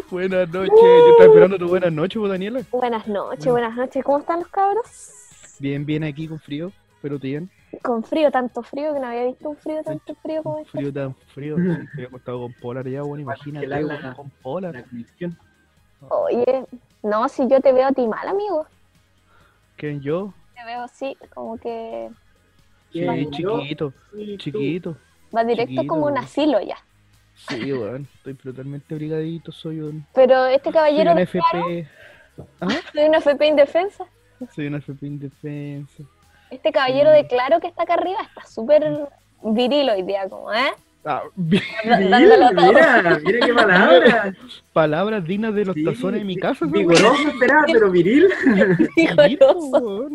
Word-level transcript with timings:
Buenas 0.10 0.48
noches. 0.48 1.04
Yo 1.04 1.10
estaba 1.10 1.26
esperando 1.26 1.58
tu 1.58 1.68
buenas 1.68 1.92
noches, 1.92 2.22
Daniela. 2.28 2.60
Buenas 2.70 3.06
noches, 3.08 3.46
buenas 3.46 3.74
noches. 3.76 4.04
¿Cómo 4.04 4.18
están 4.18 4.40
los 4.40 4.48
cabros? 4.48 4.86
Bien, 5.58 5.84
bien 5.84 6.04
aquí 6.04 6.28
con 6.28 6.38
frío, 6.40 6.72
pero 7.02 7.18
bien. 7.18 7.50
Con 7.82 8.04
frío, 8.04 8.30
tanto 8.30 8.62
frío 8.62 8.92
que 8.94 9.00
no 9.00 9.06
había 9.06 9.24
visto 9.24 9.48
un 9.50 9.56
frío, 9.56 9.82
tanto 9.82 10.14
frío 10.16 10.42
como 10.42 10.58
este. 10.58 10.72
frío 10.72 10.92
tan 10.92 11.14
frío. 11.34 11.56
sí, 11.58 11.84
Estoy 11.84 12.04
acostado 12.04 12.40
con 12.40 12.52
polar 12.54 12.88
ya, 12.88 13.02
bueno, 13.02 13.22
imagínate, 13.22 13.66
la- 13.68 14.14
con 14.14 14.30
polar. 14.42 14.74
La 14.74 14.82
conexión. 14.82 15.36
Oye, 16.08 16.66
no, 17.02 17.28
si 17.28 17.46
yo 17.48 17.60
te 17.60 17.72
veo 17.72 17.88
a 17.88 17.92
ti 17.92 18.06
mal, 18.08 18.26
amigo. 18.28 18.66
¿Quién 19.76 20.00
yo? 20.00 20.34
Te 20.54 20.64
veo 20.64 20.82
así, 20.82 21.16
como 21.34 21.58
que 21.58 22.10
Sí, 22.92 23.28
chiquito, 23.30 23.92
chiquito. 24.38 24.96
va 25.36 25.44
directo 25.44 25.72
Chiquito, 25.74 25.94
como 25.94 26.06
un 26.06 26.18
asilo 26.18 26.60
ya. 26.60 26.76
Sí, 27.36 27.72
weón, 27.72 28.08
estoy 28.16 28.34
totalmente 28.34 28.94
abrigadito, 28.94 29.52
soy 29.52 29.80
un... 29.80 30.06
Pero 30.14 30.46
este 30.46 30.64
Soy 30.64 30.72
caballero 30.72 31.10
un 31.10 31.16
de 31.16 31.22
FP... 31.22 31.88
¿Ah? 32.60 32.68
soy 32.92 33.04
una 33.04 33.18
FP 33.18 33.46
indefensa. 33.46 34.04
Soy 34.54 34.66
un 34.66 34.74
FP 34.76 35.06
indefensa. 35.06 36.02
Este 36.50 36.72
caballero 36.72 37.10
Sí. 37.10 37.16
de 37.16 37.26
claro 37.26 37.60
que 37.60 37.66
está 37.68 37.82
acá 37.84 37.94
arriba 37.94 38.18
está 38.22 38.46
súper 38.46 38.84
viril 39.42 39.90
hoy 39.90 40.02
día, 40.02 40.28
como, 40.28 40.52
¿eh? 40.52 40.72
Ah, 41.04 41.22
bien. 41.36 41.62
Mira, 41.84 42.00
dándolo 42.00 42.50
todo. 42.50 42.66
mira, 42.72 43.20
mira 43.24 43.46
qué 43.46 43.54
palabra. 43.54 44.34
Palabras 44.72 45.24
dignas 45.24 45.54
de 45.54 45.64
los 45.64 45.74
Sí, 45.74 45.84
tazones 45.84 46.20
de 46.20 46.24
mi 46.24 46.36
casa. 46.36 46.66
Vigoroso, 46.66 47.28
espera, 47.28 47.64
pero 47.72 47.90
viril. 47.92 48.26
Vigoroso. 48.96 50.08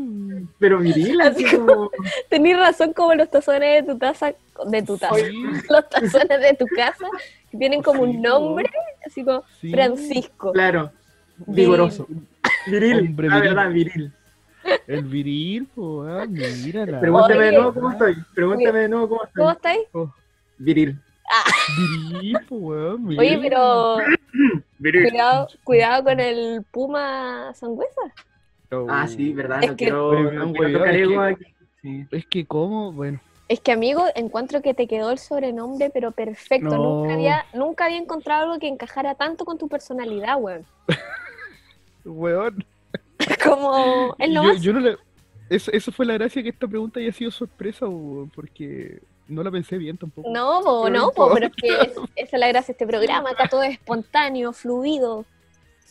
Pero 0.62 0.78
viril, 0.80 1.20
así 1.22 1.44
Así 1.44 1.58
como. 1.58 1.92
Tenís 2.30 2.56
razón 2.58 2.94
como 2.94 3.14
los 3.16 3.30
tazones 3.30 3.86
de 3.86 3.92
tu 3.94 4.00
taza, 4.00 4.34
de 4.68 4.82
tu 4.84 4.98
taza, 4.98 5.16
Sí, 5.16 5.44
los 5.70 5.90
tazones 5.90 6.40
de 6.40 6.54
tu 6.58 6.66
casa 6.68 7.08
que 7.50 7.58
tienen 7.58 7.82
como 7.82 8.04
un 8.04 8.22
nombre, 8.22 8.70
así 9.06 9.26
como 9.26 9.44
sí. 9.60 9.72
Francisco. 9.72 10.54
Claro, 10.54 10.92
vigoroso. 11.48 12.08
Viril, 12.68 13.08
Hombre 13.10 13.28
la 13.28 13.36
viril. 13.40 13.50
verdad, 13.56 13.72
viril. 13.72 14.14
El 14.88 15.04
viril, 15.06 15.68
po, 15.74 16.04
ah, 16.04 16.28
mírala. 16.28 17.00
Pregúntame 17.00 17.36
Oye. 17.40 17.46
de 17.48 17.52
nuevo 17.54 17.74
cómo 17.74 17.92
estoy. 17.92 18.16
Pregúntame 18.36 18.80
de 18.80 18.90
nuevo 18.90 19.10
cómo 19.10 19.22
¿Cómo 19.36 19.52
estoy. 19.52 19.72
estáis? 19.72 19.88
Oh, 19.94 20.14
Viril. 20.60 21.00
viril, 22.12 22.38
po, 22.48 22.56
weón, 22.58 23.08
Oye, 23.20 23.40
pero 23.42 23.98
Viril. 24.78 25.10
cuidado, 25.10 25.48
cuidado 25.64 26.04
con 26.04 26.20
el 26.20 26.64
puma 26.72 27.52
sangüesa. 27.56 28.02
Oh. 28.72 28.88
Ah, 28.90 29.08
sí, 29.08 29.34
verdad. 29.34 29.60
Es 29.64 29.70
No 29.72 29.76
que- 29.76 29.86
quiero, 29.86 30.08
Oye, 30.10 30.32
no 30.32 30.54
quiero 30.54 30.80
tocar 30.80 30.96
es 30.96 31.38
que-. 31.38 31.56
Sí. 31.82 32.06
Es 32.12 32.26
que, 32.28 32.46
¿cómo? 32.46 32.92
Bueno, 32.94 33.20
Es 33.48 33.60
que 33.60 33.72
amigo, 33.74 34.06
encuentro 34.16 34.62
que 34.62 34.74
te 34.74 34.88
quedó 34.88 35.12
el 35.12 35.18
sobrenombre, 35.18 35.90
pero 35.94 36.12
perfecto. 36.12 36.70
No. 36.78 37.02
Nunca 37.02 37.14
había, 37.16 37.46
nunca 37.54 37.86
había 37.86 37.98
encontrado 37.98 38.44
algo 38.44 38.60
que 38.60 38.68
encajara 38.68 39.16
tanto 39.16 39.44
con 39.46 39.58
tu 39.58 39.68
personalidad, 39.68 40.38
weón. 40.40 40.66
weón. 42.06 42.64
Como 43.44 44.16
es 44.18 44.30
lo 44.30 44.44
Yo, 44.44 44.54
más. 44.54 44.62
yo 44.62 44.74
no 44.74 44.80
le... 44.80 44.98
Eso, 45.50 45.70
eso 45.74 45.92
fue 45.92 46.06
la 46.06 46.14
gracia 46.14 46.42
que 46.42 46.50
esta 46.50 46.66
pregunta 46.68 47.00
haya 47.00 47.12
sido 47.12 47.30
sorpresa, 47.30 47.86
weón, 47.88 48.30
porque 48.30 49.02
no 49.28 49.44
la 49.44 49.52
pensé 49.52 49.78
bien 49.78 49.98
tampoco. 49.98 50.30
No, 50.30 50.62
po, 50.64 50.90
no, 50.90 51.12
po, 51.12 51.30
pero 51.34 51.48
es 51.48 51.54
que 51.56 51.68
es- 51.68 51.92
esa 52.16 52.36
es 52.38 52.40
la 52.40 52.48
gracia 52.48 52.68
de 52.68 52.72
este 52.74 52.88
programa. 52.88 53.32
Acá 53.32 53.50
todo 53.50 53.64
es 53.64 53.72
espontáneo, 53.74 54.54
fluido, 54.54 55.26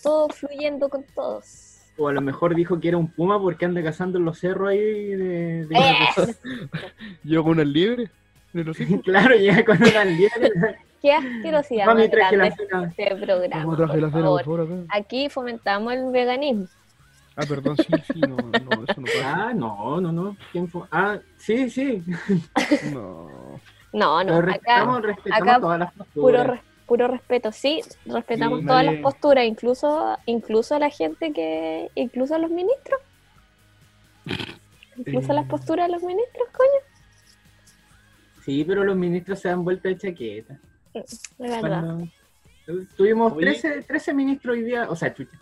todo 0.02 0.28
fluyendo 0.30 0.88
con 0.88 1.04
todos. 1.14 1.69
O 2.00 2.08
a 2.08 2.14
lo 2.14 2.22
mejor 2.22 2.54
dijo 2.54 2.80
que 2.80 2.88
era 2.88 2.96
un 2.96 3.08
puma 3.08 3.38
porque 3.38 3.66
anda 3.66 3.82
cazando 3.82 4.18
en 4.18 4.24
los 4.24 4.38
cerros 4.38 4.70
ahí 4.70 4.78
de. 4.78 5.66
de- 5.66 5.76
Eh, 5.76 6.34
Yo 7.24 7.42
con 7.42 7.52
unas 7.52 7.66
liebres. 7.66 8.10
claro, 9.04 9.34
llega 9.36 9.62
con 9.66 9.76
una 9.76 10.04
liebre. 10.06 10.50
qué 11.02 11.12
asquerosidad 11.12 11.84
Mami, 11.86 12.00
más 12.02 12.10
traje 12.10 12.36
la 12.38 12.44
grande 12.46 12.66
cena. 12.66 12.84
este 12.96 13.16
programa. 13.16 13.62
¿Cómo 13.64 13.76
traje 13.76 14.00
la 14.00 14.08
cena, 14.10 14.22
favor. 14.22 14.44
por 14.44 14.58
favor, 14.66 14.80
acá? 14.86 14.98
Aquí 14.98 15.28
fomentamos 15.28 15.92
el 15.92 16.10
veganismo. 16.10 16.66
Ah, 17.36 17.44
perdón, 17.46 17.76
sí, 17.76 17.84
sí, 18.12 18.20
no, 18.22 18.36
no, 18.36 18.84
eso 18.88 19.00
no 19.00 19.06
pasa. 19.06 19.34
Ah, 19.48 19.52
no, 19.54 20.00
no, 20.00 20.10
no. 20.10 20.36
¿Quién 20.52 20.68
fue? 20.68 20.82
Ah, 20.90 21.18
sí, 21.36 21.68
sí. 21.68 22.02
No. 22.94 23.60
No, 23.92 24.24
no, 24.24 24.40
Pero 24.40 24.52
acá 24.52 24.84
respetamos, 25.00 25.02
acá 25.32 25.60
todas 25.60 25.78
las 25.80 25.92
puro, 25.92 26.04
posturas. 26.38 26.60
Puro 26.90 27.06
respeto. 27.06 27.52
Sí, 27.52 27.80
respetamos 28.04 28.60
Sí, 28.62 28.66
todas 28.66 28.84
nadie- 28.84 28.96
las 28.96 29.02
posturas, 29.04 29.44
incluso, 29.46 30.18
incluso 30.26 30.74
a 30.74 30.80
la 30.80 30.90
gente 30.90 31.32
que, 31.32 31.88
incluso 31.94 32.34
a 32.34 32.38
los 32.38 32.50
ministros. 32.50 33.00
Incluso 34.96 35.30
Eh. 35.30 35.34
las 35.36 35.46
posturas 35.46 35.86
de 35.86 35.92
los 35.92 36.02
ministros, 36.02 36.48
coño. 36.50 36.80
Sí, 38.44 38.64
pero 38.64 38.82
los 38.82 38.96
ministros 38.96 39.38
se 39.38 39.48
dan 39.50 39.62
vuelta 39.62 39.88
de 39.88 39.98
chaqueta. 39.98 40.58
De 40.92 41.04
verdad. 41.38 41.60
Cuando- 41.84 42.08
Tuvimos 42.96 43.32
Oye. 43.34 43.46
13, 43.46 43.82
13 43.82 44.12
ministros 44.12 44.56
hoy 44.56 44.62
día, 44.64 44.90
o 44.90 44.96
sea, 44.96 45.14
chucha. 45.14 45.38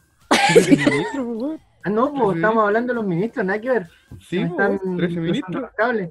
Ah, 1.85 1.91
no, 1.91 2.13
pues 2.13 2.37
estamos 2.37 2.65
hablando 2.65 2.93
de 2.93 2.97
los 2.97 3.07
ministros, 3.07 3.47
nada 3.47 3.59
que 3.59 3.71
ver. 3.71 3.87
Sí, 4.21 4.45
po, 4.45 4.51
están 4.53 4.79
13 4.79 5.15
cruzando 5.15 5.21
ministros. 5.23 5.63
los 5.63 5.71
cables. 5.73 6.11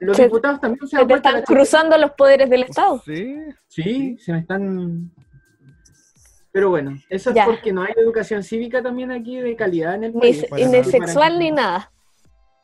Los 0.00 0.16
Se- 0.16 0.24
diputados 0.24 0.60
también 0.60 0.86
se 0.88 0.96
Se 0.96 1.04
te 1.04 1.14
están 1.14 1.42
cruzando 1.42 1.96
los 1.98 2.12
poderes 2.12 2.48
del 2.50 2.62
Estado. 2.64 3.00
Sí. 3.04 3.36
Sí, 3.68 4.16
se 4.18 4.32
me 4.32 4.38
están. 4.40 5.10
Pero 6.52 6.70
bueno, 6.70 6.96
eso 7.08 7.32
Ya. 7.32 7.42
es 7.42 7.48
porque 7.50 7.72
no 7.72 7.82
hay 7.82 7.92
educación 7.96 8.42
cívica 8.42 8.82
también 8.82 9.12
aquí 9.12 9.36
de 9.36 9.54
calidad 9.54 9.94
en 9.94 10.04
el 10.04 10.12
Ni, 10.14 10.20
país. 10.20 10.46
ni 10.70 10.84
sexual 10.84 11.38
ni 11.38 11.50
nada. 11.52 11.92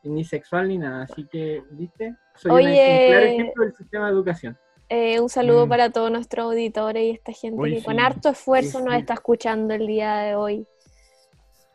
Ni 0.02 0.24
sexual 0.24 0.68
ni 0.68 0.78
nada. 0.78 1.02
Así 1.04 1.26
que, 1.30 1.62
¿viste? 1.70 2.16
Soy 2.36 2.50
Oye. 2.52 2.64
un 2.64 2.72
ejemplar 2.72 3.22
ejemplo 3.24 3.64
del 3.64 3.76
sistema 3.76 4.06
de 4.06 4.12
educación. 4.12 4.58
Eh, 4.88 5.20
un 5.20 5.28
saludo 5.28 5.66
Mm. 5.66 5.68
para 5.68 5.90
todos 5.90 6.10
nuestros 6.10 6.44
auditores 6.46 7.02
y 7.02 7.10
esta 7.10 7.32
gente 7.32 7.60
Oye, 7.60 7.76
que 7.78 7.84
con 7.84 7.98
harto 8.00 8.28
esfuerzo 8.30 8.78
Sí, 8.78 8.84
nos 8.84 8.94
sí. 8.94 9.00
está 9.00 9.14
escuchando 9.14 9.74
el 9.74 9.86
día 9.86 10.16
de 10.18 10.34
hoy. 10.36 10.66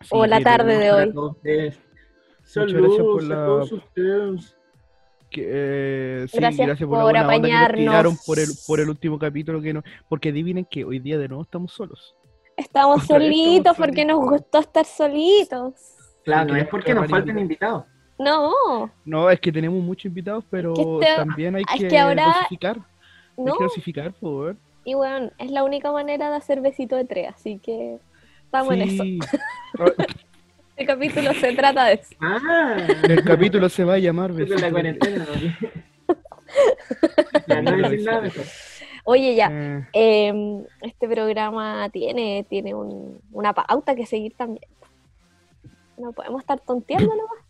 Sí, 0.01 0.07
O 0.11 0.25
la 0.25 0.41
tarde 0.41 0.77
de 0.77 0.91
hoy. 0.91 1.13
todos 1.13 1.35
ustedes. 1.35 1.79
Muchas 2.55 2.73
gracias 2.73 2.97
por 3.03 3.21
Saludos 3.21 3.31
a 3.31 3.45
todos 3.45 3.71
ustedes. 3.73 4.57
Que, 5.31 5.43
eh, 5.47 6.25
sí, 6.29 6.37
Gracias 6.37 6.67
gracias, 6.67 6.87
por 6.87 6.99
nos 6.99 7.23
apañarnos. 7.23 8.23
por 8.25 8.37
el, 8.37 8.49
por 8.67 8.79
el 8.79 8.89
último 8.89 9.17
capítulo 9.17 9.61
que 9.61 9.73
no, 9.73 9.81
porque 10.07 10.29
adivinen 10.29 10.65
que 10.65 10.83
hoy 10.85 10.99
día 10.99 11.17
de 11.17 11.27
nuevo 11.27 11.41
estamos 11.43 11.73
solos. 11.73 12.15
Estamos 12.57 13.03
Otra 13.05 13.17
vez 13.17 13.27
solitos 13.27 13.57
estamos 13.71 13.77
porque 13.77 14.05
nos 14.05 14.19
gustó 14.19 14.59
estar 14.59 14.85
solitos. 14.85 15.73
Claro, 16.23 16.53
no 16.53 16.55
es 16.59 16.67
porque 16.67 16.93
nos 16.93 17.09
falten 17.09 17.39
invitados. 17.39 17.85
No, 18.19 18.91
No, 19.05 19.31
es 19.31 19.39
que 19.39 19.51
tenemos 19.51 19.81
muchos 19.81 20.05
invitados, 20.05 20.43
pero 20.51 20.73
que 20.75 20.81
este- 20.83 21.15
también 21.15 21.55
hay 21.55 21.63
es 21.73 21.81
que, 21.81 21.87
que 21.87 21.97
ahora- 21.97 22.25
dosificar. 22.27 22.77
Hay 23.37 23.43
no. 23.45 23.57
que 23.57 23.63
dosificar, 23.63 24.11
por 24.13 24.19
favor. 24.19 24.55
Y 24.83 24.93
bueno, 24.93 25.31
es 25.39 25.49
la 25.49 25.63
única 25.63 25.91
manera 25.91 26.29
de 26.29 26.35
hacer 26.35 26.61
besito 26.61 26.95
de 26.95 27.05
tres, 27.05 27.29
así 27.33 27.57
que 27.57 27.97
estamos 28.45 28.73
en 28.73 28.81
eso. 28.81 29.03
Este 30.75 30.85
capítulo 30.85 31.33
se 31.33 31.53
trata 31.53 31.85
de 31.85 31.93
eso. 31.93 32.15
Ah, 32.21 32.77
El 33.03 33.23
capítulo 33.23 33.69
se 33.69 33.83
va 33.83 33.93
a 33.95 33.97
llamar 33.99 34.31
esto 34.31 34.43
es 34.43 34.49
Besito 34.49 34.65
la 34.67 34.71
cuarentena. 34.71 35.25
¿no? 35.25 35.33
ya 37.47 37.61
no 37.61 37.77
decir 37.89 38.05
nada 38.05 38.21
mejor. 38.21 38.43
Oye, 39.03 39.35
ya, 39.35 39.49
Eh, 39.51 39.83
eh, 39.93 40.63
este 40.81 41.07
programa 41.07 41.89
tiene, 41.89 42.45
tiene 42.49 42.73
un- 42.73 43.19
una 43.31 43.53
pauta 43.53 43.95
que 43.95 44.05
seguir 44.05 44.33
también. 44.35 44.65
No 45.97 46.11
podemos 46.13 46.41
estar 46.41 46.59
tonteando 46.59 47.07
nomás. 47.15 47.45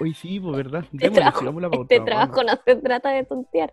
hoy 0.00 0.14
sí, 0.14 0.40
pues 0.40 0.56
verdad. 0.56 0.84
Este 0.84 0.96
Démosle, 0.98 1.20
trabajo, 1.20 1.38
sigamos 1.40 1.62
la 1.62 1.70
pauta, 1.70 1.94
este 1.94 2.04
trabajo 2.04 2.42
no 2.44 2.52
se 2.64 2.76
trata 2.76 3.10
de 3.10 3.24
tontear. 3.24 3.72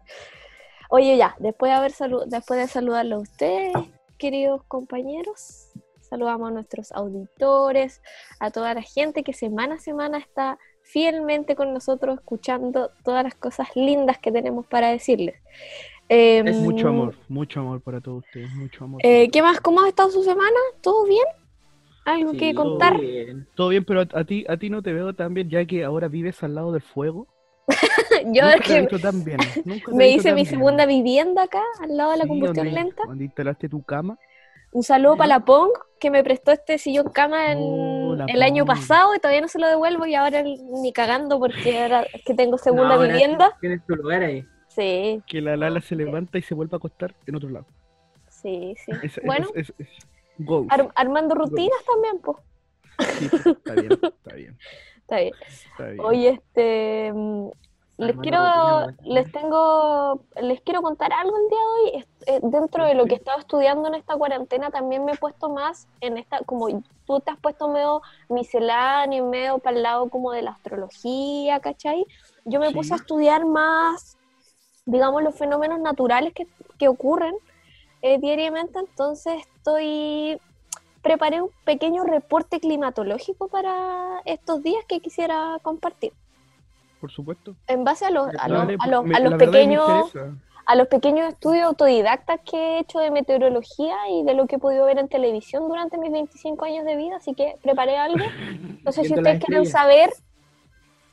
Oye, 0.89 1.17
ya, 1.17 1.35
después 1.39 1.69
de, 1.71 1.75
haber 1.75 1.91
salu- 1.91 2.25
después 2.25 2.59
de 2.59 2.67
saludarlos 2.67 3.19
a 3.19 3.21
ustedes, 3.21 3.73
queridos 4.17 4.63
compañeros, 4.67 5.66
saludamos 6.07 6.49
a 6.49 6.51
nuestros 6.53 6.91
auditores, 6.91 8.01
a 8.39 8.51
toda 8.51 8.73
la 8.73 8.81
gente 8.81 9.23
que 9.23 9.33
semana 9.33 9.75
a 9.75 9.79
semana 9.79 10.17
está 10.17 10.57
fielmente 10.83 11.55
con 11.55 11.73
nosotros 11.73 12.17
escuchando 12.19 12.91
todas 13.03 13.23
las 13.23 13.35
cosas 13.35 13.67
lindas 13.75 14.17
que 14.19 14.31
tenemos 14.31 14.65
para 14.65 14.89
decirles. 14.89 15.35
Eh, 16.09 16.41
Es 16.45 16.55
Mucho 16.57 16.87
amor, 16.87 17.15
mucho 17.27 17.59
amor 17.59 17.81
para 17.81 17.99
todos 17.99 18.23
ustedes, 18.25 18.49
mucho 18.55 18.85
amor. 18.85 19.01
eh, 19.03 19.29
¿Qué 19.29 19.41
más? 19.41 19.59
¿Cómo 19.59 19.81
ha 19.81 19.89
estado 19.89 20.09
su 20.09 20.23
semana? 20.23 20.57
¿Todo 20.81 21.05
bien? 21.05 21.25
¿Algo 22.05 22.31
que 22.31 22.53
contar? 22.55 22.93
todo 22.93 23.01
bien. 23.01 23.47
Todo 23.55 23.67
bien, 23.69 23.83
pero 23.83 23.99
a, 24.01 24.07
a 24.13 24.23
ti, 24.23 24.45
a 24.47 24.55
ti 24.55 24.69
no 24.69 24.81
te 24.81 24.93
veo 24.93 25.13
tan 25.13 25.33
bien, 25.33 25.49
ya 25.49 25.65
que 25.65 25.83
ahora 25.83 26.07
vives 26.07 26.41
al 26.41 26.55
lado 26.55 26.71
del 26.71 26.81
fuego. 26.81 27.27
Yo 28.27 28.43
Nunca 28.43 28.55
es 28.55 28.61
te 28.61 28.71
he 28.71 28.75
que 28.75 28.81
visto 28.81 28.99
tan 28.99 29.23
bien. 29.25 29.37
nunca 29.65 29.85
te 29.87 29.91
he 29.91 29.95
me 29.95 30.07
hice 30.09 30.29
mi 30.29 30.43
bien. 30.43 30.45
segunda 30.45 30.85
vivienda 30.85 31.43
acá, 31.43 31.61
al 31.81 31.97
lado 31.97 32.11
de 32.11 32.17
la 32.17 32.23
Sí, 32.23 32.29
combustión 32.29 32.65
donde- 32.67 32.81
lenta. 32.81 33.03
Donde 33.05 33.25
instalaste 33.25 33.67
tu 33.67 33.83
cama. 33.83 34.17
Un 34.71 34.83
saludo 34.83 35.17
para 35.17 35.27
la 35.27 35.39
Pong, 35.45 35.71
que 35.99 36.09
me 36.11 36.23
prestó 36.23 36.51
este 36.51 36.77
sillón 36.77 37.09
cama 37.09 37.51
en 37.51 37.57
Oh, 37.59 38.17
el 38.27 38.43
año 38.43 38.65
pasado 38.65 39.15
y 39.15 39.19
todavía 39.19 39.41
no 39.41 39.47
se 39.47 39.59
lo 39.59 39.67
devuelvo 39.67 40.05
y 40.05 40.15
ahora 40.15 40.43
ni 40.43 40.91
cagando 40.93 41.39
porque 41.39 41.79
ahora 41.81 42.05
es 42.13 42.21
que 42.23 42.33
tengo 42.33 42.57
segunda 42.57 42.95
No, 42.95 43.01
vivienda. 43.01 43.55
Tienes 43.61 43.85
tu 43.85 43.95
lugar 43.95 44.23
ahí. 44.23 44.45
Sí, 44.67 45.21
Que 45.27 45.41
la 45.41 45.57
Lala 45.57 45.81
se 45.81 45.95
levanta 45.95 46.37
y 46.37 46.41
se 46.43 46.53
vuelve 46.53 46.75
a 46.75 46.77
acostar 46.77 47.13
en 47.25 47.35
otro 47.35 47.49
lado. 47.49 47.65
sí, 48.29 48.75
sí. 48.85 48.91
Es- 49.01 49.19
Bueno, 49.23 49.47
es- 49.55 49.73
es- 49.77 49.87
es- 49.87 50.07
go. 50.37 50.65
ar- 50.69 50.91
armando 50.95 51.33
rutinas 51.35 51.79
también, 51.85 52.19
pues. 52.19 52.37
Sí, 53.17 53.25
está 53.25 53.73
bien, 53.73 53.91
está 54.03 54.35
bien, 54.35 54.57
Está 54.97 55.17
bien. 55.19 55.33
está 55.41 55.85
bien. 55.87 55.99
Oye, 56.05 56.29
este. 56.29 57.13
Les 57.97 58.09
Armando 58.09 58.21
quiero, 58.21 59.11
les 59.11 59.31
tengo, 59.31 60.21
les 60.39 60.61
quiero 60.61 60.83
contar 60.83 61.11
algo 61.11 61.35
el 61.35 61.49
día 61.49 61.59
de 61.59 61.65
hoy. 61.65 62.05
Eh, 62.27 62.39
dentro 62.43 62.85
de 62.85 62.93
lo 62.93 63.05
que 63.05 63.13
he 63.13 63.17
estado 63.17 63.39
estudiando 63.39 63.87
en 63.87 63.95
esta 63.95 64.15
cuarentena, 64.15 64.69
también 64.69 65.03
me 65.03 65.13
he 65.13 65.17
puesto 65.17 65.49
más 65.49 65.87
en 66.01 66.17
esta, 66.17 66.39
como 66.45 66.67
tú 67.05 67.19
te 67.19 67.31
has 67.31 67.39
puesto 67.39 67.67
medio 67.69 68.03
misceláneo, 68.29 69.25
medio 69.27 69.57
para 69.57 69.77
el 69.77 69.83
lado 69.83 70.09
como 70.09 70.31
de 70.31 70.43
la 70.43 70.51
astrología, 70.51 71.59
¿cachai? 71.59 72.05
Yo 72.45 72.59
me 72.59 72.71
puse 72.71 72.93
a 72.93 72.97
estudiar 72.97 73.45
más, 73.45 74.17
digamos, 74.85 75.23
los 75.23 75.35
fenómenos 75.35 75.79
naturales 75.79 76.33
que, 76.33 76.47
que 76.77 76.87
ocurren 76.87 77.35
eh, 78.03 78.19
diariamente, 78.19 78.77
entonces 78.77 79.41
estoy 79.55 80.39
preparé 81.01 81.41
un 81.41 81.49
pequeño 81.63 82.03
reporte 82.03 82.59
climatológico 82.59 83.47
para 83.47 84.21
estos 84.25 84.61
días 84.61 84.83
que 84.87 84.99
quisiera 84.99 85.57
compartir. 85.63 86.11
Por 86.99 87.11
supuesto. 87.11 87.55
En 87.67 87.83
base 87.83 88.05
a 88.05 88.09
los, 88.09 88.27
a 88.27 88.47
los, 88.49 88.67
Dale, 88.67 88.77
a 88.79 88.87
los, 88.87 89.05
me- 89.05 89.15
a 89.15 89.19
los 89.19 89.31
la 89.31 89.37
verdad 89.37 89.51
me 89.53 89.59
pequeños 89.59 90.13
a 90.65 90.75
los 90.75 90.87
pequeños 90.89 91.29
estudios 91.29 91.63
autodidactas 91.63 92.41
que 92.43 92.57
he 92.57 92.79
hecho 92.79 92.99
de 92.99 93.09
meteorología 93.09 93.95
y 94.09 94.23
de 94.23 94.33
lo 94.33 94.47
que 94.47 94.57
he 94.57 94.59
podido 94.59 94.85
ver 94.85 94.97
en 94.99 95.07
televisión 95.07 95.69
durante 95.69 95.97
mis 95.97 96.11
25 96.11 96.65
años 96.65 96.83
de 96.83 96.97
vida, 96.97 97.15
así 97.15 97.33
que 97.35 97.57
preparé 97.63 97.97
algo. 97.97 98.25
No 98.83 98.91
sé 98.91 99.03
si 99.05 99.13
ustedes 99.13 99.39
quieren 99.39 99.65
saber 99.65 100.11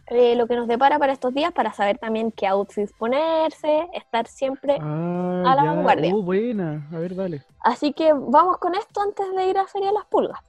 eh, 0.09 0.35
lo 0.35 0.49
que 0.49 0.57
nos 0.57 0.67
depara 0.67 0.99
para 0.99 1.13
estos 1.13 1.33
días, 1.33 1.53
para 1.53 1.73
saber 1.73 1.99
también 1.99 2.33
qué 2.33 2.49
outfits 2.49 2.93
ponerse, 2.95 3.89
estar 3.93 4.27
siempre. 4.27 4.79
Ah, 4.81 5.45
a 5.47 5.55
la 5.55 5.63
ya. 5.65 5.73
vanguardia. 5.73 6.15
Oh, 6.15 6.23
buena. 6.23 6.89
A 6.93 6.99
ver, 6.99 7.15
dale. 7.15 7.43
Así 7.61 7.93
que 7.93 8.13
vamos 8.13 8.59
con 8.59 8.75
esto 8.75 9.01
antes 9.03 9.35
de 9.35 9.49
ir 9.49 9.57
a 9.57 9.67
Feria 9.67 9.89
de 9.89 9.95
las 9.95 10.07
Pulgas. 10.07 10.41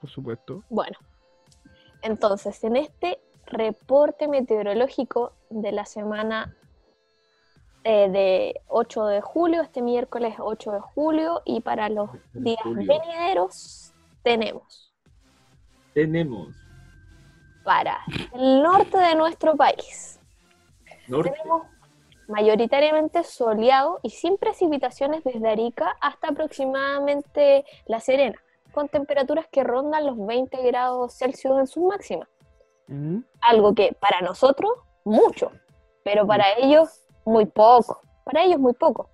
Por 0.00 0.10
supuesto. 0.10 0.62
Bueno, 0.68 0.96
entonces 2.02 2.62
en 2.64 2.76
este 2.76 3.18
reporte 3.46 4.28
meteorológico 4.28 5.32
de 5.50 5.72
la 5.72 5.86
semana 5.86 6.54
eh, 7.84 8.08
de 8.10 8.60
8 8.66 9.06
de 9.06 9.20
julio, 9.20 9.62
este 9.62 9.80
miércoles 9.80 10.34
8 10.38 10.72
de 10.72 10.80
julio, 10.80 11.42
y 11.44 11.60
para 11.60 11.88
los 11.88 12.10
días 12.32 12.58
venideros 12.64 13.92
tenemos 14.22 14.92
Tenemos. 15.94 16.48
para 17.64 18.00
el 18.34 18.62
norte 18.62 18.98
de 18.98 19.14
nuestro 19.14 19.56
país, 19.56 20.18
norte, 21.06 21.30
tenemos 21.30 21.62
mayoritariamente 22.26 23.22
soleado 23.22 24.00
y 24.02 24.10
sin 24.10 24.36
precipitaciones 24.36 25.22
desde 25.22 25.48
Arica 25.48 25.96
hasta 26.00 26.28
aproximadamente 26.28 27.64
La 27.86 28.00
Serena, 28.00 28.40
con 28.72 28.88
temperaturas 28.88 29.46
que 29.46 29.62
rondan 29.62 30.06
los 30.06 30.26
20 30.26 30.60
grados 30.64 31.14
Celsius 31.16 31.60
en 31.60 31.66
sus 31.68 31.84
algo 33.40 33.74
que 33.74 33.96
para 34.00 34.20
nosotros 34.20 34.70
mucho, 35.04 35.50
pero 36.04 36.26
para 36.26 36.44
ellos 36.58 36.88
muy 37.24 37.46
poco, 37.46 38.00
para 38.24 38.44
ellos 38.44 38.60
muy 38.60 38.72
poco. 38.74 39.10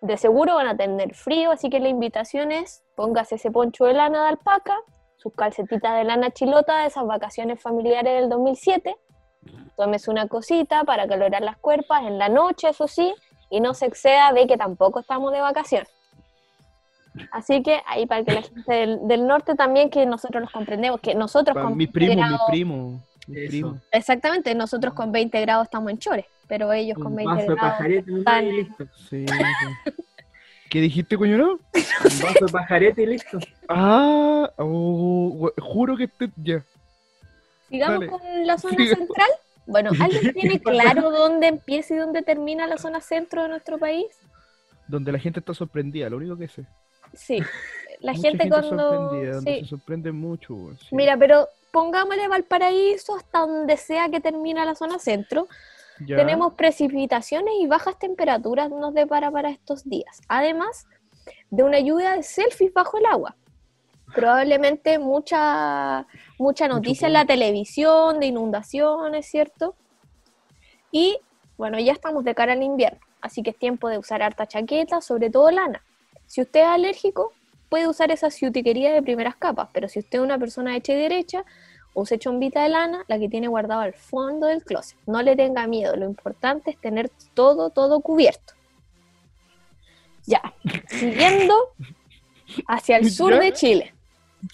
De 0.00 0.16
seguro 0.16 0.56
van 0.56 0.68
a 0.68 0.76
tener 0.76 1.14
frío, 1.14 1.50
así 1.50 1.70
que 1.70 1.80
la 1.80 1.88
invitación 1.88 2.52
es 2.52 2.84
póngase 2.94 3.36
ese 3.36 3.50
poncho 3.50 3.84
de 3.84 3.94
lana 3.94 4.22
de 4.22 4.28
alpaca, 4.30 4.76
sus 5.16 5.32
calcetitas 5.34 5.96
de 5.96 6.04
lana 6.04 6.30
chilota 6.30 6.80
de 6.80 6.86
esas 6.86 7.06
vacaciones 7.06 7.60
familiares 7.60 8.20
del 8.20 8.28
2007, 8.28 8.96
tómese 9.76 10.10
una 10.10 10.28
cosita 10.28 10.84
para 10.84 11.06
calorar 11.06 11.42
las 11.42 11.56
cuerpas 11.56 12.02
en 12.04 12.18
la 12.18 12.28
noche, 12.28 12.68
eso 12.68 12.88
sí, 12.88 13.14
y 13.50 13.60
no 13.60 13.74
se 13.74 13.86
exceda 13.86 14.32
de 14.32 14.46
que 14.46 14.56
tampoco 14.56 15.00
estamos 15.00 15.32
de 15.32 15.40
vacaciones. 15.40 15.88
Así 17.30 17.62
que 17.62 17.80
ahí 17.86 18.06
para 18.06 18.24
que 18.24 18.32
la 18.32 18.42
gente 18.42 18.72
del, 18.72 18.98
del 19.06 19.26
norte 19.26 19.54
también, 19.54 19.88
que 19.90 20.04
nosotros 20.06 20.42
los 20.42 20.50
comprendemos, 20.50 21.00
que 21.00 21.14
nosotros 21.14 21.56
con 21.56 21.76
mi 21.76 21.86
20 21.86 21.92
primo, 21.92 22.14
mi 22.14 22.20
grados- 22.20 22.40
primo. 22.48 23.02
Mi 23.26 23.38
Eso. 23.40 23.48
primo. 23.48 23.80
Exactamente, 23.92 24.54
nosotros 24.54 24.92
con 24.94 25.10
20 25.12 25.40
grados 25.40 25.64
estamos 25.66 25.90
en 25.90 25.98
chores, 25.98 26.26
pero 26.48 26.72
ellos 26.72 26.96
con 26.98 27.06
un 27.08 27.16
20 27.16 27.34
vaso 27.34 27.40
de 27.50 27.54
grados. 27.54 27.70
pajarete 27.72 28.12
un 28.12 28.18
están- 28.18 28.44
y 28.46 28.52
listo. 28.52 28.84
Sí, 29.08 29.26
sí. 29.26 29.92
¿Qué 30.70 30.80
dijiste, 30.80 31.16
coño? 31.16 31.38
no? 31.38 31.52
Un 31.52 32.20
vaso 32.22 32.46
de 32.46 32.52
pajarete 32.52 33.02
y 33.02 33.06
listo. 33.06 33.38
Ah, 33.68 34.50
oh, 34.58 35.30
gu- 35.34 35.52
juro 35.60 35.96
que 35.96 36.04
este. 36.04 36.30
Ya. 36.42 36.62
Sigamos 37.68 38.00
Dale. 38.00 38.06
con 38.08 38.20
la 38.46 38.58
zona 38.58 38.76
central. 38.76 39.28
Bueno, 39.66 39.90
¿alguien 40.00 40.32
tiene 40.34 40.60
claro 40.60 41.10
dónde 41.10 41.46
empieza 41.46 41.94
y 41.94 41.98
dónde 41.98 42.22
termina 42.22 42.66
la 42.66 42.76
zona 42.76 43.00
centro 43.00 43.42
de 43.44 43.48
nuestro 43.50 43.78
país? 43.78 44.06
Donde 44.88 45.12
la 45.12 45.18
gente 45.18 45.40
está 45.40 45.54
sorprendida, 45.54 46.10
lo 46.10 46.16
único 46.18 46.36
que 46.36 46.48
sé. 46.48 46.64
Sí, 47.16 47.38
la 48.00 48.12
Mucha 48.12 48.28
gente 48.28 48.48
cuando... 48.48 49.10
sí. 49.40 49.60
se 49.60 49.64
sorprende 49.64 50.12
mucho. 50.12 50.56
sí. 50.80 50.94
Mira, 50.94 51.16
pero 51.16 51.48
pongámosle 51.72 52.28
Valparaíso 52.28 53.16
hasta 53.16 53.40
donde 53.40 53.76
sea 53.76 54.08
que 54.08 54.20
termina 54.20 54.64
la 54.64 54.74
zona 54.74 54.98
centro. 54.98 55.48
Ya. 56.06 56.16
Tenemos 56.16 56.54
precipitaciones 56.54 57.54
y 57.60 57.66
bajas 57.66 57.98
temperaturas 57.98 58.68
nos 58.68 58.94
depara 58.94 59.30
para 59.30 59.50
estos 59.50 59.88
días. 59.88 60.20
Además 60.28 60.86
de 61.50 61.62
una 61.62 61.78
lluvia 61.80 62.12
de 62.12 62.22
selfies 62.22 62.72
bajo 62.72 62.98
el 62.98 63.06
agua. 63.06 63.36
Probablemente 64.14 64.98
mucha, 64.98 66.06
mucha 66.38 66.68
noticia 66.68 67.06
en 67.06 67.14
la 67.14 67.24
televisión 67.24 68.20
de 68.20 68.26
inundaciones, 68.26 69.26
¿cierto? 69.26 69.74
Y 70.92 71.18
bueno, 71.56 71.78
ya 71.78 71.92
estamos 71.92 72.24
de 72.24 72.34
cara 72.34 72.52
al 72.52 72.62
invierno, 72.62 73.00
así 73.20 73.42
que 73.42 73.50
es 73.50 73.58
tiempo 73.58 73.88
de 73.88 73.98
usar 73.98 74.22
harta 74.22 74.46
chaqueta, 74.46 75.00
sobre 75.00 75.30
todo 75.30 75.50
lana. 75.50 75.82
Si 76.26 76.40
usted 76.40 76.60
es 76.60 76.66
alérgico, 76.66 77.32
puede 77.68 77.88
usar 77.88 78.10
esa 78.10 78.30
ciutiquería 78.30 78.92
de 78.92 79.02
primeras 79.02 79.36
capas, 79.36 79.68
pero 79.72 79.88
si 79.88 79.98
usted 79.98 80.18
es 80.18 80.24
una 80.24 80.38
persona 80.38 80.76
hecha 80.76 80.92
y 80.92 80.96
derecha, 80.96 81.44
use 81.94 82.18
chombita 82.18 82.62
de 82.62 82.68
lana, 82.68 83.04
la 83.08 83.18
que 83.18 83.28
tiene 83.28 83.48
guardado 83.48 83.80
al 83.80 83.94
fondo 83.94 84.46
del 84.46 84.62
closet. 84.62 84.98
No 85.06 85.22
le 85.22 85.36
tenga 85.36 85.66
miedo, 85.66 85.96
lo 85.96 86.04
importante 86.04 86.70
es 86.70 86.78
tener 86.78 87.10
todo, 87.34 87.70
todo 87.70 88.00
cubierto. 88.00 88.54
Ya, 90.26 90.54
siguiendo 90.88 91.54
hacia 92.66 92.96
el 92.96 93.10
sur 93.10 93.32
¿Ya? 93.32 93.40
de 93.40 93.52
Chile. 93.52 93.94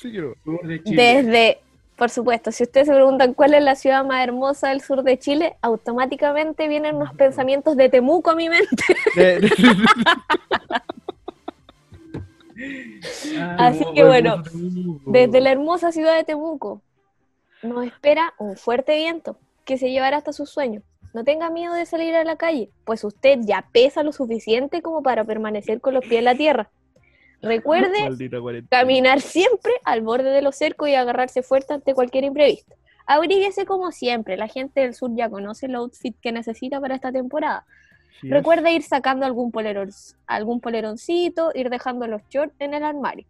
Sí, 0.00 0.10
quiero. 0.10 0.34
Sur 0.44 0.66
de 0.66 0.82
Chile. 0.82 1.02
Desde, 1.02 1.60
por 1.96 2.10
supuesto, 2.10 2.52
si 2.52 2.64
ustedes 2.64 2.88
se 2.88 2.94
preguntan 2.94 3.34
cuál 3.34 3.54
es 3.54 3.62
la 3.62 3.74
ciudad 3.74 4.04
más 4.04 4.22
hermosa 4.22 4.68
del 4.68 4.80
sur 4.80 5.02
de 5.02 5.18
Chile, 5.18 5.56
automáticamente 5.62 6.68
vienen 6.68 6.96
unos 6.96 7.14
pensamientos 7.14 7.76
de 7.76 7.88
Temuco 7.88 8.30
a 8.30 8.34
mi 8.34 8.48
mente. 8.48 8.84
Ah, 13.38 13.56
Así 13.58 13.84
que 13.94 14.04
bueno, 14.04 14.42
Temuco. 14.42 15.10
Desde 15.10 15.40
la 15.40 15.52
hermosa 15.52 15.92
ciudad 15.92 16.16
de 16.16 16.24
Temuco 16.24 16.82
nos 17.62 17.86
espera 17.86 18.34
un 18.38 18.56
fuerte 18.56 18.96
viento 18.96 19.36
que 19.64 19.78
se 19.78 19.90
llevará 19.90 20.18
hasta 20.18 20.32
sus 20.32 20.50
sueños. 20.50 20.82
No 21.12 21.24
tenga 21.24 21.50
miedo 21.50 21.74
de 21.74 21.86
salir 21.86 22.14
a 22.14 22.24
la 22.24 22.36
calle, 22.36 22.70
pues 22.84 23.02
usted 23.04 23.40
ya 23.42 23.68
pesa 23.72 24.02
lo 24.02 24.12
suficiente 24.12 24.80
como 24.80 25.02
para 25.02 25.24
permanecer 25.24 25.80
con 25.80 25.94
los 25.94 26.04
pies 26.04 26.18
en 26.18 26.24
la 26.24 26.34
tierra. 26.34 26.70
Recuerde 27.42 28.64
caminar 28.68 29.20
siempre 29.20 29.72
al 29.84 30.02
borde 30.02 30.30
de 30.30 30.42
los 30.42 30.56
cercos 30.56 30.88
y 30.88 30.94
agarrarse 30.94 31.42
fuerte 31.42 31.72
ante 31.72 31.94
cualquier 31.94 32.24
imprevisto. 32.24 32.76
Abríguese 33.06 33.64
como 33.64 33.90
siempre, 33.90 34.36
la 34.36 34.46
gente 34.46 34.80
del 34.82 34.94
sur 34.94 35.10
ya 35.16 35.28
conoce 35.28 35.66
el 35.66 35.74
outfit 35.74 36.14
que 36.20 36.32
necesita 36.32 36.80
para 36.80 36.94
esta 36.94 37.10
temporada. 37.10 37.64
Sí 38.20 38.28
es. 38.28 38.32
Recuerde 38.32 38.72
ir 38.72 38.82
sacando 38.82 39.26
algún, 39.26 39.50
polerón, 39.50 39.90
algún 40.26 40.60
poleroncito, 40.60 41.50
ir 41.54 41.70
dejando 41.70 42.06
los 42.06 42.22
shorts 42.28 42.54
en 42.58 42.74
el 42.74 42.84
armario. 42.84 43.26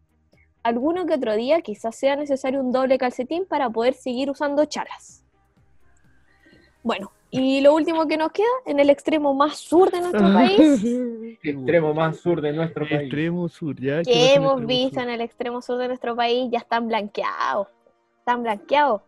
Alguno 0.63 1.07
que 1.07 1.15
otro 1.15 1.37
día 1.37 1.63
quizás 1.63 1.97
sea 1.97 2.17
necesario 2.17 2.61
un 2.61 2.73
doble 2.73 2.99
calcetín 2.99 3.47
para 3.47 3.71
poder 3.71 3.95
seguir 3.95 4.31
usando 4.31 4.65
chalas. 4.67 5.25
Bueno, 6.83 7.13
y 7.31 7.61
lo 7.61 7.75
último 7.75 8.07
que 8.09 8.17
nos 8.17 8.33
queda, 8.33 8.47
en 8.67 8.81
el 8.81 8.91
extremo 8.91 9.35
más 9.35 9.57
sur 9.57 9.91
de 9.91 10.01
nuestro 10.01 10.33
país, 10.33 10.85
Extremo 11.43 11.95
más 11.95 12.17
sur 12.19 12.41
de 12.41 12.53
nuestro 12.53 12.89
país. 12.89 13.03
Extremo 13.03 13.49
sur, 13.49 13.77
ya. 13.81 14.03
¿qué 14.03 14.11
pasa 14.11 14.13
que 14.13 14.35
en 14.35 14.37
hemos 14.37 14.53
extremo 14.53 14.67
visto 14.67 14.95
sur? 14.95 15.03
en 15.03 15.11
el 15.11 15.21
extremo 15.21 15.63
sur 15.63 15.79
de 15.79 15.89
nuestro 15.89 16.17
país, 16.17 16.51
ya 16.51 16.59
están 16.59 16.89
blanqueados. 16.89 17.69
Están 18.19 18.43
blanqueados. 18.43 19.03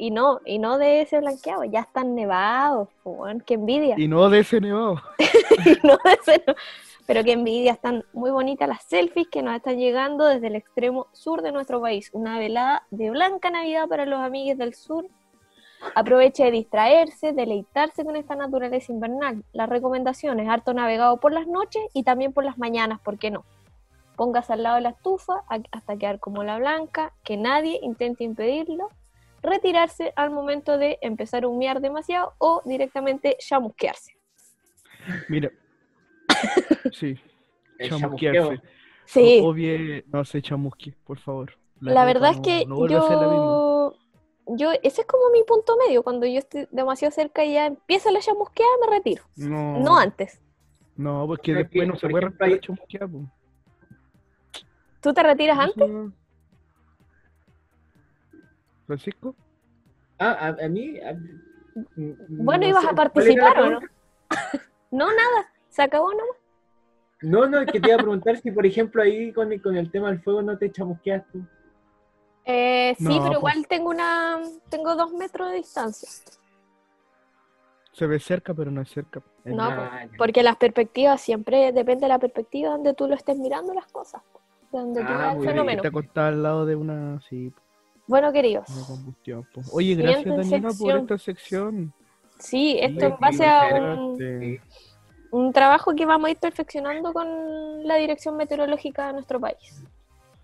Y 0.00 0.12
no, 0.12 0.40
y 0.44 0.60
no 0.60 0.78
de 0.78 1.02
ese 1.02 1.18
blanqueado, 1.18 1.64
ya 1.64 1.80
están 1.80 2.14
nevados. 2.14 2.88
weón, 3.04 3.40
qué 3.40 3.54
envidia. 3.54 3.96
Y 3.98 4.06
no 4.06 4.30
de 4.30 4.38
ese 4.38 4.60
nevado. 4.60 5.02
no, 5.82 5.98
ese 6.04 6.42
no. 6.46 6.54
Pero 7.04 7.24
qué 7.24 7.32
envidia, 7.32 7.72
están 7.72 8.04
muy 8.12 8.30
bonitas 8.30 8.68
las 8.68 8.84
selfies 8.84 9.26
que 9.28 9.42
nos 9.42 9.56
están 9.56 9.76
llegando 9.76 10.24
desde 10.24 10.46
el 10.46 10.54
extremo 10.54 11.08
sur 11.12 11.42
de 11.42 11.50
nuestro 11.50 11.80
país. 11.80 12.10
Una 12.12 12.38
velada 12.38 12.86
de 12.90 13.10
blanca 13.10 13.50
Navidad 13.50 13.88
para 13.88 14.06
los 14.06 14.20
amigos 14.20 14.56
del 14.56 14.74
sur. 14.74 15.06
Aproveche 15.96 16.44
de 16.44 16.50
distraerse, 16.52 17.32
deleitarse 17.32 18.04
con 18.04 18.14
esta 18.14 18.36
naturaleza 18.36 18.92
invernal. 18.92 19.42
Las 19.52 19.68
recomendaciones, 19.68 20.48
harto 20.48 20.74
navegado 20.74 21.16
por 21.16 21.32
las 21.32 21.48
noches 21.48 21.82
y 21.92 22.04
también 22.04 22.32
por 22.32 22.44
las 22.44 22.56
mañanas, 22.56 23.00
¿por 23.00 23.18
qué 23.18 23.32
no? 23.32 23.44
Póngase 24.14 24.52
al 24.52 24.62
lado 24.62 24.76
de 24.76 24.82
la 24.82 24.90
estufa 24.90 25.42
hasta 25.72 25.96
quedar 25.96 26.20
como 26.20 26.44
la 26.44 26.58
blanca, 26.58 27.12
que 27.24 27.36
nadie 27.36 27.80
intente 27.82 28.22
impedirlo. 28.22 28.90
Retirarse 29.48 30.12
al 30.16 30.30
momento 30.30 30.76
de 30.78 30.98
empezar 31.00 31.44
a 31.44 31.48
humear 31.48 31.80
demasiado 31.80 32.34
o 32.38 32.62
directamente 32.64 33.36
chamusquearse. 33.38 34.16
Mira. 35.28 35.50
Sí, 36.92 37.18
chamusquearse. 37.88 38.60
Sí, 39.04 39.40
O, 39.42 39.48
o 39.48 39.52
bien, 39.54 40.04
no 40.12 40.24
sé, 40.24 40.42
chamusque, 40.42 40.94
por 41.04 41.18
favor. 41.18 41.52
La 41.80 42.04
verdad 42.04 42.30
es 42.32 42.36
no- 42.38 42.42
que 42.42 42.66
no 42.66 42.86
la 42.86 42.92
yo 42.92 43.94
yo, 44.50 44.72
ese 44.82 45.02
es 45.02 45.06
como 45.06 45.30
mi 45.30 45.42
punto 45.44 45.76
medio. 45.76 46.02
Cuando 46.02 46.26
yo 46.26 46.38
estoy 46.38 46.66
demasiado 46.70 47.12
cerca 47.12 47.44
y 47.44 47.52
ya 47.54 47.66
empieza 47.66 48.10
la 48.10 48.20
chamusqueada, 48.20 48.70
me 48.80 48.96
retiro. 48.96 49.22
No, 49.36 49.78
No 49.80 49.96
antes. 49.98 50.40
No, 50.96 51.26
porque 51.26 51.54
después 51.54 51.86
no 51.86 51.96
se 51.96 52.08
puede 52.08 52.28
hay- 52.40 52.58
chamusquear, 52.60 53.08
po. 53.10 53.20
¿Tú 55.00 55.12
te 55.12 55.22
retiras 55.22 55.58
antes? 55.58 55.88
¿Francisco? 58.88 59.36
Ah, 60.18 60.32
a, 60.58 60.64
a 60.64 60.68
mí. 60.68 60.98
a- 60.98 61.14
Bueno, 62.28 62.62
no 62.62 62.68
ibas 62.70 62.82
sé, 62.82 62.88
a 62.90 62.94
¿cuál 62.94 62.96
era 62.96 63.04
la 63.04 63.12
participar, 63.12 63.60
¿o 63.60 63.70
no? 63.70 63.80
No, 64.90 65.06
nada. 65.06 65.52
Se 65.68 65.82
acabó 65.82 66.10
nomás. 66.10 66.36
No, 67.20 67.46
no, 67.46 67.60
es 67.60 67.70
que 67.70 67.80
te 67.80 67.88
iba 67.88 67.96
a 67.96 68.02
preguntar 68.02 68.38
si, 68.38 68.50
por 68.50 68.64
ejemplo, 68.64 69.02
ahí 69.02 69.30
con 69.32 69.52
el, 69.52 69.60
con 69.60 69.76
el 69.76 69.90
tema 69.90 70.08
del 70.08 70.22
fuego 70.22 70.40
no 70.40 70.56
te 70.56 70.72
chamusqueas 70.72 71.24
tú. 71.30 71.44
Eh, 72.46 72.94
sí, 72.96 73.04
No, 73.04 73.10
pero 73.10 73.24
pues. 73.26 73.36
igual 73.54 73.66
tengo 73.68 73.90
una, 73.90 74.38
tengo 74.70 74.96
dos 74.96 75.12
metros 75.12 75.50
de 75.50 75.56
distancia. 75.56 76.08
Se 77.92 78.06
ve 78.06 78.18
cerca, 78.20 78.54
pero 78.54 78.70
no 78.70 78.80
es 78.80 78.88
cerca. 78.90 79.20
Es 79.44 79.54
No, 79.54 79.68
nada. 79.68 79.90
Ah. 79.92 80.08
Porque 80.16 80.42
las 80.42 80.56
perspectivas 80.56 81.20
siempre 81.20 81.72
depende 81.72 82.02
de 82.06 82.08
la 82.08 82.18
perspectiva 82.18 82.70
donde 82.70 82.94
tú 82.94 83.06
lo 83.06 83.14
estés 83.14 83.36
mirando 83.36 83.74
las 83.74 83.86
cosas, 83.92 84.22
de 84.72 84.78
donde 84.78 85.00
tú 85.02 85.06
Ah, 85.10 85.18
veas 85.18 85.36
el 85.36 85.44
fenómeno. 85.44 85.82
Te 85.82 85.88
acostás 85.88 86.28
al 86.28 86.42
lado 86.42 86.64
de 86.64 86.76
una, 86.76 87.20
sí, 87.28 87.52
Bueno, 88.08 88.32
queridos. 88.32 88.66
Oye, 89.72 89.94
gracias 89.94 90.24
Daniela 90.36 90.70
por 90.78 90.96
esta 90.96 91.18
sección. 91.18 91.92
sí, 92.38 92.76
esto 92.80 93.06
en 93.06 93.16
base 93.20 93.46
a 93.46 93.68
un, 93.74 94.58
un 95.30 95.52
trabajo 95.52 95.94
que 95.94 96.06
vamos 96.06 96.28
a 96.28 96.30
ir 96.30 96.38
perfeccionando 96.38 97.12
con 97.12 97.86
la 97.86 97.96
dirección 97.96 98.36
meteorológica 98.36 99.08
de 99.08 99.12
nuestro 99.12 99.38
país. 99.38 99.84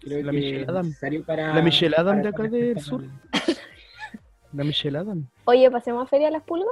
Creo 0.01 0.23
La 0.23 0.31
que 0.33 0.37
Michelle 0.37 0.67
Adam. 0.69 0.87
necesario 0.87 1.25
para- 1.25 1.55
La 1.55 1.63
Michelle 1.63 1.95
Adam 1.97 2.17
para 2.19 2.23
de 2.23 2.29
acá 2.29 2.43
del 2.49 2.81
sur. 2.81 3.03
La 4.53 4.63
Michelle 4.65 4.99
Adam. 4.99 5.27
Oye, 5.47 5.71
pasemos 5.71 6.05
a 6.05 6.07
Feria 6.07 6.27
de 6.27 6.33
las 6.33 6.43
Pulgas. 6.43 6.69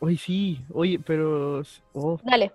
Oye, 0.00 0.16
sí, 0.16 0.64
oye, 0.72 0.98
pero. 0.98 1.62
oh, 1.92 2.18
Dale. 2.24 2.52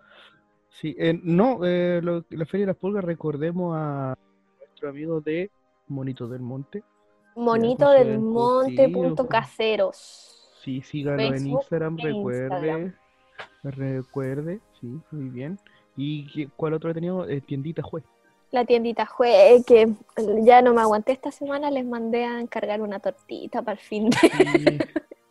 sí, 0.69 0.95
eh, 0.99 1.17
no, 1.23 1.59
eh, 1.63 2.01
lo- 2.03 2.25
la 2.31 2.45
Feria 2.45 2.65
de 2.65 2.71
las 2.73 2.75
Pulgas, 2.77 3.03
recordemos 3.03 3.75
a 3.77 4.17
nuestro 4.59 4.89
amigo 4.89 5.21
de 5.21 5.51
Monito 5.87 6.27
del 6.27 6.41
Monte. 6.41 6.83
Monito 7.39 7.89
del 7.89 8.19
monte 8.19 8.87
sí, 8.87 8.93
punto 8.93 9.27
caseros. 9.27 10.51
Sí, 10.63 10.81
síganlo 10.81 11.33
en 11.33 11.47
Instagram, 11.47 11.97
e 11.99 12.03
recuerde. 12.03 12.93
Recuerde, 13.63 14.59
sí, 14.79 14.87
muy 15.11 15.29
bien. 15.29 15.59
¿Y 15.95 16.47
cuál 16.55 16.73
otro 16.73 16.91
he 16.91 16.93
tenido? 16.93 17.27
Eh, 17.27 17.41
tiendita 17.41 17.81
Juez. 17.81 18.03
La 18.51 18.65
tiendita 18.65 19.05
Jue, 19.05 19.63
que 19.65 19.93
ya 20.41 20.61
no 20.63 20.73
me 20.73 20.81
aguanté 20.81 21.11
esta 21.11 21.31
semana, 21.31 21.69
les 21.69 21.85
mandé 21.85 22.25
a 22.25 22.39
encargar 22.41 22.81
una 22.81 22.99
tortita 22.99 23.61
para 23.61 23.73
el 23.79 23.85
fin 23.85 24.09
de... 24.09 24.17
Sí, 24.17 24.79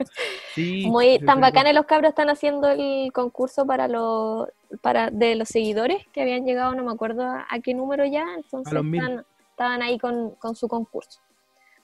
sí, 0.55 0.87
Muy 0.87 1.19
tan 1.19 1.41
bacanes 1.41 1.75
los 1.75 1.87
cabros 1.87 2.11
están 2.11 2.31
haciendo 2.31 2.69
el 2.69 3.13
concurso 3.13 3.67
para 3.67 3.89
los 3.89 4.49
para 4.83 5.11
de 5.11 5.35
los 5.35 5.49
seguidores 5.49 6.07
que 6.13 6.23
habían 6.23 6.45
llegado, 6.45 6.75
no 6.75 6.85
me 6.85 6.93
acuerdo 6.93 7.25
a, 7.25 7.47
a 7.51 7.59
qué 7.61 7.75
número 7.75 8.05
ya, 8.05 8.25
entonces 8.37 8.73
están- 8.73 9.25
estaban 9.51 9.83
ahí 9.83 9.99
con, 9.99 10.31
con 10.37 10.55
su 10.55 10.69
concurso. 10.69 11.21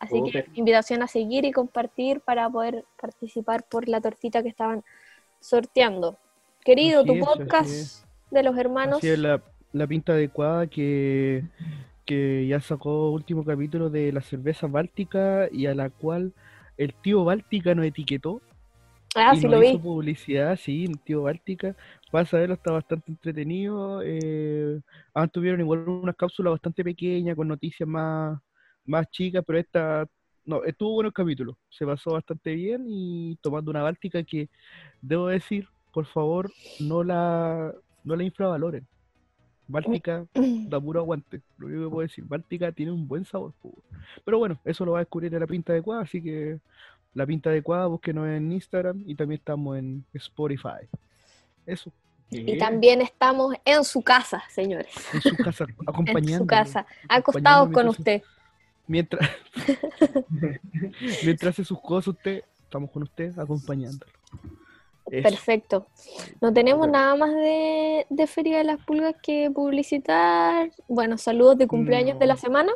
Así 0.04 0.22
que 0.30 0.46
invitación 0.54 1.02
a 1.02 1.06
seguir 1.06 1.44
y 1.44 1.52
compartir 1.52 2.20
para 2.20 2.48
poder 2.50 2.84
participar 3.00 3.64
por 3.64 3.88
la 3.88 4.00
tortita 4.00 4.42
que 4.42 4.48
estaban 4.48 4.84
sorteando. 5.40 6.18
Querido, 6.64 7.00
Así 7.00 7.08
tu 7.08 7.14
es, 7.14 7.24
podcast 7.24 8.06
de 8.30 8.42
los 8.42 8.56
hermanos. 8.56 8.98
Así 8.98 9.08
es 9.08 9.18
la, 9.18 9.42
la 9.72 9.86
pinta 9.86 10.12
adecuada 10.12 10.66
que, 10.66 11.44
que 12.04 12.46
ya 12.46 12.60
sacó 12.60 13.10
último 13.10 13.44
capítulo 13.44 13.90
de 13.90 14.12
la 14.12 14.20
cerveza 14.20 14.66
báltica 14.66 15.48
y 15.50 15.66
a 15.66 15.74
la 15.74 15.90
cual 15.90 16.32
el 16.76 16.94
tío 16.94 17.24
Báltica 17.24 17.74
nos 17.74 17.86
etiquetó 17.86 18.40
ah, 19.14 19.32
y 19.34 19.38
sí 19.38 19.44
nos 19.44 19.52
lo 19.52 19.62
hizo 19.62 19.78
vi. 19.78 19.78
publicidad, 19.78 20.56
sí, 20.56 20.84
el 20.84 20.98
tío 21.00 21.22
Báltica. 21.22 21.76
Pasa 22.10 22.38
verlo, 22.38 22.54
está 22.54 22.72
bastante 22.72 23.10
entretenido. 23.10 24.02
Eh, 24.04 24.80
ah, 25.14 25.26
tuvieron 25.28 25.60
igual 25.60 25.88
unas 25.88 26.16
cápsulas 26.16 26.52
bastante 26.52 26.84
pequeñas 26.84 27.36
con 27.36 27.48
noticias 27.48 27.88
más, 27.88 28.40
más 28.86 29.10
chicas, 29.10 29.42
pero 29.46 29.58
esta 29.58 30.06
no, 30.44 30.64
estuvo 30.64 30.92
bueno 30.92 31.08
el 31.08 31.14
capítulo. 31.14 31.56
Se 31.70 31.86
pasó 31.86 32.12
bastante 32.12 32.54
bien 32.54 32.84
y 32.88 33.36
tomando 33.36 33.70
una 33.70 33.82
Báltica 33.82 34.22
que 34.22 34.48
debo 35.00 35.28
decir, 35.28 35.68
por 35.92 36.06
favor, 36.06 36.50
no 36.80 37.02
la, 37.02 37.72
no 38.02 38.16
la 38.16 38.24
infravaloren. 38.24 38.86
Báltica 39.66 40.26
da 40.68 40.80
puro 40.80 41.00
aguante. 41.00 41.40
Lo 41.56 41.66
único 41.66 41.84
que 41.84 41.90
puedo 41.90 42.06
decir, 42.06 42.24
Báltica 42.24 42.72
tiene 42.72 42.92
un 42.92 43.08
buen 43.08 43.24
sabor. 43.24 43.52
Pero 44.24 44.38
bueno, 44.38 44.60
eso 44.64 44.84
lo 44.84 44.92
va 44.92 44.98
a 44.98 45.02
descubrir 45.02 45.32
en 45.32 45.40
la 45.40 45.46
pinta 45.46 45.72
adecuada, 45.72 46.02
así 46.02 46.22
que 46.22 46.58
la 47.14 47.26
pinta 47.26 47.50
adecuada, 47.50 47.86
búsquenos 47.86 48.28
en 48.28 48.52
Instagram 48.52 49.02
y 49.06 49.14
también 49.14 49.38
estamos 49.38 49.78
en 49.78 50.04
Spotify. 50.12 50.88
Eso, 51.64 51.90
Y 52.30 52.58
también 52.58 53.00
estamos 53.00 53.54
en 53.64 53.84
su 53.84 54.02
casa, 54.02 54.42
señores. 54.50 54.92
en 55.14 55.22
su 55.22 55.36
casa, 55.36 55.66
acompañando. 55.86 56.32
En 56.32 56.38
su 56.38 56.46
casa, 56.46 56.86
acostados 57.08 57.70
con 57.70 57.88
usted. 57.88 58.22
Mientras, 58.86 59.28
mientras 61.24 61.54
hace 61.54 61.64
sus 61.64 61.80
cosas 61.80 62.08
usted, 62.08 62.42
estamos 62.64 62.90
con 62.90 63.02
usted 63.02 63.36
acompañándolo. 63.38 64.12
Eso. 65.10 65.22
Perfecto. 65.22 65.86
No 66.40 66.52
tenemos 66.52 66.88
nada 66.88 67.14
más 67.14 67.32
de, 67.34 68.06
de 68.08 68.26
Feria 68.26 68.58
de 68.58 68.64
las 68.64 68.80
Pulgas 68.84 69.14
que 69.22 69.50
publicitar. 69.50 70.70
Bueno, 70.88 71.18
saludos 71.18 71.58
de 71.58 71.66
cumpleaños 71.68 72.18
de 72.18 72.26
la 72.26 72.34
No. 72.34 72.40
semana. 72.40 72.72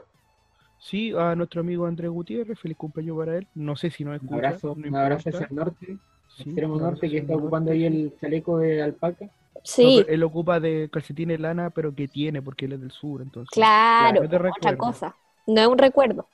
Sí, 0.78 1.12
a 1.16 1.34
nuestro 1.34 1.60
amigo 1.60 1.86
Andrés 1.86 2.10
Gutiérrez, 2.10 2.58
feliz 2.58 2.76
cumpleaños 2.76 3.16
para 3.16 3.36
él. 3.38 3.48
No 3.54 3.76
sé 3.76 3.90
si 3.90 4.04
Un 4.04 4.14
escucha. 4.14 4.34
abrazo, 4.36 4.68
no 4.76 4.88
un 4.88 4.96
abrazo 4.96 5.28
hacia 5.30 5.46
el 5.46 5.54
norte, 5.56 5.98
Sí, 6.28 6.42
extremo 6.42 6.74
un 6.74 6.80
abrazo 6.80 6.92
norte, 6.92 7.10
que 7.10 7.18
está 7.18 7.32
el 7.32 7.38
ocupando 7.40 7.72
ahí 7.72 7.84
el 7.84 8.14
chaleco 8.20 8.58
de 8.58 8.82
alpaca. 8.82 9.24
No, 9.24 9.60
Sí, 9.64 10.04
él 10.08 10.22
ocupa 10.22 10.60
de 10.60 10.88
calcetines 10.92 11.40
lana, 11.40 11.70
pero 11.70 11.94
que 11.94 12.06
tiene, 12.06 12.40
porque 12.42 12.66
él 12.66 12.74
es 12.74 12.80
del 12.80 12.92
sur, 12.92 13.22
entonces. 13.22 13.50
claro, 13.52 14.22
no 14.22 14.50
otra 14.50 14.76
cosa. 14.76 15.16
No 15.48 15.60
es 15.62 15.66
un 15.66 15.78
recuerdo. 15.78 16.28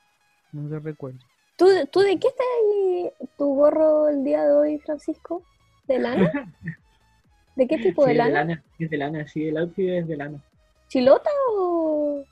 No 0.53 0.69
te 0.69 0.79
recuerdo. 0.81 1.19
¿Tú, 1.57 1.67
¿Tú 1.91 2.01
de 2.01 2.19
qué 2.19 2.29
está 2.29 2.43
ahí 2.43 3.11
tu 3.39 3.55
gorro 3.55 4.09
el 4.09 4.23
día 4.25 4.45
de 4.45 4.53
hoy, 4.53 4.79
Francisco? 4.81 5.43
¿De 5.87 5.99
lana? 5.99 6.31
¿De 7.57 7.67
qué 7.69 7.79
tipo 7.79 8.03
Sí, 8.03 8.09
de 8.09 8.13
de 8.15 8.19
lana? 8.19 8.31
lana, 8.41 8.65
es 8.79 8.91
de 8.91 8.97
lana, 8.97 9.27
sí, 9.29 9.49
el 9.49 9.57
outfit 9.57 9.89
es 9.89 10.09
de 10.09 10.17
lana. 10.17 10.43
¿Chilota 10.89 11.31
o...? 11.51 12.25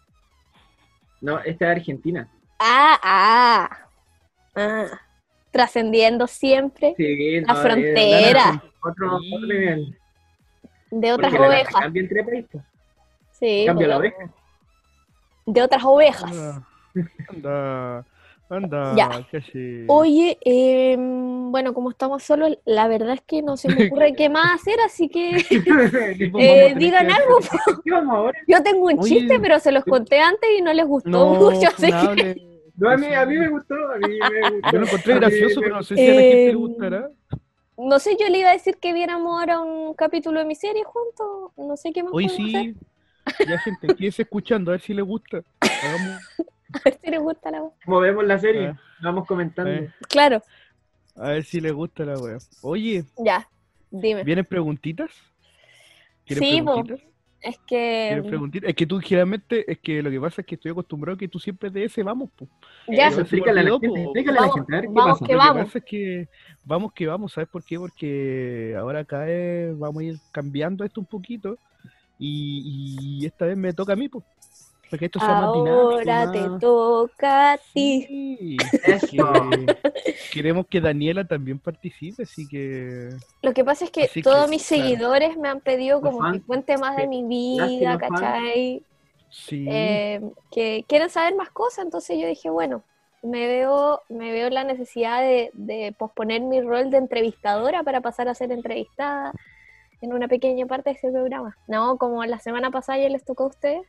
No, 1.21 1.39
esta 1.39 1.67
es 1.71 1.77
Argentina. 1.79 2.29
Ah, 2.59 2.99
ah. 3.03 3.79
Ah. 4.57 4.87
Trascendiendo 5.53 6.27
siempre 6.27 6.95
Sí, 6.97 7.41
La 7.43 7.53
no, 7.53 7.55
es 7.55 7.61
frontera. 7.61 8.45
lana, 8.47 8.65
Otro, 8.83 9.19
Sí. 9.21 9.35
otro 9.35 9.47
nivel. 9.47 9.99
de 10.91 11.13
otras 11.13 11.31
Porque 11.31 11.43
lana 11.43 11.55
ovejas. 11.57 11.75
Cambia 11.81 12.03
entre 12.03 12.25
países. 12.25 12.63
Sí, 13.31 13.65
Cambia 13.67 13.87
la 13.89 13.99
oveja. 13.99 14.31
de 15.47 15.63
otras 15.63 15.83
ovejas. 15.85 16.31
Anda, 16.33 16.69
anda, 17.29 18.05
anda, 18.51 18.81
Ya. 18.91 19.09
Oye, 19.87 20.39
em, 20.43 21.51
bueno, 21.53 21.75
como 21.75 21.91
estamos 21.91 22.23
solos, 22.23 22.59
la 22.65 22.89
verdad 22.89 23.15
es 23.15 23.23
que 23.23 23.43
no 23.43 23.57
se 23.57 23.69
me 23.71 23.81
ocurre 23.81 24.15
qué 24.17 24.29
más 24.31 24.61
hacer, 24.61 24.77
así 24.87 25.09
que 25.09 25.45
eh, 26.37 26.75
digan 26.77 27.11
algo. 27.11 27.39
Yo 28.47 28.63
tengo 28.63 28.87
un 28.87 28.99
Oye. 28.99 29.01
chiste, 29.01 29.35
pero 29.41 29.59
se 29.61 29.73
los 29.73 29.85
conté 29.87 30.21
antes 30.21 30.49
y 30.59 30.63
no 30.63 30.73
les 30.73 30.87
gustó 30.87 31.27
No, 31.27 31.35
mucho, 31.37 31.69
así 31.69 31.93
que. 31.95 32.09
No, 32.77 32.89
a 32.89 32.97
mí, 32.97 33.13
a 33.15 33.27
mí 33.27 33.37
me 33.37 33.49
gustó, 33.51 33.75
a 33.93 33.99
mí 33.99 34.23
me 34.25 34.45
gustó. 34.49 34.71
Yo 34.71 34.79
lo 34.79 34.85
encontré 34.87 35.15
gracioso, 35.15 35.63
pero 35.63 35.77
no 35.77 35.83
sé 35.83 35.99
si 35.99 36.09
a 36.11 36.15
la 36.15 36.25
gente 36.25 36.51
le 36.51 36.57
Em, 36.57 36.59
gustará. 36.59 37.11
no 37.77 37.99
sé, 37.99 38.17
yo 38.21 38.29
le 38.29 38.39
iba 38.41 38.51
a 38.51 38.53
decir 38.55 38.79
que 38.79 38.93
viéramos 38.93 39.39
ahora 39.41 39.61
un 39.61 39.95
capítulo 39.95 40.41
de 40.41 40.47
mi 40.47 40.55
serie 40.55 40.85
juntos, 40.85 41.53
no 41.57 41.77
sé 41.77 41.93
qué 41.93 42.03
más 42.03 42.15
Hoy 42.15 42.29
hacer, 42.29 42.37
sí, 42.37 42.77
ya 43.45 43.59
gente, 43.59 43.93
quédese 43.95 44.23
escuchando, 44.23 44.71
a 44.71 44.75
ver 44.75 44.81
si 44.83 44.95
le 44.95 45.03
gusta. 45.03 45.43
Hagamos, 45.81 46.23
a 46.75 46.81
ver 46.85 46.99
si 47.03 47.11
les 47.11 47.21
gusta 47.21 47.51
la 47.51 47.61
voz. 47.61 47.73
Movemos 47.87 48.25
la 48.25 48.39
serie, 48.39 48.69
Ah. 48.69 48.81
vamos 49.03 49.27
comentando. 49.27 49.71
Eh. 49.71 49.91
Claro, 50.09 50.43
a 51.17 51.29
ver 51.31 51.45
si 51.45 51.61
le 51.61 51.71
gusta 51.73 52.05
la 52.05 52.19
wea. 52.19 52.39
Oye, 52.63 53.05
ya, 53.19 53.49
dime. 53.91 54.25
¿vienen 54.25 54.45
preguntitas? 54.45 55.11
¿Quieren 56.25 56.45
Sí, 56.49 56.63
preguntitas? 56.63 57.01
Es 57.41 57.59
¿Quieren 57.67 58.23
que 58.23 58.29
preguntitas? 58.29 58.71
Es 58.71 58.77
que 58.77 58.87
tú 58.87 59.01
generalmente, 59.01 59.71
es 59.71 59.79
que 59.81 60.01
lo 60.01 60.11
que 60.11 60.21
pasa 60.21 60.43
es 60.43 60.47
que 60.47 60.55
estoy 60.55 60.71
acostumbrado 60.71 61.17
a 61.17 61.19
que 61.19 61.27
tú 61.27 61.41
siempre 61.41 61.71
de 61.71 61.85
ese 61.85 62.05
vamos, 62.05 62.31
po. 62.31 62.47
ya, 62.87 63.09
Eso, 63.09 63.23
explícale 63.23 63.61
a 63.61 63.63
la 63.65 63.71
gente, 63.73 63.89
po. 63.89 63.97
explícale 63.97 64.39
a 64.39 64.41
la 64.43 64.47
Vamos- 64.47 64.55
gente, 64.55 64.73
a 64.73 64.77
ver 64.81 64.85
qué 64.89 64.93
vamos 64.95 65.13
pasa. 65.19 65.27
que 65.27 65.33
Lo 65.33 65.39
vamos. 65.39 65.57
que 65.57 65.65
pasa 65.65 65.79
es 65.79 65.85
que 65.85 66.29
vamos 66.65 66.93
que 66.93 67.07
vamos, 67.09 67.33
¿sabes 67.33 67.49
por 67.49 67.65
qué? 67.65 67.79
Porque 67.81 68.77
ahora 68.79 69.01
acá 69.01 69.29
es- 69.29 69.77
vamos 69.77 70.03
a 70.03 70.05
ir 70.05 70.17
cambiando 70.31 70.85
esto 70.85 71.01
un 71.01 71.07
poquito 71.07 71.59
y, 72.17 73.19
y 73.21 73.27
esta 73.27 73.47
vez 73.47 73.57
me 73.57 73.73
toca 73.73 73.95
a 73.95 73.97
mí, 73.97 74.09
pues. 74.09 74.25
Para 74.93 74.99
que 74.99 75.07
esto 75.07 75.19
más 75.21 75.29
ahora 75.31 76.31
te 76.31 76.41
más- 76.49 76.61
toca 76.61 77.53
a 77.53 77.57
ti. 77.73 78.05
Sí, 78.07 78.57
Eso. 78.85 79.07
porque 79.17 79.67
queremos 80.31 80.67
que 80.67 80.83
Daniela 80.83 81.25
también 81.25 81.59
participe, 81.59 82.25
así 82.25 82.47
que 82.47 83.09
Lo 83.41 83.55
que 83.55 83.65
pasa 83.65 83.87
es 83.87 83.91
que 83.91 84.03
Así 84.03 84.21
que, 84.21 84.23
todos 84.23 84.51
mis 84.51 84.69
claro. 84.69 84.83
seguidores 84.85 85.39
me 85.39 85.49
han 85.49 85.61
pedido 85.61 86.03
como 86.03 86.19
que 86.19 86.25
fans. 86.25 86.43
cuente 86.47 86.77
más 86.77 86.95
de 86.97 87.07
mi 87.07 87.25
vida. 87.25 87.97
¿cachai? 87.97 88.83
sí. 89.31 89.65
Eh, 89.67 90.21
que 90.51 90.85
quieren 90.87 91.09
saber 91.09 91.35
más 91.37 91.49
cosas, 91.49 91.87
entonces 91.87 92.19
yo 92.21 92.27
dije, 92.27 92.51
bueno, 92.51 92.83
me 93.23 93.47
veo, 93.47 94.03
me 94.11 94.31
veo 94.31 94.51
la 94.51 94.63
necesidad 94.65 95.23
de, 95.23 95.49
de 95.55 95.95
posponer 95.99 96.43
mi 96.43 96.61
rol 96.61 96.91
de 96.91 96.99
entrevistadora 96.99 97.83
para 97.83 98.03
pasar 98.03 98.29
a 98.29 98.35
ser 98.35 98.53
entrevistada 98.53 99.33
en 100.03 100.13
una 100.13 100.29
pequeña 100.29 100.67
parte 100.67 100.91
de 100.91 100.97
ese 100.97 101.11
programa. 101.11 101.57
No, 101.67 101.97
como 101.97 102.23
la 102.27 102.41
semana 102.41 102.71
pasada 102.71 102.99
ya 102.99 103.09
les 103.09 103.25
tocó 103.25 103.45
a 103.45 103.47
ustedes. 103.47 103.87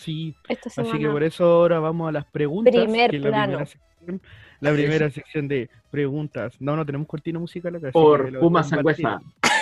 Sí, 0.00 0.34
Esta 0.48 0.70
así 0.80 0.98
que 0.98 1.08
por 1.08 1.22
eso 1.22 1.44
ahora 1.44 1.78
vamos 1.78 2.08
a 2.08 2.12
las 2.12 2.24
preguntas. 2.24 2.74
Primer 2.74 3.10
que 3.10 3.18
es 3.18 3.22
la 3.22 3.28
plano. 3.28 3.58
primera 3.58 3.66
sección, 3.66 4.22
la 4.60 4.72
primera 4.72 5.10
sección 5.10 5.48
de 5.48 5.70
preguntas. 5.90 6.56
No, 6.58 6.74
no 6.74 6.86
tenemos 6.86 7.06
cortina 7.06 7.38
musical 7.38 7.76
acá. 7.76 7.90
Por 7.92 8.38
Puma 8.40 8.62
Sangüesa. 8.62 9.20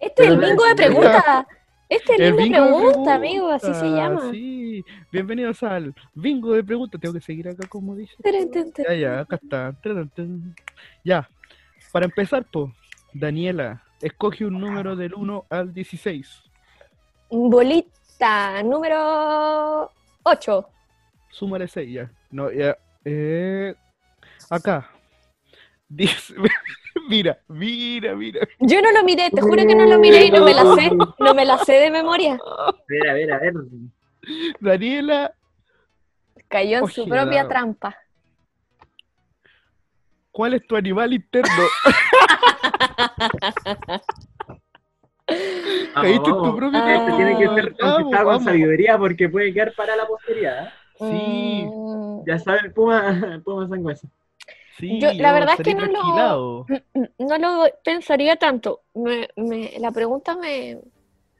Este 0.00 0.22
es 0.22 0.30
el 0.30 0.38
bingo 0.38 0.64
de 0.64 0.74
preguntas. 0.76 1.46
Este 1.90 2.14
es 2.14 2.20
el 2.20 2.34
bingo 2.34 2.64
de 2.64 2.70
preguntas, 2.70 3.14
amigo, 3.14 3.50
así 3.50 3.74
se 3.74 3.90
llama. 3.90 4.30
Sí, 4.30 4.82
bienvenidos 5.12 5.62
al 5.62 5.92
bingo 6.14 6.52
de 6.52 6.64
preguntas. 6.64 6.98
Tengo 7.00 7.12
que 7.12 7.20
seguir 7.20 7.48
acá 7.48 7.68
como 7.68 7.94
dice. 7.96 8.14
Ya, 8.88 8.94
ya, 8.94 9.20
acá 9.20 9.36
está. 9.42 9.76
Ya, 11.04 11.28
para 11.92 12.06
empezar, 12.06 12.46
pues, 12.50 12.72
Daniela, 13.12 13.82
escoge 14.00 14.46
un 14.46 14.58
número 14.58 14.96
del 14.96 15.14
1 15.14 15.44
al 15.50 15.74
16. 15.74 16.44
Número 18.64 19.90
8. 20.22 20.68
Súmale 21.30 21.68
6 21.68 21.92
ya. 21.92 22.10
No, 22.30 22.50
ya. 22.52 22.76
Eh, 23.04 23.74
acá. 24.50 24.90
Dice, 25.88 26.34
mira, 27.08 27.38
mira, 27.48 28.14
mira. 28.14 28.46
Yo 28.60 28.80
no 28.82 28.92
lo 28.92 29.02
miré, 29.04 29.30
te 29.30 29.40
juro 29.40 29.66
que 29.66 29.74
no 29.74 29.86
lo 29.86 29.98
miré 29.98 30.26
y 30.26 30.30
no 30.30 30.44
me 30.44 30.54
la 30.54 30.74
sé. 30.74 30.90
No 31.18 31.34
me 31.34 31.44
la 31.44 31.58
sé 31.58 31.72
de 31.72 31.90
memoria. 31.90 32.34
A 32.34 32.72
ver, 32.86 33.10
a 33.10 33.14
ver, 33.14 33.32
a 33.32 33.38
ver. 33.38 33.54
Daniela, 34.60 35.34
Cayó 36.48 36.78
en 36.78 36.88
su 36.88 37.02
Ojeda. 37.02 37.22
propia 37.22 37.48
trampa. 37.48 37.96
¿cuál 40.32 40.54
es 40.54 40.66
tu 40.66 40.76
animal 40.76 41.12
interno? 41.12 41.48
Caíste 45.94 46.30
en 46.30 46.36
tu 46.36 46.56
propio 46.56 46.80
Ah, 46.82 46.94
Este 46.94 47.12
tiene 47.16 47.36
que 47.38 47.48
ser 47.48 47.74
Vamos, 47.80 47.94
contestado 47.96 48.30
con 48.30 48.44
sabiduría 48.44 48.98
porque 48.98 49.28
puede 49.28 49.52
quedar 49.52 49.72
para 49.74 49.96
la 49.96 50.06
posteridad. 50.06 50.66
¿eh? 50.66 50.70
Sí. 50.98 51.66
Mm, 51.70 52.24
Ya 52.26 52.38
sabe 52.38 52.60
el 52.64 52.72
Puma, 52.72 53.08
el 53.34 53.42
Puma 53.44 53.68
Sangüesa. 53.68 54.08
Sí, 54.78 54.98
Yo- 55.00 55.12
la 55.14 55.32
verdad 55.32 55.54
es 55.58 55.64
que 55.64 55.74
no 55.74 55.86
lo- 55.86 55.92
trasquilado. 55.92 56.66
No 57.18 57.38
lo 57.38 57.64
pensaría 57.84 58.36
tanto. 58.36 58.80
Me- 58.94 59.28
me- 59.36 59.72
la 59.78 59.90
pregunta 59.90 60.36
me, 60.36 60.78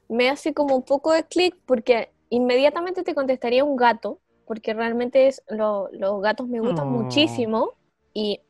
me 0.09 0.29
hace 0.29 0.53
como 0.53 0.75
un 0.75 0.83
poco 0.83 1.11
de 1.13 1.23
clic 1.25 1.55
porque 1.65 2.11
inmediatamente 2.29 3.03
te 3.03 3.15
contestaría 3.15 3.63
un 3.63 3.75
gato, 3.75 4.19
porque 4.45 4.73
realmente 4.73 5.27
es, 5.27 5.41
lo- 5.49 5.89
los 5.91 6.21
gatos 6.21 6.47
me 6.47 6.59
gustan 6.59 6.87
Oh. 6.87 6.91
muchísimo 6.91 7.73
y 8.13 8.41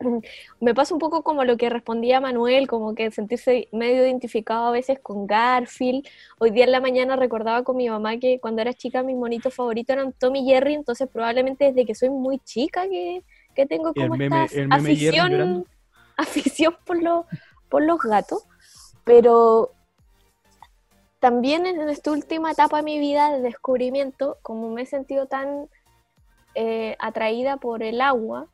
me 0.60 0.74
pasa 0.74 0.94
un 0.94 1.00
poco 1.00 1.22
como 1.22 1.44
lo 1.44 1.56
que 1.56 1.68
respondía 1.70 2.20
Manuel, 2.20 2.66
como 2.68 2.94
que 2.94 3.10
sentirse 3.10 3.68
medio 3.72 4.02
identificado 4.04 4.66
a 4.66 4.70
veces 4.70 4.98
con 5.00 5.26
Garfield. 5.26 6.06
Hoy 6.38 6.50
día 6.50 6.64
en 6.64 6.72
la 6.72 6.80
mañana 6.80 7.16
recordaba 7.16 7.62
con 7.62 7.76
mi 7.76 7.88
mamá 7.88 8.18
que 8.18 8.38
cuando 8.40 8.62
era 8.62 8.74
chica 8.74 9.02
mis 9.02 9.16
monitos 9.16 9.54
favoritos 9.54 9.94
eran 9.94 10.12
Tom 10.12 10.36
y 10.36 10.44
Jerry, 10.44 10.74
entonces 10.74 11.08
probablemente 11.08 11.66
desde 11.66 11.86
que 11.86 11.94
soy 11.94 12.10
muy 12.10 12.38
chica 12.40 12.88
que, 12.88 13.22
que 13.54 13.66
tengo 13.66 13.94
como 13.94 14.16
meme- 14.16 14.44
esta 14.44 14.74
afición, 14.74 15.64
afición 16.16 16.76
por, 16.84 17.02
los 17.02 17.24
por 17.68 17.82
los 17.82 17.98
gatos, 18.00 18.44
pero 19.04 19.72
también 21.18 21.66
en 21.66 21.88
esta 21.88 22.10
última 22.12 22.52
etapa 22.52 22.76
de 22.78 22.82
mi 22.82 22.98
vida 22.98 23.32
de 23.32 23.40
descubrimiento, 23.40 24.36
como 24.42 24.70
me 24.70 24.82
he 24.82 24.86
sentido 24.86 25.26
tan 25.26 25.68
eh, 26.54 26.96
atraída 26.98 27.56
por 27.56 27.82
el 27.82 28.00
agua, 28.00 28.48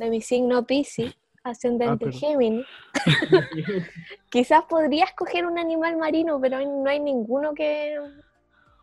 de 0.00 0.10
mi 0.10 0.20
signo 0.22 0.64
Piscis, 0.64 1.14
ascendente 1.44 2.06
perdón. 2.06 2.18
Géminis, 2.20 2.66
quizás 4.30 4.64
podría 4.64 5.04
escoger 5.04 5.46
un 5.46 5.58
animal 5.58 5.96
marino, 5.96 6.40
pero 6.40 6.58
no 6.60 6.88
hay 6.88 7.00
ninguno 7.00 7.52
que, 7.54 7.98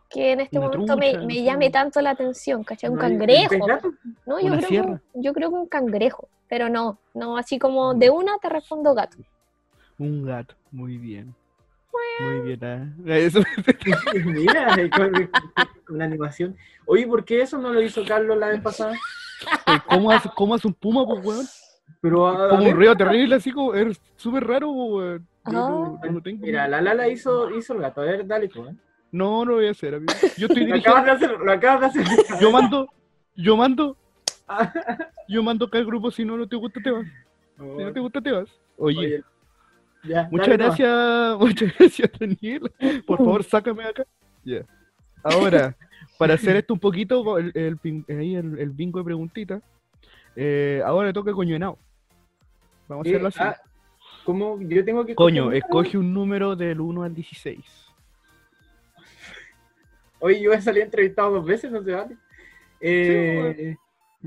que 0.09 0.33
en 0.33 0.41
este 0.41 0.59
Una 0.59 0.67
momento 0.67 0.95
me, 0.97 1.13
trucha, 1.13 1.33
llame 1.33 1.69
tanto 1.71 2.01
la 2.01 2.11
atención, 2.11 2.63
¿cachai? 2.63 2.89
Un 2.89 2.97
¿No 2.97 3.01
hay- 3.01 3.13
un 3.13 3.17
cangrejo. 3.19 3.67
No, 4.25 4.39
yo 4.39 4.57
creo, 4.57 4.69
que, 4.69 4.99
yo 5.15 5.33
creo 5.33 5.49
que 5.49 5.55
un 5.55 5.67
cangrejo, 5.67 6.29
pero 6.47 6.69
no, 6.69 6.99
no, 7.13 7.37
así 7.37 7.57
como 7.57 7.93
de 7.95 8.09
una 8.09 8.37
te 8.37 8.49
respondo 8.49 8.93
gato. 8.93 9.17
Un 9.97 10.23
gato, 10.23 10.55
muy 10.71 10.97
bien. 10.97 11.33
Muy 12.19 12.41
bien, 12.41 12.63
ah. 12.63 12.87
Eso- 13.07 13.41
Mira, 14.25 14.75
eh, 14.79 14.89
con, 14.89 15.11
con 15.85 15.97
la 15.97 16.05
animación. 16.05 16.55
Oye, 16.85 17.07
¿por 17.07 17.25
qué 17.25 17.41
eso 17.41 17.57
no 17.57 17.73
lo 17.73 17.81
hizo 17.81 18.03
Carlos 18.05 18.37
la 18.37 18.49
vez 18.49 18.61
pasada? 18.61 18.93
¿Cómo 19.87 20.11
hace, 20.11 20.29
cómo 20.35 20.55
hace 20.55 20.67
un 20.67 20.73
puma, 20.73 21.05
pues, 21.05 21.25
weón? 21.25 21.47
Pero 22.01 22.27
a- 22.27 22.49
Como 22.49 22.69
un 22.69 22.77
río 22.77 22.95
terrible, 22.95 23.35
así 23.35 23.51
como, 23.51 23.73
es 23.73 23.99
súper 24.15 24.45
raro, 24.45 24.67
pues, 24.73 24.91
weón. 24.91 25.27
Yo 25.45 25.51
no, 25.53 25.99
Ah. 26.03 26.07
no 26.09 26.21
tengo. 26.21 26.45
Mira, 26.45 26.67
la 26.67 26.81
Lala 26.81 27.07
hizo, 27.07 27.49
hizo 27.55 27.73
el 27.73 27.79
gato. 27.81 28.01
A 28.01 28.05
ver, 28.05 28.27
dale 28.27 28.47
tú. 28.49 28.65
¿eh? 28.67 28.75
No, 29.11 29.45
no 29.45 29.51
lo 29.51 29.55
voy 29.57 29.67
a 29.67 29.71
hacer, 29.71 29.95
amigo. 29.95 30.11
Yo 30.37 30.47
estoy 30.47 30.47
Lo 30.67 30.75
dirigiendo, 30.75 30.89
acabas 30.97 31.05
de 31.05 31.11
hacer, 31.11 31.39
lo 31.39 31.51
acabas 31.51 31.93
de 31.93 32.01
hacer. 32.01 32.39
yo 32.41 32.51
mando, 32.51 32.89
yo 33.35 33.55
mando, 33.55 33.97
yo 35.29 35.43
mando 35.43 35.65
acá 35.65 35.77
al 35.77 35.85
grupo, 35.85 36.11
si 36.11 36.25
no, 36.25 36.35
no 36.37 36.47
te 36.47 36.55
gusta, 36.55 36.79
te 36.81 36.91
vas. 36.91 37.05
Si 37.57 37.63
no 37.83 37.93
te 37.93 37.99
gusta, 37.99 38.21
te 38.21 38.31
vas. 38.31 38.49
Oye, 38.77 38.97
Oye, 38.99 39.23
ya, 40.03 40.27
muchas 40.31 40.47
dale 40.49 40.63
gracias, 40.63 41.37
muchas 41.39 41.77
gracias, 41.77 42.11
Daniel. 42.19 42.71
Por 43.07 43.17
favor, 43.17 43.43
sácame 43.43 43.83
de 43.83 43.89
acá. 43.89 44.05
Ya. 44.43 44.61
Ahora, 45.23 45.75
para 46.17 46.33
hacer 46.35 46.55
esto 46.55 46.73
un 46.73 46.79
poquito, 46.79 47.37
el, 47.37 47.51
el, 47.53 48.69
bingo 48.71 48.99
de 48.99 49.05
preguntitas, 49.05 49.61
eh, 50.35 50.81
ahora 50.85 51.07
le 51.07 51.13
toca 51.13 51.31
coño 51.33 51.55
henao. 51.55 51.77
Vamos 52.87 53.01
a 53.01 53.03
¿Qué? 53.03 53.09
hacerlo 53.09 53.27
así. 53.27 53.39
Ah, 53.41 53.57
¿Cómo? 54.23 54.59
Yo 54.61 54.83
tengo 54.83 55.05
que. 55.05 55.15
Coño, 55.15 55.51
escoge 55.51 55.97
un 55.97 56.13
número 56.13 56.55
del 56.55 56.81
1 56.81 57.03
al 57.03 57.13
16. 57.13 57.57
número? 57.57 57.87
Oye, 60.19 60.41
yo 60.41 60.51
he 60.53 60.61
salido 60.61 60.85
entrevistado 60.85 61.31
dos 61.31 61.45
veces, 61.45 61.71
no 61.71 61.83
se 61.83 61.91
vale. 61.91 62.17
Eh, 62.79 63.75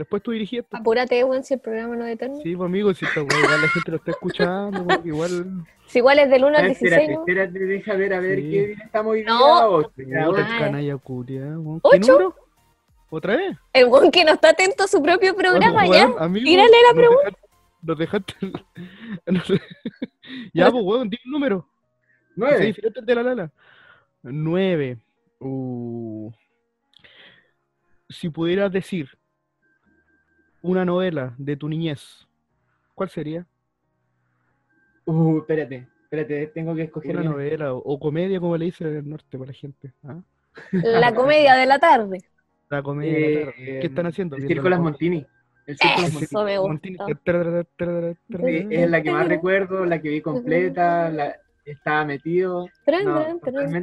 Después 0.01 0.23
tú 0.23 0.31
dirigías. 0.31 0.65
pues. 0.67 0.81
Apúrate, 0.81 1.23
weón, 1.25 1.45
si 1.45 1.53
el 1.53 1.61
programa 1.61 1.95
no 1.95 2.07
es 2.07 2.15
eterno. 2.15 2.37
Sí, 2.43 2.57
pues 2.57 2.67
amigo, 2.67 2.95
si 2.95 3.05
weá, 3.05 3.21
igual 3.21 3.61
la 3.61 3.69
gente 3.69 3.91
lo 3.91 3.97
está 3.99 4.11
escuchando, 4.13 4.87
igual. 5.05 5.67
Si 5.89 5.99
igual 5.99 6.19
es 6.21 6.31
del 6.31 6.45
1 6.45 6.57
ah, 6.57 6.61
al 6.61 6.67
16, 6.69 6.91
espérate, 6.91 7.13
¿no? 7.13 7.21
espérate, 7.21 7.59
deja 7.59 7.95
ver, 7.97 8.15
a 8.15 8.21
ver 8.21 8.39
Sí. 8.39 8.51
qué 8.51 8.67
día 8.69 8.85
estamos 8.87 9.13
hoy 9.13 9.19
día. 9.19 9.29
No. 9.29 9.83
canalla 10.59 10.97
weón. 11.05 12.33
¿Otra 13.11 13.37
vez? 13.37 13.59
El 13.75 13.89
weón 13.89 14.11
que 14.11 14.25
no 14.25 14.33
está 14.33 14.49
atento 14.49 14.85
a 14.85 14.89
su 14.89 15.03
propio 15.03 15.37
programa, 15.37 15.85
Bueno, 15.85 15.93
ya. 15.95 16.07
weón, 16.09 16.23
amigo, 16.23 16.45
tírale 16.47 16.71
la 16.71 16.93
nos 16.95 16.95
pregunta. 16.95 17.31
dejaste- 17.31 17.57
Nos 17.83 17.99
dejaste. 17.99 18.47
ya, 20.55 20.71
pues, 20.71 20.83
weón, 20.83 21.11
di 21.11 21.19
un 21.27 21.31
número. 21.31 21.69
Nueve. 22.37 22.65
diferente 22.65 23.01
al 23.01 23.05
de 23.05 23.15
la 23.17 23.23
Lala. 23.23 23.53
9. 24.23 24.97
Uh. 25.41 26.31
Si 28.09 28.31
pudieras 28.31 28.73
decir 28.73 29.11
una 30.63 30.85
novela 30.85 31.35
de 31.39 31.57
tu 31.57 31.69
niñez, 31.69 32.27
¿cuál 32.95 33.09
sería? 33.09 33.47
Uh, 35.05 35.39
espérate, 35.39 35.89
espérate, 36.05 36.47
tengo 36.49 36.75
que 36.75 36.83
escoger 36.83 37.13
Una 37.13 37.21
bien. 37.21 37.33
novela 37.33 37.75
o, 37.75 37.79
o 37.79 37.99
comedia, 37.99 38.41
como 38.41 38.57
le 38.57 38.67
dicen 38.67 38.89
en 38.89 38.97
el 38.97 39.09
norte 39.09 39.39
para 39.39 39.49
la 39.49 39.55
gente. 39.55 39.93
¿ah? 40.05 40.21
La 40.73 41.15
comedia 41.15 41.55
de 41.55 41.67
la 41.67 41.79
tarde. 41.79 42.19
La 42.69 42.83
comedia 42.83 43.13
de 43.13 43.45
la 43.45 43.51
tarde. 43.53 43.77
Eh, 43.77 43.81
¿Qué 43.81 43.87
están 43.87 44.07
haciendo? 44.07 44.37
El 44.37 44.49
la 44.49 44.71
Las. 44.71 44.81
Montini. 44.81 45.27
El 45.67 45.77
Las 45.81 46.13
Montini. 46.61 46.97
Sí, 46.97 48.67
es 48.71 48.91
la 48.91 49.03
que 49.03 49.11
más 49.13 49.29
recuerdo, 49.29 49.85
la 49.87 50.01
que 50.01 50.09
vi 50.09 50.21
completa, 50.21 51.09
la, 51.11 51.37
estaba 51.65 52.05
metido. 52.05 52.67
No. 53.05 53.39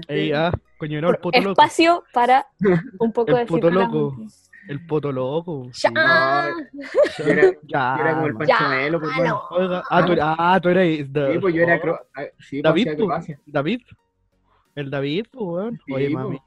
Ey, 0.07 0.31
ah, 0.33 0.51
coño, 0.77 1.01
no, 1.01 1.09
el 1.09 1.17
poto 1.17 1.39
loco. 1.39 1.51
Espacio 1.51 2.03
para 2.13 2.47
un 2.99 3.11
poco 3.11 3.37
El 3.37 3.47
de 3.47 3.71
loco. 3.71 4.17
El 4.67 4.86
poto 4.86 5.12
loco. 5.12 5.69
Ya. 5.73 6.53
sí. 6.71 7.23
Yo 7.23 7.23
era, 7.25 7.51
Ya, 7.63 7.95
yo 7.97 8.03
era 8.03 8.13
como 8.15 8.27
el 8.27 8.34
man. 8.34 8.47
Pancho 8.47 8.63
Ya, 8.63 8.69
Melo, 8.69 8.99
pues, 8.99 9.12
bueno. 9.15 9.41
Oiga, 9.51 9.84
ah, 9.89 10.06
tú, 10.06 10.13
ah, 10.21 10.60
tú 10.62 10.69
eras. 10.69 10.84
the- 11.13 11.34
Sí, 11.34 11.39
pues 11.39 11.56
yo 11.56 11.62
era 11.63 11.75
acro- 11.75 11.99
ah, 12.15 12.23
sí, 12.39 12.62
pues, 12.62 12.63
David, 12.63 12.84
pues, 12.84 12.93
acrobacia. 12.93 13.39
David. 13.45 13.82
El 14.75 14.89
David, 14.89 15.25
pues, 15.32 15.45
weón. 15.45 15.80
Oye, 15.91 16.08
Sí, 16.08 16.13
mami. 16.13 16.41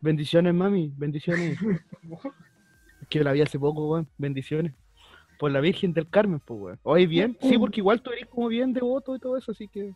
Bendiciones, 0.00 0.54
mami. 0.54 0.92
Bendiciones. 0.96 1.58
Es 1.60 1.62
que 3.08 3.18
yo 3.18 3.24
la 3.24 3.32
vi 3.32 3.42
hace 3.42 3.58
poco, 3.58 3.90
weón. 3.90 4.08
Bendiciones. 4.18 4.72
Por 5.38 5.50
la 5.50 5.60
Virgen 5.60 5.92
del 5.92 6.08
Carmen, 6.08 6.40
pues, 6.40 6.60
weón. 6.60 6.78
Oye, 6.84 7.06
bien. 7.06 7.36
Sí, 7.40 7.58
porque 7.58 7.80
igual 7.80 8.00
tú 8.02 8.10
eres 8.12 8.26
como 8.26 8.48
bien 8.48 8.72
devoto 8.72 9.16
y 9.16 9.18
todo 9.18 9.36
eso, 9.36 9.52
así 9.52 9.68
que. 9.68 9.94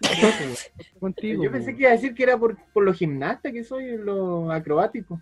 Contigo, 1.00 1.44
Yo 1.44 1.50
pues, 1.50 1.64
pensé 1.64 1.74
que 1.76 1.82
iba 1.82 1.90
a 1.90 1.94
decir 1.94 2.14
que 2.14 2.22
era 2.22 2.38
por, 2.38 2.56
por 2.72 2.84
lo 2.84 2.92
gimnasta 2.92 3.50
que 3.52 3.64
soy, 3.64 3.96
lo 3.96 4.50
acrobático. 4.52 5.20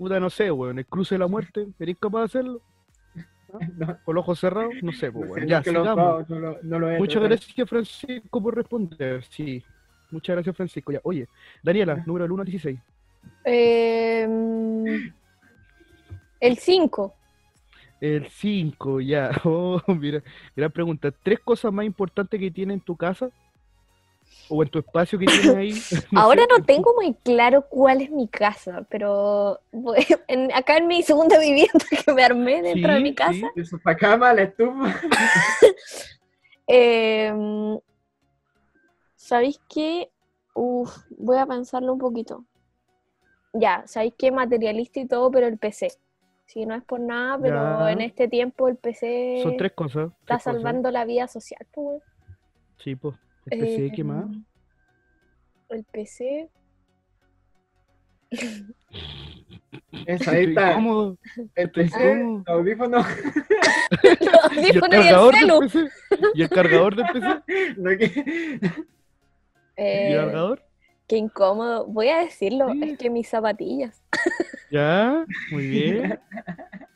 Puta, 0.00 0.18
no 0.18 0.30
sé, 0.30 0.50
weón. 0.50 0.78
El 0.78 0.86
cruce 0.86 1.14
de 1.14 1.18
la 1.18 1.26
muerte. 1.26 1.66
¿Eres 1.78 1.98
capaz 2.00 2.20
de 2.20 2.24
hacerlo? 2.24 2.60
No, 3.76 3.98
Con 4.04 4.14
los 4.14 4.22
ojos 4.22 4.40
cerrados. 4.40 4.72
No 4.80 4.92
sé, 4.92 5.12
pues, 5.12 5.28
weón. 5.28 5.46
Ya, 5.46 5.58
nunca 5.58 5.72
lo 5.72 5.78
he 5.80 5.82
sigamos. 5.82 6.28
no, 6.30 6.38
lo- 6.38 6.58
no 6.62 6.78
lo 6.78 6.90
he 6.90 6.98
Muchas 6.98 7.22
gracias, 7.22 7.68
Francisco, 7.68 8.42
por 8.42 8.56
responder. 8.56 9.22
Sí. 9.24 9.62
Muchas 10.10 10.36
gracias, 10.36 10.56
Francisco. 10.56 10.90
Ya, 10.92 11.00
oye, 11.02 11.28
Daniela, 11.62 12.02
número 12.06 12.22
del 12.24 12.32
1 12.32 12.40
al 12.42 12.46
16. 12.48 12.78
Eh, 13.44 14.26
El 16.40 16.56
5. 16.56 17.14
El 18.00 18.26
5, 18.28 19.00
ya. 19.02 19.30
Oh, 19.44 19.82
mira, 19.88 20.22
gran 20.56 20.70
pregunta. 20.70 21.10
¿Tres 21.10 21.40
cosas 21.40 21.70
más 21.74 21.84
importantes 21.84 22.40
que 22.40 22.50
tienes 22.50 22.74
en 22.78 22.80
tu 22.80 22.96
casa? 22.96 23.28
¿O 24.52 24.62
en 24.62 24.68
tu 24.68 24.80
espacio 24.80 25.18
que 25.18 25.26
tienes 25.26 25.56
ahí? 25.56 25.72
Ahora 26.16 26.42
sé, 26.42 26.48
no 26.58 26.64
tengo 26.64 26.92
muy 26.94 27.14
claro 27.14 27.66
cuál 27.68 28.02
es 28.02 28.10
mi 28.10 28.26
casa, 28.28 28.84
pero 28.90 29.60
en- 30.28 30.52
acá 30.52 30.76
en 30.78 30.86
mi 30.88 31.02
segunda 31.02 31.38
vivienda 31.38 31.72
que 32.04 32.12
me 32.12 32.24
armé 32.24 32.60
dentro 32.62 32.92
de 32.94 33.00
mi 33.00 33.14
casa, 33.14 33.32
sí. 33.32 33.44
El 33.56 33.66
sofacama, 33.66 34.32
la 34.34 34.42
estufa. 34.42 35.00
em, 36.66 37.78
¿sabéis 39.16 39.60
qué? 39.68 40.10
Uf, 40.54 40.96
voy 41.16 41.38
a 41.38 41.46
pensarlo 41.46 41.92
un 41.92 41.98
poquito. 41.98 42.44
Ya, 43.52 43.82
¿sabéis 43.86 44.14
qué? 44.18 44.30
Materialista 44.30 45.00
y 45.00 45.06
todo, 45.06 45.30
pero 45.30 45.46
el 45.46 45.58
PC. 45.58 45.92
Si 46.46 46.66
no 46.66 46.74
es 46.74 46.82
por 46.82 46.98
nada, 46.98 47.38
pero 47.40 47.80
Ya. 47.80 47.92
en 47.92 48.00
este 48.00 48.26
tiempo 48.26 48.66
el 48.68 48.76
PC 48.76 49.40
Son 49.44 49.56
tres 49.56 49.72
cosas. 49.72 50.10
está 50.10 50.14
tres 50.26 50.38
cosas. 50.38 50.54
salvando 50.54 50.90
la 50.90 51.04
vida 51.04 51.28
social. 51.28 51.64
pues. 51.72 52.02
Sí, 52.78 52.96
pues. 52.96 53.14
El 53.46 53.60
PC, 53.60 53.92
¿qué 53.94 54.04
más? 54.04 54.24
Em, 54.26 54.44
El 55.70 55.84
PC. 55.84 56.48
Eso, 60.06 60.30
ahí 60.30 60.44
está. 60.44 60.70
incómodo. 60.72 61.18
El 61.54 61.70
PC. 61.70 62.24
Los 62.24 62.44
¿Y 62.46 62.48
el 62.50 62.54
audífonos 62.54 63.06
y 64.54 64.66
el 64.70 64.80
cargador 64.80 65.34
del 65.34 65.40
celu. 65.40 65.60
PC? 65.60 65.88
¿Y 66.34 66.42
el 66.42 66.48
cargador 66.48 66.96
del 66.96 67.06
PC? 67.12 67.74
No, 67.76 67.90
que- 67.98 68.04
¿Y 68.06 69.82
Eh, 69.82 70.12
el 70.12 70.16
cargador? 70.24 70.62
Qué 71.08 71.16
incómodo. 71.16 71.86
Voy 71.86 72.08
a 72.08 72.18
decirlo, 72.18 72.70
Sí. 72.72 72.80
es 72.84 72.98
que 72.98 73.10
mis 73.10 73.28
zapatillas. 73.28 74.00
Ya, 74.70 75.24
muy 75.50 75.66
bien. 75.66 76.20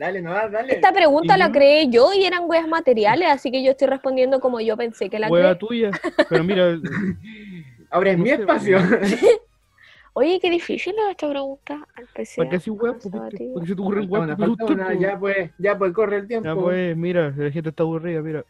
Dale, 0.00 0.22
no 0.22 0.32
dale. 0.32 0.72
Esta 0.72 0.94
pregunta 0.94 1.36
¿Y 1.36 1.38
la 1.38 1.48
yo? 1.48 1.52
creé 1.52 1.90
yo 1.90 2.14
y 2.14 2.24
eran 2.24 2.44
weas 2.46 2.66
materiales, 2.66 3.28
así 3.28 3.50
que 3.50 3.62
yo 3.62 3.72
estoy 3.72 3.86
respondiendo 3.86 4.40
como 4.40 4.58
yo 4.58 4.74
pensé 4.74 5.10
que 5.10 5.18
la 5.18 5.28
Hueva 5.28 5.58
creé. 5.58 5.58
tuya. 5.58 5.90
Pero 6.30 6.42
mira, 6.42 6.74
Ahora 7.90 8.12
es 8.12 8.16
no 8.16 8.24
mi 8.24 8.30
espacio. 8.30 8.78
Oye, 10.14 10.40
qué 10.40 10.48
difícil 10.48 10.94
es 10.94 11.10
esta 11.10 11.28
pregunta. 11.28 11.86
Al 11.94 12.06
PC. 12.06 12.36
¿para 12.38 12.48
qué 12.48 12.56
así 12.56 12.70
las 12.70 12.78
¿Por 12.80 13.28
qué 13.30 13.66
se 13.66 13.74
te 13.74 13.82
una, 13.82 14.36
pues. 14.36 14.98
ya 14.98 15.18
pues, 15.18 15.50
ya 15.58 15.76
pues, 15.76 15.92
corre 15.92 16.16
el 16.16 16.26
tiempo. 16.26 16.48
Ya 16.48 16.54
pues, 16.54 16.96
mira, 16.96 17.34
la 17.36 17.50
gente 17.50 17.68
está 17.68 17.82
aburrida, 17.82 18.22
mira. 18.22 18.42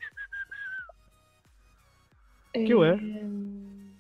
¿Qué 2.53 2.75
wea? 2.77 2.93
Em, 2.93 3.91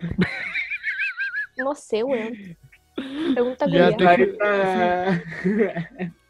No 1.56 1.72
sé, 1.76 2.02
weón. 2.02 2.56
Pregunta 3.34 3.66
Ya, 3.66 3.96
te-. 3.96 5.22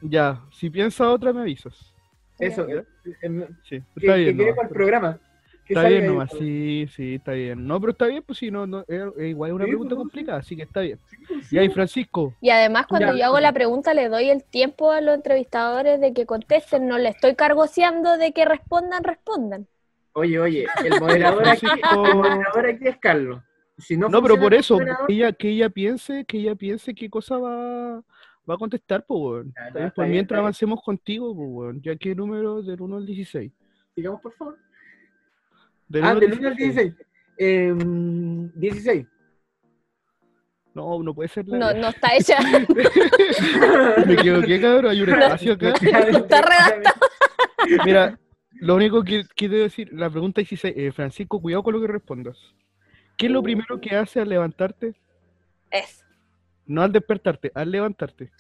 Ya, 0.01 0.41
si 0.53 0.71
piensas 0.71 1.07
otra 1.07 1.33
me 1.33 1.41
avisas. 1.43 1.93
Eso, 2.39 2.67
Ya. 2.69 2.75
eh, 2.77 2.85
eh, 3.23 3.49
Sí, 3.63 3.81
que, 3.95 4.07
está 4.07 4.15
que 4.15 4.17
bien 4.17 4.37
quede 4.37 4.47
nomás. 4.47 4.57
para 4.57 4.69
el 4.69 4.75
programa. 4.75 5.19
Que 5.67 5.73
Está 5.73 5.89
bien 5.89 6.03
ahí, 6.03 6.09
nomás, 6.09 6.31
pues. 6.31 6.43
sí, 6.43 6.87
sí, 6.95 7.15
está 7.15 7.33
bien. 7.33 7.67
No, 7.67 7.81
pero 7.81 7.93
está 7.93 8.07
bien, 8.07 8.23
pues 8.23 8.39
si 8.39 8.51
no, 8.51 8.67
no 8.67 8.85
es, 8.87 9.03
es 9.17 9.27
igual 9.29 9.51
es 9.51 9.55
una 9.55 9.65
Sí, 9.65 9.71
pregunta 9.71 9.95
pues, 9.95 10.03
complicada, 10.03 10.39
así 10.41 10.57
que 10.57 10.63
está 10.63 10.81
bien. 10.81 10.99
pues, 11.27 11.53
Y 11.53 11.59
ahí, 11.59 11.69
Francisco, 11.71 12.35
Y 12.43 12.51
además, 12.51 12.87
cuando 12.87 13.13
Ya. 13.13 13.19
yo 13.19 13.25
hago 13.25 13.41
la 13.41 13.53
pregunta, 13.53 13.95
le 13.95 14.09
doy 14.11 14.29
el 14.29 14.45
tiempo 14.45 14.91
a 14.91 15.01
los 15.01 15.15
entrevistadores 15.15 16.01
de 16.01 16.13
que 16.13 16.27
contesten. 16.27 16.87
No 16.87 16.99
le 16.99 17.09
estoy 17.09 17.35
cargoseando 17.35 18.19
de 18.19 18.33
que 18.33 18.45
respondan, 18.45 19.05
respondan. 19.05 19.67
Oye, 20.13 20.39
oye, 20.39 20.67
el 20.85 21.01
moderador 21.01 21.49
aquí, 21.49 21.67
Francisco. 21.67 22.05
el 22.11 22.15
moderador 22.17 22.67
aquí 22.67 22.89
es 22.89 22.97
Carlos. 22.99 23.43
Si 23.79 23.97
no, 23.97 24.09
no, 24.09 24.23
pero 24.23 24.39
por 24.39 24.55
el 24.55 24.61
eso, 24.61 24.79
que 24.79 25.15
ella, 25.15 25.33
que 25.33 25.49
ella 25.49 25.69
piense, 25.69 26.25
que 26.25 26.39
ella 26.39 26.55
piense 26.55 26.95
qué 26.95 27.11
cosa 27.11 27.39
va, 27.39 27.97
va 28.49 28.55
a 28.55 28.59
contestar, 28.59 29.05
pues, 29.07 29.47
Pues 29.95 30.09
mientras 30.09 30.39
avancemos 30.39 30.81
contigo, 30.83 31.35
pues. 31.35 31.77
Ya 31.83 31.97
que 31.97 32.15
número 32.15 32.63
del 32.63 32.81
1 32.81 32.97
al 32.97 33.07
16. 33.07 33.51
Sigamos, 33.95 34.21
por 34.21 34.33
favor. 34.35 34.59
Del 35.89 36.05
Ah, 36.05 36.13
1 36.13 36.21
del 36.21 36.39
1 36.39 36.49
al 36.49 36.57
16. 36.57 36.95
Eh, 37.37 37.75
16. 38.55 39.07
No, 40.75 41.03
no 41.03 41.15
puede 41.15 41.29
ser 41.29 41.47
la 41.49 41.59
No, 41.59 41.81
no 41.81 41.89
está 41.89 42.09
hecha. 42.17 42.37
Me 44.07 44.15
equivoqué, 44.15 44.61
cabrón, 44.61 44.91
hay 44.91 45.03
un 45.03 45.09
espacio 45.09 45.53
acá. 45.53 45.69
Está 45.71 46.43
redactado. 46.43 47.01
Mira, 47.85 48.19
lo 48.53 48.75
único 48.75 49.03
que 49.05 49.25
quiero 49.37 49.57
decir, 49.57 49.93
la 49.93 50.11
pregunta 50.11 50.41
16, 50.41 50.75
eh, 50.77 50.93
Francisco, 50.93 51.41
cuidado 51.41 51.63
con 51.63 51.75
lo 51.75 51.81
que 51.81 51.87
respondas. 51.87 52.37
¿Qué 53.17 53.27
es 53.27 53.33
lo 53.33 53.43
primero 53.43 53.81
que 53.81 53.95
haces 53.97 54.19
al 54.23 54.29
levantarte? 54.29 54.95
Es. 55.71 56.05
No 56.67 56.83
al 56.83 56.93
despertarte, 56.93 57.51
al 57.55 57.71
levantarte. 57.71 58.31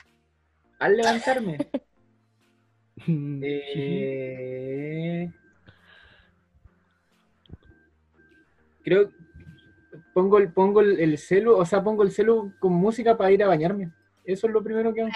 Al 0.79 0.97
levantarme. 0.97 1.59
Sí. 3.07 3.41
Eh, 3.43 5.29
creo 8.85 9.11
pongo 10.15 10.39
el 10.39 10.53
pongo 10.53 10.81
el, 10.81 11.01
el 11.01 11.19
celu, 11.19 11.57
o 11.57 11.65
sea, 11.67 11.83
pongo 11.83 12.03
el 12.05 12.13
celu 12.13 12.53
con 12.61 12.73
música 12.73 13.17
para 13.17 13.33
ir 13.33 13.43
a 13.43 13.49
bañarme. 13.49 13.91
Eso 14.25 14.47
es 14.47 14.53
lo 14.53 14.63
primero 14.63 14.95
que 14.95 15.03
hago. 15.03 15.11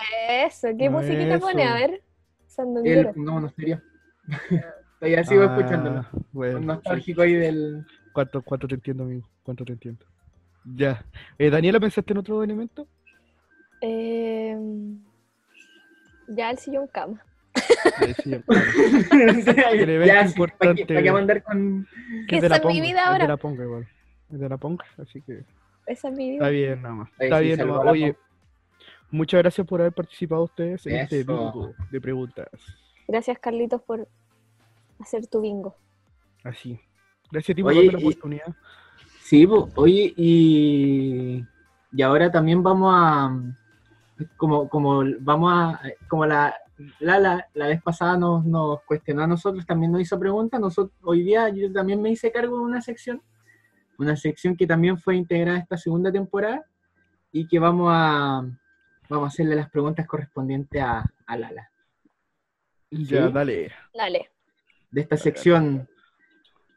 Eso. 0.45 0.69
¿Qué 0.77 0.91
musiquita 0.91 1.39
pone? 1.39 1.63
A 1.63 1.79
Eso. 1.79 1.89
ver. 1.93 2.03
Sandunguero. 2.47 3.11
El, 3.11 3.25
no, 3.25 3.41
no 3.41 3.49
sería. 3.51 3.83
Todavía 4.99 5.25
sigo 5.25 5.43
Ah, 5.45 5.47
escuchándolo. 5.57 6.07
Bueno, 6.33 6.61
Nostálgico 6.61 7.23
ahí 7.23 7.35
del. 7.35 7.87
¿Cuánto, 8.19 8.43
cuánto 8.43 8.67
te 8.67 8.75
entiendo, 8.75 9.05
amigo? 9.05 9.29
¿Cuánto 9.45 9.65
te 9.65 9.73
entiendo? 9.75 10.05
Ya. 10.75 11.05
Eh, 11.39 11.51
Daniela, 11.51 11.79
¿pensaste 11.79 12.13
en 12.13 12.19
otro 12.19 12.43
elemento? 12.43 12.89
Em, 13.81 14.99
ya 16.27 16.51
el 16.51 16.59
sillón 16.59 16.89
cama. 16.89 17.23
Eh, 18.03 18.15
sí, 18.25 18.31
claro. 18.31 18.45
ya, 19.57 19.71
elemento 19.71 19.77
sí, 19.77 19.87
¿para 20.09 20.23
qué, 20.23 20.29
importante. 20.29 20.87
para 20.87 21.03
qué 21.03 21.13
mandar 21.13 21.43
con.? 21.45 21.87
Que 22.29 22.39
es 22.39 22.43
Esa 22.43 22.43
de 22.43 22.49
la 22.49 22.57
es 22.57 22.65
mi 22.75 22.81
vida 22.81 23.01
es 23.03 23.07
ahora. 23.07 23.23
de 23.25 23.29
la 23.29 23.37
ponga 23.37 23.63
igual. 23.65 23.89
Es 24.33 24.41
de 24.41 24.49
la 24.49 24.57
ponga, 24.57 24.85
así 25.01 25.23
que 25.23 25.45
Esa 25.87 26.09
es 26.09 26.15
mi 26.17 26.33
está 26.35 26.49
vida. 26.49 26.69
bien 26.71 26.83
nada 26.83 26.95
más. 26.97 27.11
Está 27.21 27.39
sí, 27.39 27.45
bien 27.45 27.59
nomás. 27.61 27.85
la 27.85 27.91
Oye, 27.93 28.17
muchas 29.13 29.39
gracias 29.43 29.65
por 29.65 29.81
haber 29.81 29.93
participado 29.93 30.43
ustedes 30.43 30.85
en 30.89 30.97
este 30.97 31.19
bingo 31.23 31.73
de 31.89 32.01
preguntas. 32.01 32.49
Gracias, 33.07 33.39
Carlitos, 33.39 33.81
por 33.83 34.09
hacer 34.99 35.25
tu 35.29 35.41
bingo. 35.41 35.77
Así. 36.43 36.81
Gracias 37.31 37.55
a 37.55 37.57
ti 37.57 37.63
por 37.63 37.75
darme 37.75 37.93
la 37.93 37.99
oportunidad. 37.99 38.55
Sí, 39.23 39.47
po, 39.47 39.69
oye, 39.75 40.13
y, 40.17 41.45
y 41.93 42.03
ahora 42.03 42.31
también 42.31 42.63
vamos 42.63 42.93
a, 42.97 43.31
como, 44.37 44.69
como 44.69 45.03
vamos 45.21 45.53
a, 45.53 45.81
como 46.09 46.25
la, 46.25 46.55
la, 47.01 47.19
la, 47.19 47.47
la 47.53 47.67
vez 47.67 47.83
pasada 47.83 48.17
nos, 48.17 48.45
nos 48.45 48.81
cuestionó 48.85 49.23
a 49.23 49.27
nosotros, 49.27 49.67
también 49.67 49.93
nos 49.93 50.01
hizo 50.01 50.19
preguntas, 50.19 50.59
nosotros, 50.61 50.97
hoy 51.03 51.23
día 51.25 51.49
yo 51.51 51.71
también 51.73 52.01
me 52.01 52.11
hice 52.11 52.33
cargo 52.33 52.57
de 52.57 52.63
una 52.65 52.81
sección, 52.81 53.21
una 53.99 54.17
sección 54.17 54.57
que 54.57 54.67
también 54.67 54.97
fue 54.99 55.17
integrada 55.17 55.59
esta 55.59 55.77
segunda 55.77 56.11
temporada 56.11 56.65
y 57.31 57.47
que 57.47 57.59
vamos 57.59 57.91
a, 57.93 58.43
vamos 59.11 59.25
a 59.25 59.29
hacerle 59.29 59.57
las 59.57 59.69
preguntas 59.69 60.07
correspondientes 60.07 60.81
a, 60.81 61.05
a 61.27 61.37
Lala, 61.37 61.71
Ya, 62.91 63.27
¿Sí? 63.27 63.33
dale. 63.33 63.73
Dale. 63.93 64.31
de 64.91 65.01
esta 65.03 65.19
sección, 65.19 65.87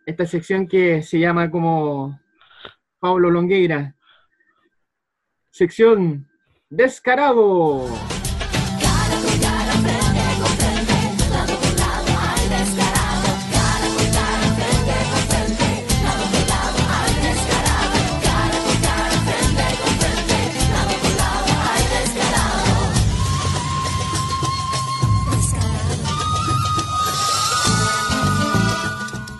esta 0.06 0.26
sección 0.26 0.68
que 0.68 1.02
se 1.04 1.20
llama 1.20 1.50
como 1.50 2.20
Pablo 3.00 3.30
Longueira, 3.30 3.96
sección 5.52 6.28
Descarado. 6.70 7.86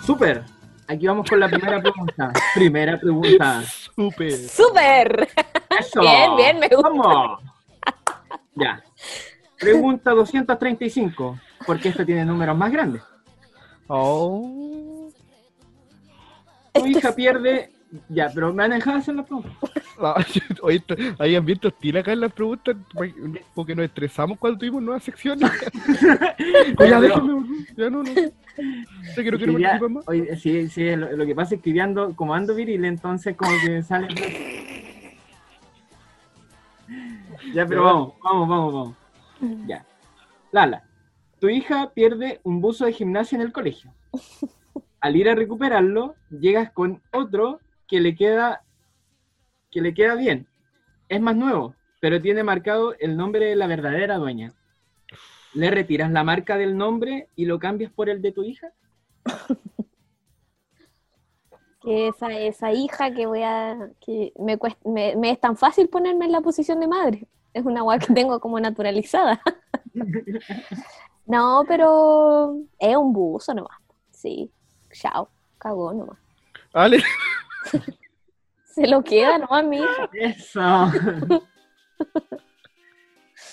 Super. 0.04 0.51
Aquí 0.92 1.06
vamos 1.06 1.26
con 1.26 1.40
la 1.40 1.48
primera 1.48 1.80
pregunta. 1.80 2.32
Primera 2.54 3.00
pregunta. 3.00 3.62
Súper. 3.62 4.32
¡Súper! 4.32 5.28
Eso. 5.80 6.00
Bien, 6.02 6.36
bien, 6.36 6.58
me 6.58 6.68
gusta. 6.68 6.88
Vamos. 6.90 7.40
Ya. 8.54 8.84
Pregunta 9.58 10.10
235. 10.10 11.40
Porque 11.66 11.88
esta 11.88 12.04
tiene 12.04 12.26
números 12.26 12.54
más 12.58 12.70
grandes. 12.70 13.02
Oh. 13.86 15.08
Tu 16.74 16.86
hija 16.86 17.14
pierde. 17.14 17.71
Ya, 18.08 18.30
pero 18.34 18.52
me 18.54 18.64
han 18.64 18.70
dejado 18.70 18.98
hacer 18.98 19.14
la 19.14 19.24
pregunta. 19.24 19.50
Ah, 20.04 20.16
Oye, 20.62 20.82
hay 21.18 21.36
ambiente 21.36 21.68
hostil 21.68 21.96
acá 21.98 22.12
en 22.12 22.20
las 22.20 22.32
preguntas 22.32 22.74
porque 23.54 23.74
nos 23.76 23.84
estresamos 23.84 24.36
cuando 24.38 24.58
tuvimos 24.58 24.82
nuevas 24.82 25.04
secciones. 25.04 25.48
Oye, 26.78 26.90
ya 26.90 27.00
déjenme, 27.00 27.66
ya 27.76 27.90
no, 27.90 28.02
no. 28.02 28.10
No 28.12 29.14
quiero 29.14 29.58
ya- 29.58 29.78
más. 29.78 30.02
oye, 30.08 30.34
sí, 30.36 30.68
sí, 30.68 30.96
lo, 30.96 31.12
lo 31.14 31.24
que 31.26 31.34
pasa 31.36 31.54
es 31.54 31.60
que 31.62 31.72
yo 31.72 31.84
ando, 31.84 32.16
como 32.16 32.34
ando 32.34 32.54
viril, 32.54 32.84
entonces 32.84 33.36
como 33.36 33.52
que 33.64 33.82
sale. 33.82 34.08
Ya, 37.54 37.66
pero 37.66 37.84
vamos, 37.84 38.14
vamos, 38.24 38.48
vamos, 38.48 38.72
vamos. 38.74 38.96
Ya. 39.66 39.84
Lala, 40.50 40.84
tu 41.38 41.48
hija 41.48 41.90
pierde 41.94 42.40
un 42.44 42.60
buzo 42.60 42.86
de 42.86 42.92
gimnasia 42.92 43.36
en 43.36 43.42
el 43.42 43.52
colegio. 43.52 43.92
Al 45.00 45.16
ir 45.16 45.28
a 45.28 45.34
recuperarlo, 45.34 46.14
llegas 46.30 46.72
con 46.72 47.00
otro 47.12 47.60
que 47.92 48.00
le 48.00 48.16
queda 48.16 48.64
que 49.72 49.80
le 49.80 49.92
queda 49.92 50.14
bien. 50.14 50.46
Es 51.08 51.20
más 51.20 51.36
nuevo, 51.36 51.74
pero 52.00 52.22
tiene 52.22 52.44
marcado 52.44 52.94
el 53.00 53.16
nombre 53.16 53.46
de 53.46 53.56
la 53.56 53.66
verdadera 53.66 54.16
dueña. 54.18 54.54
¿Le 55.54 55.70
retiras 55.70 56.10
la 56.10 56.24
marca 56.24 56.58
del 56.58 56.76
nombre 56.76 57.28
y 57.36 57.46
lo 57.46 57.58
cambias 57.58 57.92
por 57.92 58.10
el 58.10 58.20
de 58.22 58.32
tu 58.32 58.44
hija? 58.44 58.72
que 61.80 62.08
esa, 62.08 62.32
esa 62.38 62.72
hija 62.72 63.12
que 63.14 63.26
voy 63.26 63.42
a. 63.42 63.90
que 64.00 64.32
me, 64.38 64.58
cuest- 64.58 64.78
me, 64.84 65.16
me 65.16 65.30
es 65.30 65.40
tan 65.40 65.56
fácil 65.56 65.88
ponerme 65.88 66.26
en 66.26 66.32
la 66.32 66.40
posición 66.40 66.80
de 66.80 66.88
madre. 66.88 67.26
Es 67.52 67.64
una 67.64 67.82
guay 67.82 67.98
que 67.98 68.12
tengo 68.14 68.40
como 68.40 68.60
naturalizada. 68.60 69.40
no, 71.26 71.64
pero 71.68 72.56
es 72.78 72.96
un 72.96 73.12
buzo 73.12 73.54
nomás. 73.54 73.78
Sí, 74.10 74.52
chao, 74.92 75.30
cagó 75.58 75.92
nomás. 75.94 76.18
Ale, 76.74 76.98
Se 78.64 78.86
lo 78.88 79.02
queda 79.02 79.38
mi 79.62 79.76
hija. 79.78 80.10
Eso. 80.12 80.90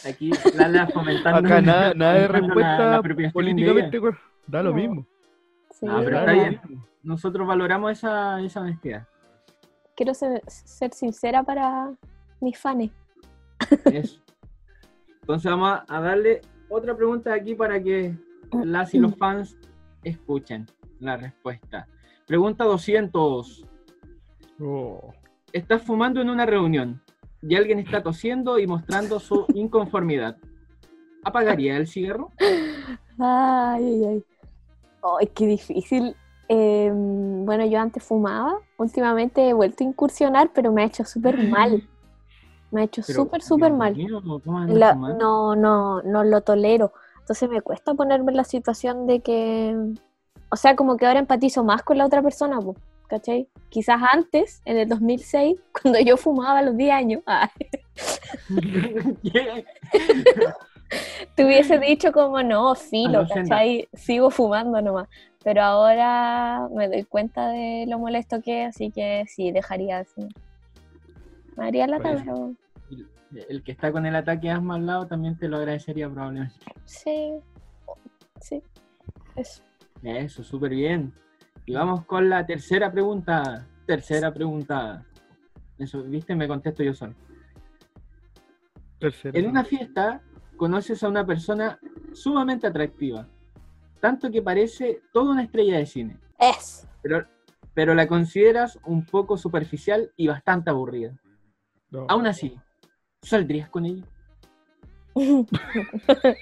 Aquí 0.08 0.32
Lala 0.55 0.88
fomentando. 0.88 1.39
acá 1.47 1.62
nada, 1.62 1.93
nada 1.93 2.13
de 2.13 2.21
la- 2.21 2.27
la 2.27 2.39
respuesta 2.39 2.95
apropiación 2.95 3.34
políticamente. 3.34 3.99
Da 4.47 4.63
lo 4.63 4.69
No. 4.69 4.75
mismo. 4.75 5.05
Sí, 5.71 5.86
Ah, 5.89 6.01
pero 6.03 6.12
no, 6.12 6.19
está 6.19 6.34
no. 6.34 6.39
bien. 6.41 6.62
Nosotros 7.03 7.47
valoramos 7.47 7.91
esa, 7.91 8.39
esa 8.41 8.62
honestidad. 8.62 9.08
Quiero 9.95 10.13
ser, 10.13 10.41
ser 10.47 10.93
sincera 10.93 11.43
para 11.43 11.91
mis 12.39 12.58
fans. 12.58 12.91
Eso. 13.86 14.21
Entonces 15.21 15.51
vamos 15.51 15.69
a- 15.69 15.86
a 15.88 16.01
darle 16.01 16.41
otra 16.69 16.95
pregunta 16.95 17.34
aquí 17.34 17.55
para 17.55 17.82
que 17.82 18.15
las 18.63 18.93
y 18.93 18.99
los 18.99 19.15
fans 19.15 19.58
escuchen 20.03 20.65
la 20.99 21.17
respuesta. 21.17 21.88
Pregunta 22.25 22.63
200. 22.63 23.65
Oh. 24.60 25.13
Estás 25.54 25.82
fumando 25.82 26.22
en 26.22 26.30
una 26.30 26.45
reunión 26.45 27.02
y 27.41 27.56
alguien 27.56 27.80
está 27.80 28.04
tosiendo 28.04 28.60
y 28.60 28.67
mostrando 28.67 29.19
su 29.19 29.45
inconformidad. 29.54 30.38
¿Apagaría 31.24 31.78
el 31.78 31.88
cigarro? 31.88 32.32
Ay, 33.17 33.84
ay, 33.84 34.06
ay. 34.06 34.24
Ay, 35.19 35.28
qué 35.28 35.48
difícil. 35.48 36.15
Eh, 36.48 36.91
bueno, 36.93 37.65
yo 37.65 37.80
antes 37.80 38.04
fumaba, 38.04 38.60
últimamente 38.78 39.48
he 39.48 39.54
vuelto 39.54 39.84
a 39.84 39.88
incursionar, 39.88 40.52
pero 40.54 40.72
me 40.72 40.82
ha 40.82 40.86
hecho 40.86 41.06
súper 41.06 41.48
mal. 41.48 41.88
Me 42.72 42.82
ha 42.82 42.84
hecho 42.84 43.02
súper, 43.02 43.41
súper 43.41 43.74
mal. 43.74 43.98
no, 45.17 45.56
no, 45.56 46.04
no 46.04 46.24
lo 46.24 46.41
tolero. 46.41 46.93
Entonces 47.19 47.50
me 47.50 47.62
cuesta 47.62 47.95
ponerme 47.95 48.32
en 48.32 48.38
la 48.38 48.43
situación 48.43 49.08
de 49.08 49.22
que, 49.22 49.76
o 50.52 50.56
sea, 50.56 50.76
como 50.76 50.95
que 50.95 51.08
ahora 51.08 51.17
empatizo 51.17 51.63
más 51.63 51.82
con 51.82 51.98
la 51.98 52.06
otra 52.06 52.22
persona, 52.22 52.60
po, 52.60 52.76
¿cachai? 53.10 53.50
Quizás 53.69 54.00
antes, 54.13 54.62
en 54.65 54.78
el 54.78 54.88
2006, 54.88 55.58
cuando 55.82 56.00
yo 56.00 56.15
fumaba 56.15 56.60
a 56.60 56.62
los 56.62 56.78
10 56.78 56.91
años, 56.91 57.24
¿Qué? 59.24 59.65
te 61.36 61.45
hubiese 61.45 61.80
dicho 61.80 62.12
como 62.12 62.41
no, 62.43 62.74
filo. 62.76 63.28
¿cachai? 63.28 63.89
Sigo 63.93 64.30
fumando 64.30 64.82
nomás. 64.82 65.10
Pero 65.43 65.62
ahora 65.63 66.67
me 66.74 66.88
doy 66.88 67.04
cuenta 67.04 67.50
de 67.50 67.86
lo 67.88 67.98
molesto 67.98 68.41
que 68.41 68.63
es, 68.63 68.69
así 68.76 68.91
que 68.91 69.24
sí, 69.28 69.52
dejaría 69.52 70.00
así. 70.00 70.28
Me 71.56 71.67
haría 71.67 71.88
la 71.88 71.98
Vaya. 72.00 72.24
pero 72.26 72.54
El 73.50 73.63
que 73.63 73.72
está 73.72 73.91
con 73.91 74.06
el 74.06 74.15
ataque 74.15 74.50
asma 74.50 74.76
al 74.76 74.86
lado 74.86 75.08
también 75.08 75.38
te 75.38 75.48
lo 75.48 75.58
agradecería 75.58 76.10
probablemente. 76.10 76.56
sí, 76.86 77.34
sí, 78.41 78.62
eso. 79.36 79.63
Eso, 80.04 80.43
súper 80.43 80.72
bien. 80.72 81.13
Y 81.69 81.73
vamos 81.73 82.03
con 82.05 82.27
la 82.27 82.43
tercera 82.47 82.91
pregunta. 82.91 83.67
Tercera 83.86 84.34
pregunta. 84.34 85.05
Eso, 85.77 86.01
viste, 86.01 86.34
me 86.36 86.47
contesto 86.47 86.82
yo 86.82 86.95
solo. 86.95 87.13
Tercero. 88.97 89.38
En 89.38 89.45
una 89.45 89.63
fiesta 89.63 90.19
conoces 90.58 91.03
a 91.03 91.10
una 91.10 91.23
persona 91.27 91.79
sumamente 92.12 92.65
atractiva, 92.65 93.27
tanto 93.99 94.32
que 94.32 94.41
parece 94.41 95.03
toda 95.13 95.32
una 95.34 95.43
estrella 95.43 95.77
de 95.77 95.86
cine, 95.86 96.17
Eso. 96.39 96.88
pero, 97.03 97.27
pero 97.75 97.93
la 97.93 98.08
consideras 98.08 98.79
un 98.86 99.05
poco 99.05 99.38
superficial 99.38 100.12
y 100.17 100.27
bastante 100.27 100.71
aburrida. 100.71 101.13
No. 101.91 102.08
Aún 102.10 102.25
así, 102.25 102.60
¿saldrías 103.21 103.69
con 103.69 103.86
ella? 103.86 104.05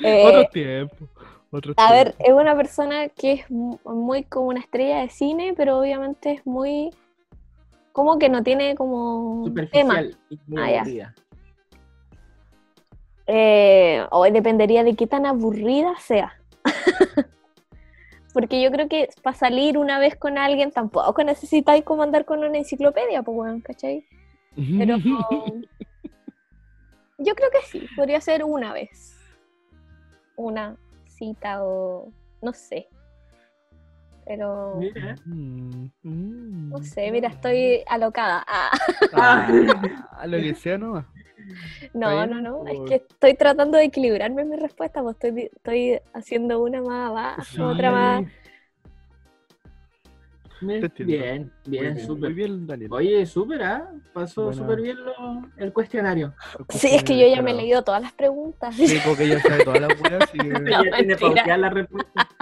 Eh, 0.00 0.24
Otro 0.24 0.48
tiempo. 0.50 1.08
Otro 1.50 1.72
A 1.76 1.92
ver, 1.92 2.14
es 2.18 2.32
una 2.32 2.54
persona 2.56 3.08
que 3.08 3.32
es 3.32 3.50
mu- 3.50 3.78
muy 3.84 4.24
como 4.24 4.48
una 4.48 4.60
estrella 4.60 5.00
de 5.00 5.08
cine, 5.08 5.54
pero 5.56 5.78
obviamente 5.80 6.32
es 6.32 6.46
muy. 6.46 6.90
como 7.92 8.18
que 8.18 8.28
no 8.28 8.42
tiene 8.42 8.74
como 8.76 9.44
tema. 9.72 10.02
Y 10.28 10.38
muy 10.46 10.62
Ah, 10.62 10.70
ya. 10.70 10.80
aburrida. 10.80 11.14
Eh, 13.26 14.06
o 14.10 14.24
dependería 14.24 14.84
de 14.84 14.94
qué 14.94 15.06
tan 15.06 15.26
aburrida 15.26 15.94
sea. 15.98 16.34
Porque 18.32 18.62
yo 18.62 18.70
creo 18.70 18.88
que 18.88 19.08
para 19.22 19.36
salir 19.36 19.76
una 19.78 19.98
vez 19.98 20.14
con 20.16 20.38
alguien 20.38 20.70
tampoco 20.70 21.22
necesitáis 21.24 21.84
como 21.84 22.02
andar 22.02 22.24
con 22.24 22.44
una 22.44 22.58
enciclopedia, 22.58 23.22
pues 23.22 23.34
bueno, 23.36 23.60
¿cachai? 23.64 24.04
Pero 24.78 24.96
yo 27.18 27.34
creo 27.34 27.50
que 27.50 27.62
sí, 27.66 27.86
podría 27.96 28.20
ser 28.20 28.44
una 28.44 28.72
vez. 28.72 29.16
Una 30.36 30.76
cita 31.18 31.64
o 31.64 32.12
no 32.42 32.52
sé. 32.52 32.88
Pero 34.24 34.74
Mira. 34.78 35.16
Mm, 35.24 35.86
mm. 36.02 36.70
no 36.70 36.78
sé, 36.82 37.10
mira, 37.10 37.28
estoy 37.28 37.82
alocada. 37.86 38.44
Ah, 39.12 39.46
Ah, 40.12 40.26
lo 40.26 40.36
que 40.38 40.54
sea 40.54 40.76
nomás. 40.76 41.06
no, 41.94 42.26
no, 42.26 42.40
no, 42.42 42.66
es 42.66 42.74
por- 42.76 42.88
que 42.88 42.94
estoy 42.96 43.34
tratando 43.34 43.78
de 43.78 43.84
equilibrarme 43.84 44.42
en 44.42 44.50
mi 44.50 44.56
respuesta, 44.56 45.02
pues 45.02 45.16
estoy, 45.16 45.50
estoy 45.54 46.00
haciendo 46.12 46.60
una 46.62 46.82
más 46.82 47.08
abajo, 47.10 47.64
otra 47.66 47.90
más. 47.90 48.24
Bien, 50.60 50.90
bien, 51.06 51.52
bien, 51.64 51.98
súper. 52.00 52.30
Muy 52.30 52.34
bien, 52.34 52.66
Daniel. 52.66 52.92
Oye, 52.92 53.26
súper, 53.26 53.62
¿ah? 53.62 53.90
Pasó 54.12 54.44
Buena. 54.44 54.56
súper 54.58 54.80
bien 54.82 54.96
lo- 55.04 55.14
el 55.56 55.72
cuestionario. 55.72 56.34
Sí, 56.70 56.88
es 56.92 57.04
que 57.04 57.18
yo 57.18 57.26
ya 57.32 57.42
me 57.42 57.52
he 57.52 57.54
leído 57.54 57.82
todas 57.82 58.02
las 58.02 58.12
preguntas. 58.12 58.74
Sí, 58.74 58.98
porque 59.06 59.28
ya 59.28 59.40
sabe 59.40 59.64
todas 59.64 59.80
las 59.80 60.30
que... 60.30 60.38
No, 60.38 60.70
ya 60.84 60.96
tiene 60.96 61.16
pauteada 61.16 61.56
la 61.58 61.70
respuesta. 61.70 62.28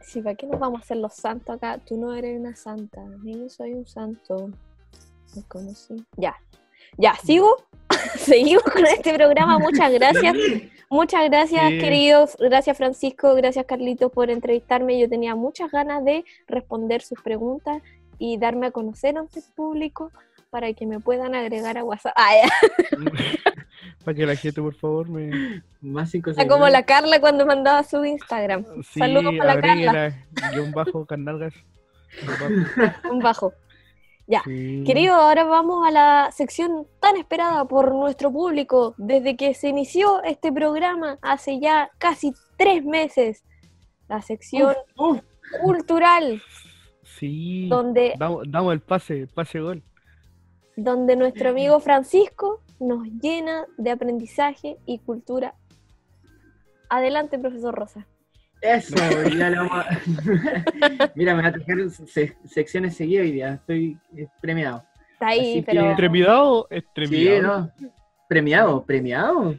Sí, 0.00 0.22
¿para 0.22 0.36
qué 0.36 0.46
nos 0.46 0.60
vamos 0.60 0.80
a 0.80 0.84
hacer 0.84 0.98
los 0.98 1.14
santos 1.14 1.56
acá? 1.56 1.78
Tú 1.78 1.96
no 1.98 2.14
eres 2.14 2.38
una 2.38 2.54
santa, 2.54 3.02
yo 3.24 3.48
soy 3.48 3.72
un 3.74 3.86
santo. 3.88 4.50
Me 5.34 5.42
conocí. 5.48 5.96
Ya, 6.16 6.36
ya, 6.96 7.16
sigo. 7.16 7.56
Seguimos 8.18 8.62
con 8.64 8.84
este 8.86 9.14
programa. 9.14 9.58
Muchas 9.58 9.92
gracias. 9.92 10.34
Muchas 10.88 11.24
gracias, 11.28 11.68
Sí. 11.70 11.78
queridos. 11.78 12.36
Gracias, 12.38 12.76
Francisco. 12.76 13.34
Gracias, 13.34 13.66
Carlitos, 13.66 14.12
por 14.12 14.30
entrevistarme. 14.30 14.98
Yo 14.98 15.08
tenía 15.08 15.34
muchas 15.34 15.70
ganas 15.70 16.04
de 16.04 16.24
responder 16.46 17.02
sus 17.02 17.20
preguntas 17.22 17.82
y 18.18 18.38
darme 18.38 18.68
a 18.68 18.70
conocer 18.70 19.18
ante 19.18 19.40
el 19.40 19.44
público 19.54 20.10
para 20.50 20.72
que 20.72 20.86
me 20.86 21.00
puedan 21.00 21.34
agregar 21.34 21.76
a 21.78 21.84
WhatsApp. 21.84 22.14
Ah. 22.18 22.32
Para 24.04 24.14
que 24.16 24.24
la 24.24 24.36
gente, 24.36 24.62
por 24.62 24.74
favor, 24.74 25.08
me... 25.08 25.62
Más 25.80 26.10
cinco 26.10 26.30
Está 26.30 26.46
como 26.46 26.68
la 26.68 26.84
Carla 26.84 27.20
cuando 27.20 27.44
mandaba 27.44 27.82
su 27.82 28.04
Instagram. 28.04 28.64
Sí, 28.84 29.00
Saludos 29.00 29.34
para 29.36 29.54
la 29.56 29.60
Carla. 29.60 29.90
agréguela, 29.90 30.50
guion 30.52 30.70
bajo, 30.72 31.04
carnalgas. 31.04 31.54
Un 33.10 33.18
bajo. 33.18 33.52
Ya. 34.28 34.42
Sí. 34.44 34.82
Querido, 34.84 35.14
ahora 35.14 35.44
vamos 35.44 35.86
a 35.86 35.90
la 35.92 36.30
sección 36.32 36.86
tan 37.00 37.16
esperada 37.16 37.64
por 37.64 37.94
nuestro 37.94 38.32
público 38.32 38.94
desde 38.98 39.36
que 39.36 39.54
se 39.54 39.68
inició 39.68 40.22
este 40.24 40.52
programa 40.52 41.18
hace 41.22 41.60
ya 41.60 41.90
casi 41.98 42.32
tres 42.56 42.84
meses. 42.84 43.44
La 44.08 44.20
sección 44.22 44.74
Uf, 44.96 45.20
cultural, 45.62 46.42
Sí. 47.04 47.68
donde, 47.68 48.14
Damos, 48.18 48.44
damos 48.48 48.72
el 48.72 48.80
pase, 48.80 49.20
el 49.22 49.28
pase 49.28 49.60
gol. 49.60 49.82
donde 50.76 51.14
nuestro 51.16 51.50
amigo 51.50 51.78
Francisco 51.80 52.60
nos 52.80 53.06
llena 53.22 53.64
de 53.78 53.90
aprendizaje 53.92 54.76
y 54.86 54.98
cultura. 54.98 55.54
Adelante, 56.90 57.38
profesor 57.38 57.74
Rosa. 57.74 58.06
Eso, 58.60 58.94
ya 59.36 59.50
le 59.50 59.56
vamos 59.58 59.72
a... 59.72 60.00
Mira, 61.14 61.34
me 61.34 61.42
va 61.42 61.48
a 61.48 61.52
tocar 61.52 61.76
se- 61.90 62.36
secciones 62.46 62.96
seguidas 62.96 63.24
hoy 63.24 63.32
día. 63.32 63.54
Estoy 63.54 63.98
premiado. 64.40 64.84
Está 65.12 65.28
ahí, 65.28 65.40
Así 65.40 65.62
que- 65.62 65.72
pero... 65.72 65.90
Extremidado, 65.90 66.66
Sí. 66.68 67.42
¿no? 67.42 67.88
¿Premiado? 68.28 68.84
¿Premiado? 68.84 69.50
Así. 69.50 69.56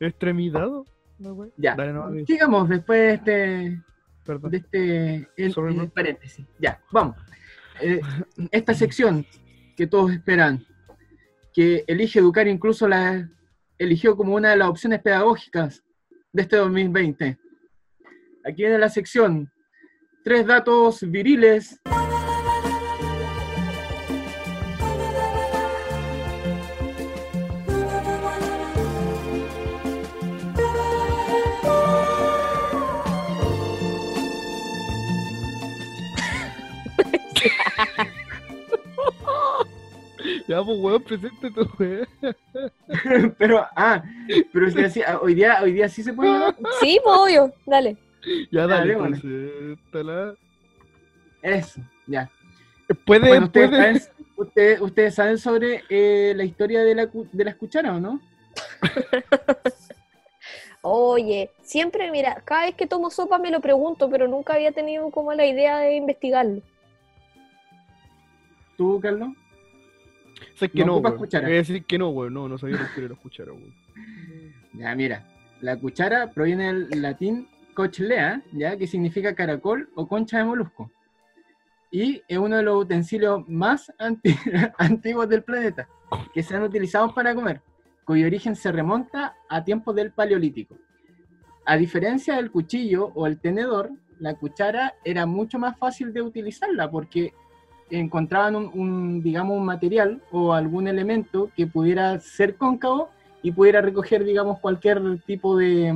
Extremidado. 0.00 0.84
No. 1.20 1.48
Ya. 1.56 1.74
Dale, 1.74 1.92
no. 1.92 2.10
Sigamos 2.28 2.68
después 2.68 3.00
de 3.00 3.14
este, 3.14 3.82
Perdón. 4.24 4.50
de 4.52 4.56
este 4.58 5.28
bro. 5.76 5.90
paréntesis. 5.90 6.46
Ya, 6.60 6.80
vamos. 6.92 7.16
Eh, 7.80 8.00
esta 8.52 8.72
sección 8.74 9.26
que 9.76 9.88
todos 9.88 10.12
esperan, 10.12 10.64
que 11.52 11.82
elige 11.88 12.20
educar 12.20 12.46
incluso 12.46 12.86
la 12.86 13.28
eligió 13.78 14.16
como 14.16 14.36
una 14.36 14.50
de 14.50 14.58
las 14.58 14.68
opciones 14.68 15.00
pedagógicas 15.02 15.82
de 16.32 16.42
este 16.42 16.56
2020. 16.56 17.38
Aquí 18.44 18.62
viene 18.62 18.78
la 18.78 18.88
sección, 18.88 19.50
tres 20.24 20.46
datos 20.46 21.00
viriles. 21.02 21.80
Ya, 40.48 40.62
pues, 40.64 40.78
weón, 40.80 41.02
presente 41.02 41.50
tu 41.50 41.68
weón. 41.78 42.08
pero, 43.38 43.64
ah, 43.76 44.02
pero 44.52 44.70
si 44.70 44.80
así- 44.82 45.02
ah, 45.06 45.18
hoy 45.22 45.34
día, 45.34 45.58
hoy 45.62 45.72
día 45.72 45.88
sí 45.88 46.02
se 46.02 46.12
puede 46.12 46.32
llevar. 46.32 46.56
Sí, 46.80 46.98
pues, 47.04 47.16
obvio, 47.16 47.52
dale. 47.66 47.96
Ya, 48.50 48.66
dale, 48.66 48.92
Dale, 48.92 48.96
bueno. 48.96 49.16
preséntala. 49.20 50.34
Eso, 51.42 51.80
ya. 52.06 52.28
Puede, 53.06 53.28
Bueno, 53.28 53.46
ustedes, 53.46 53.68
puede. 53.68 54.00
saben, 54.00 54.02
ustedes, 54.36 54.80
ustedes 54.80 55.14
saben 55.14 55.38
sobre 55.38 55.84
eh, 55.90 56.32
la 56.34 56.44
historia 56.44 56.82
de, 56.82 56.94
la, 56.94 57.06
de 57.12 57.44
las 57.44 57.54
cucharas, 57.56 57.96
¿o 57.96 58.00
no? 58.00 58.20
Oye, 60.80 61.50
siempre, 61.62 62.10
mira, 62.10 62.40
cada 62.44 62.66
vez 62.66 62.74
que 62.74 62.86
tomo 62.86 63.10
sopa 63.10 63.38
me 63.38 63.50
lo 63.50 63.60
pregunto, 63.60 64.08
pero 64.08 64.26
nunca 64.28 64.54
había 64.54 64.72
tenido 64.72 65.10
como 65.10 65.32
la 65.34 65.44
idea 65.44 65.78
de 65.78 65.96
investigarlo. 65.96 66.62
¿Tú, 68.76 69.00
Carlos? 69.00 69.30
Sé 70.58 70.68
que 70.70 70.84
no. 70.84 71.00
Voy 71.46 71.52
a 71.54 71.58
decir 71.58 71.84
que 71.84 71.98
no. 71.98 72.30
No, 72.30 72.48
no 72.48 72.58
sabía 72.58 72.76
lo 72.76 72.86
que 72.94 73.00
era 73.04 73.10
la 73.14 73.20
cuchara. 73.20 73.52
Ya, 74.74 74.94
mira, 74.94 75.24
la 75.60 75.76
cuchara 75.76 76.30
proviene 76.32 76.72
del 76.72 77.02
latín 77.02 77.48
cochlea, 77.74 78.42
¿ya? 78.52 78.76
que 78.76 78.86
significa 78.86 79.34
caracol 79.34 79.88
o 79.94 80.06
concha 80.08 80.38
de 80.38 80.44
molusco. 80.44 80.90
Y 81.90 82.22
es 82.28 82.38
uno 82.38 82.56
de 82.56 82.62
los 82.64 82.82
utensilios 82.84 83.48
más 83.48 83.92
anti- 83.98 84.34
antiguos 84.78 85.28
del 85.28 85.42
planeta, 85.42 85.88
que 86.34 86.42
se 86.42 86.54
han 86.56 86.62
utilizado 86.62 87.14
para 87.14 87.34
comer, 87.34 87.62
cuyo 88.04 88.26
origen 88.26 88.56
se 88.56 88.70
remonta 88.72 89.36
a 89.48 89.64
tiempos 89.64 89.94
del 89.94 90.10
Paleolítico. 90.12 90.76
A 91.64 91.76
diferencia 91.76 92.36
del 92.36 92.50
cuchillo 92.50 93.12
o 93.14 93.26
el 93.26 93.38
tenedor, 93.40 93.90
la 94.18 94.34
cuchara 94.34 94.94
era 95.04 95.24
mucho 95.26 95.58
más 95.58 95.78
fácil 95.78 96.12
de 96.12 96.22
utilizarla 96.22 96.90
porque 96.90 97.32
encontraban 97.90 98.56
un, 98.56 98.70
un, 98.74 99.22
digamos, 99.22 99.56
un 99.56 99.64
material 99.64 100.20
o 100.30 100.52
algún 100.52 100.88
elemento 100.88 101.50
que 101.56 101.66
pudiera 101.66 102.18
ser 102.20 102.56
cóncavo 102.56 103.08
y 103.42 103.52
pudiera 103.52 103.80
recoger, 103.80 104.24
digamos, 104.24 104.58
cualquier 104.60 105.20
tipo 105.26 105.56
de, 105.56 105.94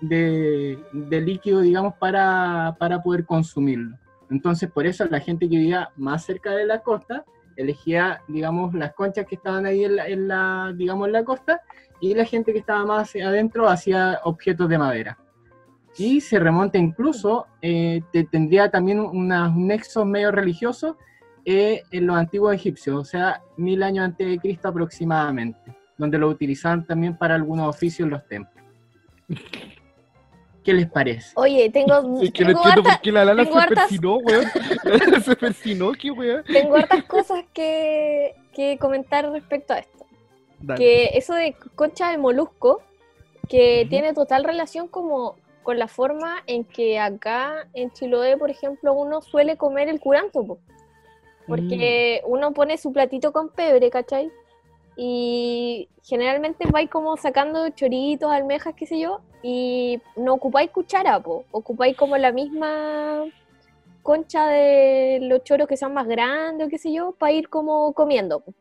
de, 0.00 0.78
de 0.92 1.20
líquido, 1.20 1.60
digamos, 1.60 1.94
para, 1.94 2.76
para 2.78 3.02
poder 3.02 3.24
consumirlo. 3.24 3.96
Entonces, 4.30 4.70
por 4.70 4.86
eso 4.86 5.04
la 5.06 5.20
gente 5.20 5.48
que 5.48 5.56
vivía 5.56 5.90
más 5.96 6.24
cerca 6.24 6.52
de 6.52 6.64
la 6.66 6.80
costa 6.80 7.24
elegía, 7.56 8.22
digamos, 8.28 8.72
las 8.74 8.94
conchas 8.94 9.26
que 9.26 9.34
estaban 9.34 9.66
ahí 9.66 9.84
en 9.84 9.96
la, 9.96 10.06
en 10.08 10.28
la, 10.28 10.72
digamos, 10.74 11.06
en 11.06 11.12
la 11.12 11.24
costa 11.24 11.60
y 12.00 12.14
la 12.14 12.24
gente 12.24 12.52
que 12.52 12.58
estaba 12.60 12.84
más 12.86 13.14
adentro 13.14 13.68
hacía 13.68 14.20
objetos 14.24 14.68
de 14.68 14.78
madera. 14.78 15.18
Y 15.98 16.22
se 16.22 16.38
remonta 16.38 16.78
incluso, 16.78 17.46
eh, 17.60 18.00
te- 18.10 18.24
tendría 18.24 18.70
también 18.70 18.98
unos 19.00 19.54
nexos 19.54 20.06
medio 20.06 20.32
religiosos 20.32 20.96
eh, 21.44 21.82
en 21.90 22.06
los 22.06 22.16
antiguos 22.16 22.54
egipcios, 22.54 22.96
o 22.96 23.04
sea, 23.04 23.42
mil 23.56 23.82
años 23.82 24.04
antes 24.04 24.26
de 24.28 24.38
Cristo 24.38 24.68
aproximadamente, 24.68 25.76
donde 25.98 26.18
lo 26.18 26.28
utilizaban 26.28 26.86
también 26.86 27.16
para 27.16 27.34
algunos 27.34 27.68
oficios 27.68 28.06
en 28.06 28.10
los 28.10 28.26
templos. 28.28 28.64
¿Qué 30.64 30.72
les 30.72 30.88
parece? 30.88 31.32
Oye, 31.34 31.68
tengo, 31.70 32.22
Es 32.22 32.30
que 32.32 32.44
no 32.44 32.50
tengo, 32.50 32.60
entiendo 32.60 32.62
harta- 32.62 32.82
por 32.82 33.00
qué 33.00 33.10
la 33.12 33.24
Lala 33.24 33.42
se 33.42 33.46
tengo 33.50 33.60
hartas- 33.60 33.88
persinó, 33.88 34.16
weón. 34.18 34.44
La 34.84 34.94
Lala 34.98 35.20
se 35.20 35.36
persinó, 35.36 35.92
qué 35.92 36.10
weón. 36.12 36.44
tengo 36.44 36.76
hartas 36.76 37.02
cosas 37.04 37.44
que, 37.52 38.34
que 38.52 38.78
comentar 38.78 39.28
respecto 39.32 39.72
a 39.74 39.78
esto. 39.80 40.06
Dale. 40.60 40.78
Que 40.78 41.04
eso 41.18 41.34
de 41.34 41.56
concha 41.74 42.10
de 42.12 42.18
molusco, 42.18 42.80
que 43.48 43.86
tiene 43.90 44.12
total 44.14 44.44
relación 44.44 44.86
como 44.86 45.34
con 45.64 45.80
la 45.80 45.88
forma 45.88 46.36
en 46.46 46.62
que 46.64 47.00
acá 47.00 47.68
en 47.74 47.90
Chiloé, 47.90 48.36
por 48.36 48.50
ejemplo, 48.50 48.92
uno 48.94 49.20
suele 49.20 49.56
comer 49.56 49.88
el 49.88 49.98
curanto, 49.98 50.44
po. 50.46 50.58
Porque 51.46 52.22
uno 52.26 52.52
pone 52.52 52.78
su 52.78 52.92
platito 52.92 53.32
con 53.32 53.48
pebre, 53.48 53.90
¿cachai? 53.90 54.30
Y 54.96 55.88
generalmente 56.02 56.66
vais 56.70 56.90
como 56.90 57.16
sacando 57.16 57.68
choritos, 57.70 58.30
almejas, 58.30 58.74
qué 58.74 58.86
sé 58.86 58.98
yo, 58.98 59.20
y 59.42 60.00
no 60.16 60.34
ocupáis 60.34 60.70
cuchara, 60.70 61.18
po. 61.20 61.44
ocupáis 61.50 61.96
como 61.96 62.16
la 62.16 62.32
misma 62.32 63.24
concha 64.02 64.48
de 64.48 65.20
los 65.22 65.44
choros 65.44 65.68
que 65.68 65.76
son 65.76 65.94
más 65.94 66.08
grandes 66.08 66.68
qué 66.68 66.78
sé 66.78 66.92
yo, 66.92 67.12
para 67.12 67.32
ir 67.32 67.48
como 67.48 67.92
comiendo. 67.92 68.40
po. 68.40 68.52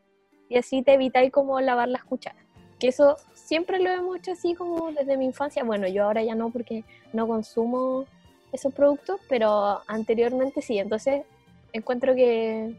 Y 0.49 0.57
así 0.57 0.81
te 0.81 0.93
evitáis 0.93 1.31
como 1.31 1.59
lavar 1.61 1.87
las 1.87 2.03
cucharas. 2.03 2.43
Que 2.79 2.87
eso 2.87 3.15
siempre 3.33 3.79
lo 3.79 3.89
hemos 3.89 4.17
hecho 4.17 4.31
así 4.31 4.55
como 4.55 4.91
desde 4.91 5.17
mi 5.17 5.25
infancia. 5.25 5.63
Bueno, 5.63 5.87
yo 5.87 6.05
ahora 6.05 6.23
ya 6.23 6.35
no 6.35 6.49
porque 6.49 6.83
no 7.13 7.27
consumo 7.27 8.05
esos 8.51 8.73
productos, 8.73 9.19
pero 9.29 9.81
anteriormente 9.87 10.61
sí. 10.61 10.77
Entonces 10.79 11.23
encuentro 11.73 12.15
que 12.15 12.75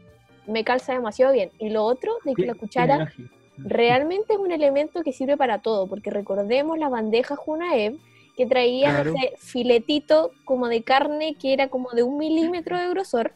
me 0.47 0.63
calza 0.63 0.93
demasiado 0.93 1.33
bien. 1.33 1.51
Y 1.59 1.69
lo 1.69 1.83
otro, 1.83 2.13
de 2.25 2.33
que 2.33 2.45
la 2.45 2.55
cuchara 2.55 2.97
lógica. 2.97 3.29
realmente 3.57 4.33
es 4.33 4.39
un 4.39 4.51
elemento 4.51 5.03
que 5.03 5.13
sirve 5.13 5.37
para 5.37 5.59
todo, 5.59 5.87
porque 5.87 6.09
recordemos 6.09 6.77
la 6.77 6.89
bandeja 6.89 7.35
Junaev 7.35 7.97
que 8.35 8.45
traía 8.47 8.89
Claro. 8.91 9.13
ese 9.15 9.33
filetito 9.37 10.31
como 10.43 10.67
de 10.67 10.83
carne 10.83 11.35
que 11.39 11.53
era 11.53 11.67
como 11.69 11.91
de 11.91 12.03
un 12.03 12.17
milímetro 12.17 12.77
de 12.77 12.89
grosor 12.89 13.33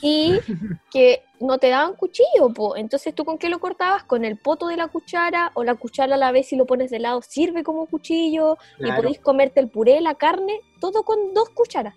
y 0.00 0.38
que 0.90 1.22
no 1.40 1.58
te 1.58 1.68
daban 1.68 1.94
cuchillo, 1.94 2.50
po. 2.54 2.76
entonces 2.76 3.14
tú 3.14 3.24
con 3.24 3.36
qué 3.36 3.48
lo 3.48 3.58
cortabas, 3.58 4.04
con 4.04 4.24
el 4.24 4.38
poto 4.38 4.68
de 4.68 4.76
la 4.76 4.88
cuchara 4.88 5.50
o 5.54 5.64
la 5.64 5.74
cuchara 5.74 6.14
a 6.14 6.18
la 6.18 6.32
vez 6.32 6.46
si 6.48 6.56
lo 6.56 6.66
pones 6.66 6.90
de 6.90 7.00
lado 7.00 7.20
sirve 7.22 7.62
como 7.62 7.86
cuchillo 7.86 8.58
y 8.78 8.90
podéis 8.92 9.18
comerte 9.18 9.60
el 9.60 9.68
puré, 9.68 10.00
la 10.00 10.14
carne, 10.14 10.60
todo 10.80 11.02
con 11.02 11.34
dos 11.34 11.48
cucharas. 11.50 11.94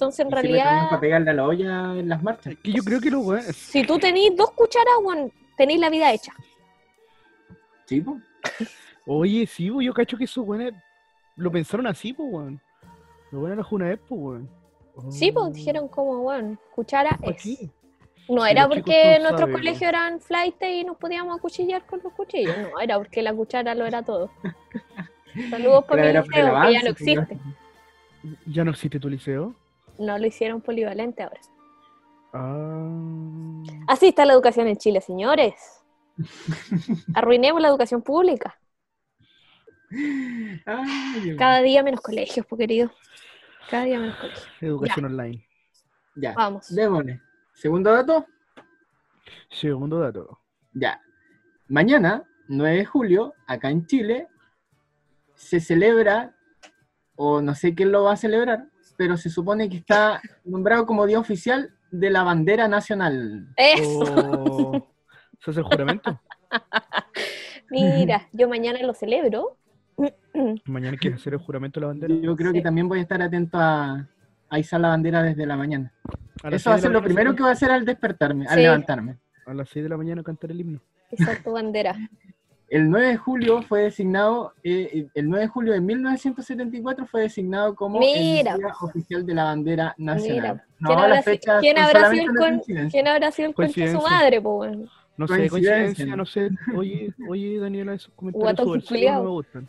Entonces 0.00 0.24
en 0.24 0.32
realidad... 0.32 0.88
para 0.88 1.00
pegarle 1.00 1.30
a 1.30 1.34
la 1.34 1.44
olla 1.44 1.94
en 1.94 2.08
las 2.08 2.22
marchas. 2.22 2.54
Es 2.54 2.58
que 2.60 2.72
yo 2.72 2.82
creo 2.82 3.02
que 3.02 3.10
los 3.10 3.22
weones. 3.22 3.54
Si 3.54 3.86
tú 3.86 3.98
tenéis 3.98 4.34
dos 4.34 4.50
cucharas, 4.52 4.94
bueno, 5.02 5.30
tenéis 5.58 5.78
la 5.78 5.90
vida 5.90 6.10
hecha. 6.10 6.32
Sí, 7.84 8.00
po. 8.00 8.18
Oye, 9.04 9.46
sí, 9.46 9.70
weón, 9.70 9.84
yo 9.84 9.92
cacho 9.92 10.16
que 10.16 10.24
esos 10.24 10.46
weones 10.46 10.72
lo 11.36 11.52
pensaron 11.52 11.86
así, 11.86 12.14
pues, 12.14 12.32
weón. 12.32 12.62
Lo 13.30 13.40
bueno 13.40 13.54
era 13.56 13.66
una 13.70 13.94
pues, 13.94 14.20
weón. 14.20 14.48
Sí, 15.10 15.32
pues 15.32 15.52
dijeron 15.52 15.86
como, 15.88 16.22
bueno, 16.22 16.58
cuchara 16.74 17.18
¿Pa' 17.22 17.32
es. 17.32 17.68
No 18.26 18.46
era 18.46 18.68
porque 18.68 19.18
no 19.18 19.24
nuestros 19.24 19.40
saben, 19.40 19.54
colegios 19.54 19.82
eran 19.82 20.20
flight 20.20 20.62
y 20.62 20.84
nos 20.84 20.96
podíamos 20.96 21.36
acuchillar 21.36 21.84
con 21.84 22.00
los 22.02 22.14
cuchillos. 22.14 22.56
No, 22.56 22.80
era 22.80 22.96
porque 22.96 23.20
la 23.20 23.34
cuchara 23.34 23.74
lo 23.74 23.84
era 23.84 24.02
todo. 24.02 24.30
Saludos 25.50 25.84
por 25.84 26.00
mi 26.00 26.06
liceo, 26.06 26.24
que 26.62 26.72
ya 26.72 26.82
no 26.82 26.88
existe. 26.88 27.38
¿Ya 28.46 28.64
no 28.64 28.70
existe 28.70 28.98
tu 28.98 29.10
liceo? 29.10 29.54
No 30.00 30.18
lo 30.18 30.26
hicieron 30.26 30.62
polivalente 30.62 31.22
ahora. 31.22 31.40
Ah. 32.32 33.62
Así 33.86 34.08
está 34.08 34.24
la 34.24 34.32
educación 34.32 34.66
en 34.66 34.78
Chile, 34.78 35.02
señores. 35.02 35.54
Arruinemos 37.14 37.60
la 37.60 37.68
educación 37.68 38.00
pública. 38.00 38.58
Ay, 40.64 41.36
Cada 41.36 41.60
día 41.60 41.82
menos 41.82 42.00
colegios, 42.00 42.46
pues 42.48 42.58
querido. 42.58 42.90
Cada 43.68 43.84
día 43.84 43.98
menos 43.98 44.16
colegios. 44.16 44.48
Educación 44.62 45.04
online. 45.04 45.46
Ya, 46.16 46.32
Vamos. 46.32 46.74
démosle. 46.74 47.20
Segundo 47.52 47.92
dato. 47.92 48.24
Segundo 49.50 49.98
dato. 49.98 50.40
Ya. 50.72 50.98
Mañana, 51.68 52.24
9 52.48 52.78
de 52.78 52.84
julio, 52.86 53.34
acá 53.46 53.68
en 53.68 53.84
Chile, 53.84 54.28
se 55.34 55.60
celebra, 55.60 56.34
o 57.16 57.42
no 57.42 57.54
sé 57.54 57.74
quién 57.74 57.92
lo 57.92 58.04
va 58.04 58.12
a 58.12 58.16
celebrar, 58.16 58.69
pero 59.00 59.16
se 59.16 59.30
supone 59.30 59.66
que 59.70 59.78
está 59.78 60.20
nombrado 60.44 60.84
como 60.84 61.06
día 61.06 61.18
oficial 61.18 61.70
de 61.90 62.10
la 62.10 62.22
bandera 62.22 62.68
nacional. 62.68 63.48
Eso. 63.56 64.00
Oh, 64.14 64.86
¿Se 65.42 65.52
hace 65.52 65.60
el 65.60 65.64
juramento? 65.64 66.20
Mira, 67.70 68.28
yo 68.30 68.46
mañana 68.46 68.78
lo 68.82 68.92
celebro. 68.92 69.56
Mañana 70.66 70.98
quieres 70.98 71.18
hacer 71.18 71.32
el 71.32 71.38
juramento 71.38 71.80
de 71.80 71.86
la 71.86 71.92
bandera. 71.94 72.14
Yo 72.14 72.36
creo 72.36 72.50
Sí. 72.50 72.58
que 72.58 72.62
también 72.62 72.90
voy 72.90 72.98
a 72.98 73.02
estar 73.02 73.22
atento 73.22 73.56
a, 73.58 74.06
a 74.50 74.58
izar 74.58 74.82
la 74.82 74.88
bandera 74.88 75.22
desde 75.22 75.46
la 75.46 75.56
mañana. 75.56 75.94
Eso 76.50 76.68
va 76.68 76.76
a 76.76 76.78
ser 76.80 76.90
lo 76.90 77.02
primero 77.02 77.34
que 77.34 77.40
voy 77.40 77.48
a 77.48 77.54
hacer 77.54 77.70
al 77.70 77.86
despertarme, 77.86 78.46
al 78.48 78.56
Sí. 78.56 78.60
levantarme. 78.64 79.16
A 79.46 79.54
las 79.54 79.70
6 79.70 79.82
de 79.84 79.88
la 79.88 79.96
mañana 79.96 80.22
cantar 80.22 80.50
el 80.50 80.60
himno. 80.60 80.80
Es 81.10 81.42
tu 81.42 81.52
bandera. 81.52 81.96
El 82.70 82.88
9 82.88 83.06
de 83.08 83.16
julio 83.16 83.62
fue 83.62 83.82
designado, 83.82 84.54
eh, 84.62 85.08
el 85.14 85.28
9 85.28 85.44
de 85.44 85.48
julio 85.48 85.72
de 85.72 85.80
1974 85.80 87.04
fue 87.06 87.22
designado 87.22 87.74
como 87.74 87.98
Mira. 87.98 88.52
el 88.52 88.58
Día 88.58 88.72
Oficial 88.80 89.26
de 89.26 89.34
la 89.34 89.44
Bandera 89.44 89.94
Nacional. 89.98 90.62
Mira, 90.62 90.64
¿quién, 90.78 90.98
habrá, 90.98 91.60
quién 91.60 91.78
habrá 91.78 92.10
sido 92.10 92.26
con- 92.26 92.36
coincidencia. 92.36 92.90
quién 92.90 93.08
habrá 93.08 93.30
sido 93.32 93.52
el 93.58 93.72
de 93.72 93.90
su 93.92 94.00
madre, 94.00 94.40
po? 94.40 94.64
No 94.66 95.26
sé, 95.26 95.48
Coincidencia. 95.48 95.50
coincidencia, 95.50 96.16
no 96.16 96.24
sé. 96.24 96.50
Oye, 96.76 97.12
oye, 97.28 97.58
Daniela, 97.58 97.92
esos 97.94 98.12
comentarios 98.14 98.60
subversivos 98.60 99.12
no 99.14 99.22
me 99.24 99.30
gustan. 99.30 99.68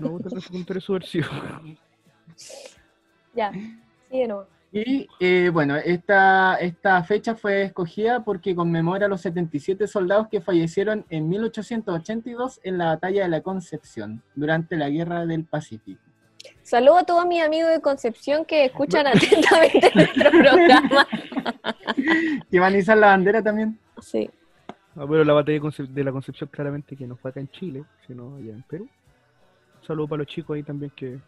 No 0.00 0.06
me 0.06 0.08
gustan 0.08 0.32
esos 0.38 0.48
comentarios 0.48 0.84
subversivos. 0.84 1.30
Ya, 3.34 3.50
sigue 4.10 4.26
nomás. 4.28 4.46
Y 4.74 5.06
eh, 5.20 5.50
bueno, 5.52 5.76
esta, 5.76 6.56
esta 6.56 7.04
fecha 7.04 7.34
fue 7.34 7.62
escogida 7.62 8.24
porque 8.24 8.54
conmemora 8.54 9.04
a 9.04 9.08
los 9.08 9.20
77 9.20 9.86
soldados 9.86 10.28
que 10.28 10.40
fallecieron 10.40 11.04
en 11.10 11.28
1882 11.28 12.60
en 12.64 12.78
la 12.78 12.86
batalla 12.86 13.24
de 13.24 13.28
la 13.28 13.42
Concepción 13.42 14.22
durante 14.34 14.76
la 14.76 14.88
Guerra 14.88 15.26
del 15.26 15.44
Pacífico. 15.44 16.00
Saludo 16.62 16.98
a 16.98 17.04
todos 17.04 17.26
mis 17.26 17.42
amigos 17.42 17.70
de 17.70 17.82
Concepción 17.82 18.46
que 18.46 18.64
escuchan 18.64 19.06
atentamente 19.06 19.90
nuestro 19.94 20.30
programa. 20.30 21.06
¿Que 22.50 22.58
van 22.58 22.74
a 22.74 22.78
izar 22.78 22.96
la 22.96 23.08
bandera 23.08 23.42
también? 23.42 23.78
Sí. 24.00 24.30
Ah, 24.96 25.04
pero 25.06 25.22
la 25.22 25.34
batalla 25.34 25.60
de, 25.60 26.04
la 26.04 26.12
Concepción 26.12 26.48
claramente 26.50 26.96
que 26.96 27.06
no 27.06 27.16
fue 27.16 27.30
acá 27.30 27.40
en 27.40 27.50
Chile, 27.50 27.84
sino 28.06 28.36
allá 28.36 28.52
en 28.52 28.62
Perú. 28.62 28.88
Un 29.80 29.86
saludo 29.86 30.08
para 30.08 30.18
los 30.20 30.28
chicos 30.28 30.56
ahí 30.56 30.62
también 30.62 30.90
que... 30.96 31.18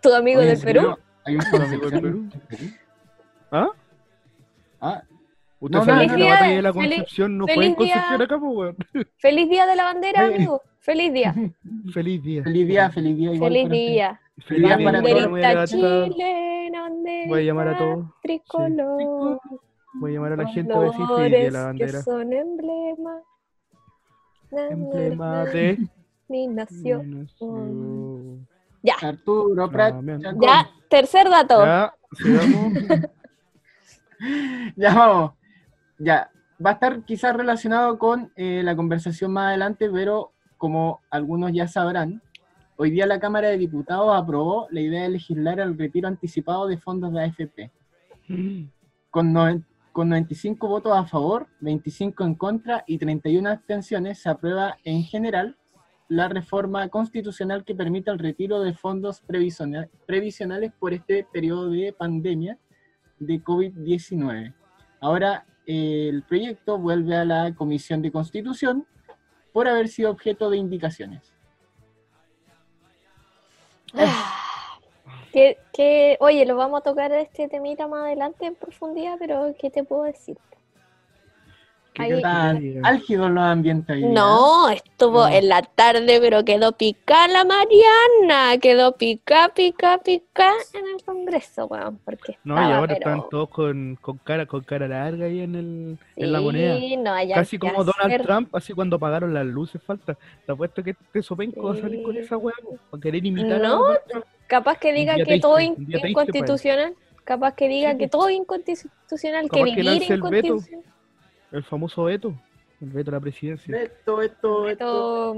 ¿Tu 0.00 0.14
amigo 0.14 0.38
Oye, 0.38 0.46
de 0.46 0.52
¿en 0.54 0.60
serio? 0.60 0.82
Perú? 0.82 1.05
¿Hay 1.26 1.34
un 1.36 1.42
Un 1.52 1.62
amigo 1.62 1.90
de 1.90 2.00
Concepción? 2.00 2.32
¿Ah? 3.50 3.68
Ah, 4.80 5.02
¿Usted 5.58 5.78
No, 5.78 5.84
sabe 5.84 6.06
no, 6.06 6.14
que 6.14 6.18
no, 6.20 6.24
la 6.24 6.24
no. 6.26 6.30
batalla 6.34 6.56
de 6.56 6.62
la 6.62 6.72
Feliz- 6.72 6.88
Concepción 6.98 7.38
no 7.38 7.46
feliz 7.46 7.56
fue 7.56 7.66
en 7.66 7.76
día. 7.76 7.94
Concepción 7.94 8.22
acá, 8.22 8.38
pues, 8.38 8.56
weón? 8.56 8.76
Feliz 9.18 9.48
día 9.50 9.66
de 9.66 9.76
la 9.76 9.84
bandera, 9.84 10.26
amigo. 10.26 10.62
Feliz 10.80 11.12
día. 11.12 11.34
Feliz 11.92 12.22
día. 12.22 12.42
feliz 12.44 12.66
día, 12.68 12.90
feliz 12.90 13.16
día. 13.16 13.32
igual 13.32 13.52
Feliz 13.52 13.70
día. 13.70 14.20
Feliz 14.46 14.64
día 14.66 14.76
día. 14.76 14.86
para 14.86 15.00
Voy 15.00 15.10
a 15.44 15.64
todos. 15.66 16.10
voy 17.28 17.40
a 17.40 17.42
llamar 17.42 17.68
a 17.68 17.78
todos. 17.78 18.06
Tricolor. 18.22 19.40
Voy 19.94 20.10
a 20.10 20.14
llamar 20.14 20.32
a 20.32 20.36
la 20.36 20.46
gente 20.48 20.72
a 20.74 20.78
decir 20.80 21.06
feliz 21.06 21.30
día 21.30 21.38
de 21.44 21.50
la 21.50 21.58
colores 21.58 21.78
que 21.78 21.86
bandera. 21.86 22.02
son 22.02 22.32
emblema. 22.32 23.22
Emblema 24.52 25.44
de... 25.46 25.78
Mi 26.28 26.46
nación. 26.48 27.20
nación. 27.22 28.46
Ya, 28.82 28.94
Arturo 29.02 29.70
Prat. 29.70 29.94
Damián. 29.94 30.20
Chacón. 30.20 30.40
ya, 30.42 30.70
tercer 30.88 31.28
dato. 31.28 31.64
Ya, 31.64 31.94
sigamos. 32.12 32.72
Ya 34.76 34.94
vamos. 34.94 35.32
Ya. 35.98 36.30
Va 36.64 36.70
a 36.70 36.72
estar 36.74 37.02
quizás 37.02 37.36
relacionado 37.36 37.98
con 37.98 38.32
eh, 38.34 38.62
la 38.64 38.74
conversación 38.74 39.30
más 39.30 39.48
adelante, 39.48 39.90
pero 39.90 40.32
como 40.56 41.00
algunos 41.10 41.52
ya 41.52 41.68
sabrán, 41.68 42.22
hoy 42.76 42.90
día 42.90 43.06
la 43.06 43.20
Cámara 43.20 43.48
de 43.48 43.58
Diputados 43.58 44.16
aprobó 44.16 44.66
la 44.70 44.80
idea 44.80 45.02
de 45.02 45.10
legislar 45.10 45.60
el 45.60 45.76
retiro 45.76 46.08
anticipado 46.08 46.66
de 46.66 46.78
fondos 46.78 47.12
de 47.12 47.24
AFP. 47.24 47.70
Con, 49.10 49.64
con 49.92 50.08
95 50.08 50.66
votos 50.66 50.96
a 50.96 51.04
favor, 51.04 51.46
25 51.60 52.24
en 52.24 52.34
contra 52.34 52.84
y 52.86 52.96
31 52.96 53.50
abstenciones, 53.50 54.18
se 54.18 54.30
aprueba 54.30 54.78
en 54.84 55.02
general 55.02 55.56
la 56.08 56.28
reforma 56.28 56.88
constitucional 56.88 57.64
que 57.64 57.74
permite 57.74 58.10
el 58.10 58.18
retiro 58.18 58.60
de 58.60 58.74
fondos 58.74 59.22
previsiona- 59.26 59.88
previsionales 60.06 60.72
por 60.78 60.92
este 60.92 61.24
periodo 61.32 61.70
de 61.70 61.92
pandemia 61.92 62.58
de 63.18 63.42
COVID-19. 63.42 64.54
Ahora 65.00 65.46
el 65.66 66.22
proyecto 66.22 66.78
vuelve 66.78 67.16
a 67.16 67.24
la 67.24 67.54
Comisión 67.54 68.02
de 68.02 68.12
Constitución 68.12 68.86
por 69.52 69.66
haber 69.68 69.88
sido 69.88 70.10
objeto 70.10 70.48
de 70.50 70.58
indicaciones. 70.58 71.34
Ah, 73.94 74.36
oye, 76.20 76.46
lo 76.46 76.56
vamos 76.56 76.80
a 76.80 76.84
tocar 76.84 77.12
este 77.12 77.48
temita 77.48 77.86
más 77.88 78.04
adelante 78.04 78.46
en 78.46 78.54
profundidad, 78.54 79.16
pero 79.18 79.54
¿qué 79.58 79.70
te 79.70 79.84
puedo 79.84 80.04
decir? 80.04 80.38
¿Qué 81.96 82.02
Ahí- 82.02 82.20
Tan 82.20 82.84
álgidos 82.84 83.30
los 83.30 83.42
ambientes. 83.42 83.96
No, 84.02 84.68
estuvo 84.68 85.26
No. 85.26 85.28
en 85.28 85.48
la 85.48 85.62
tarde, 85.62 86.18
pero 86.20 86.44
quedó 86.44 86.72
pica 86.72 87.26
la 87.26 87.42
Mariana, 87.44 88.58
quedó 88.60 88.92
pica, 88.96 89.50
pica, 89.54 89.98
pica 90.04 90.52
en 90.74 90.84
el 90.94 91.02
Congreso, 91.04 91.64
weón, 91.66 91.98
porque 92.04 92.36
No, 92.44 92.54
y 92.56 92.58
ahora 92.72 92.94
pero- 92.94 93.10
están 93.16 93.28
todos 93.30 93.48
con, 93.48 93.96
con 94.00 94.18
cara 94.18 94.44
con 94.44 94.62
cara 94.64 94.86
larga 94.88 95.24
ahí 95.24 95.40
en, 95.40 95.54
el, 95.54 95.98
en 96.16 96.32
la 96.32 96.38
Sí, 96.38 96.44
moneda. 96.44 96.78
no, 97.26 97.34
Casi 97.34 97.58
como 97.58 97.82
Donald 97.82 98.22
Trump, 98.22 98.54
así 98.54 98.74
cuando 98.74 98.98
pagaron 98.98 99.32
las 99.32 99.46
luces, 99.46 99.82
falta. 99.82 100.18
Te 100.44 100.52
apuesto 100.52 100.82
que 100.82 100.90
este 100.90 101.22
sopenco 101.22 101.62
va 101.62 101.72
a 101.72 101.76
salir 101.80 102.02
con 102.02 102.14
esa 102.16 102.36
hueá, 102.36 102.54
po, 102.62 102.76
para 102.90 103.00
querer 103.00 103.24
imitar 103.24 103.52
a 103.64 103.68
No, 103.68 103.82
Trump. 104.06 104.24
Capaz 104.46 104.78
que 104.78 104.92
diga 104.92 105.16
que 105.16 105.40
todo 105.40 105.58
es 105.58 105.74
triste 105.76 106.08
inconstitucional, 106.10 106.94
capaz 107.24 107.54
que 107.54 107.68
diga 107.68 107.92
Sí, 107.92 107.98
que 107.98 108.08
todo 108.08 108.28
es 108.28 108.36
inconstitucional, 108.36 109.44
que 109.44 109.48
Capaz 109.48 109.64
que 109.74 109.82
vivir 109.82 110.02
inconstitucional. 110.12 110.84
El 111.56 111.64
famoso 111.64 112.04
veto. 112.04 112.34
El 112.80 112.90
veto 112.90 113.10
a 113.10 113.14
la 113.14 113.20
presidencia. 113.20 113.74
Esto, 113.80 114.20
esto. 114.20 114.68
Esto- 114.68 115.36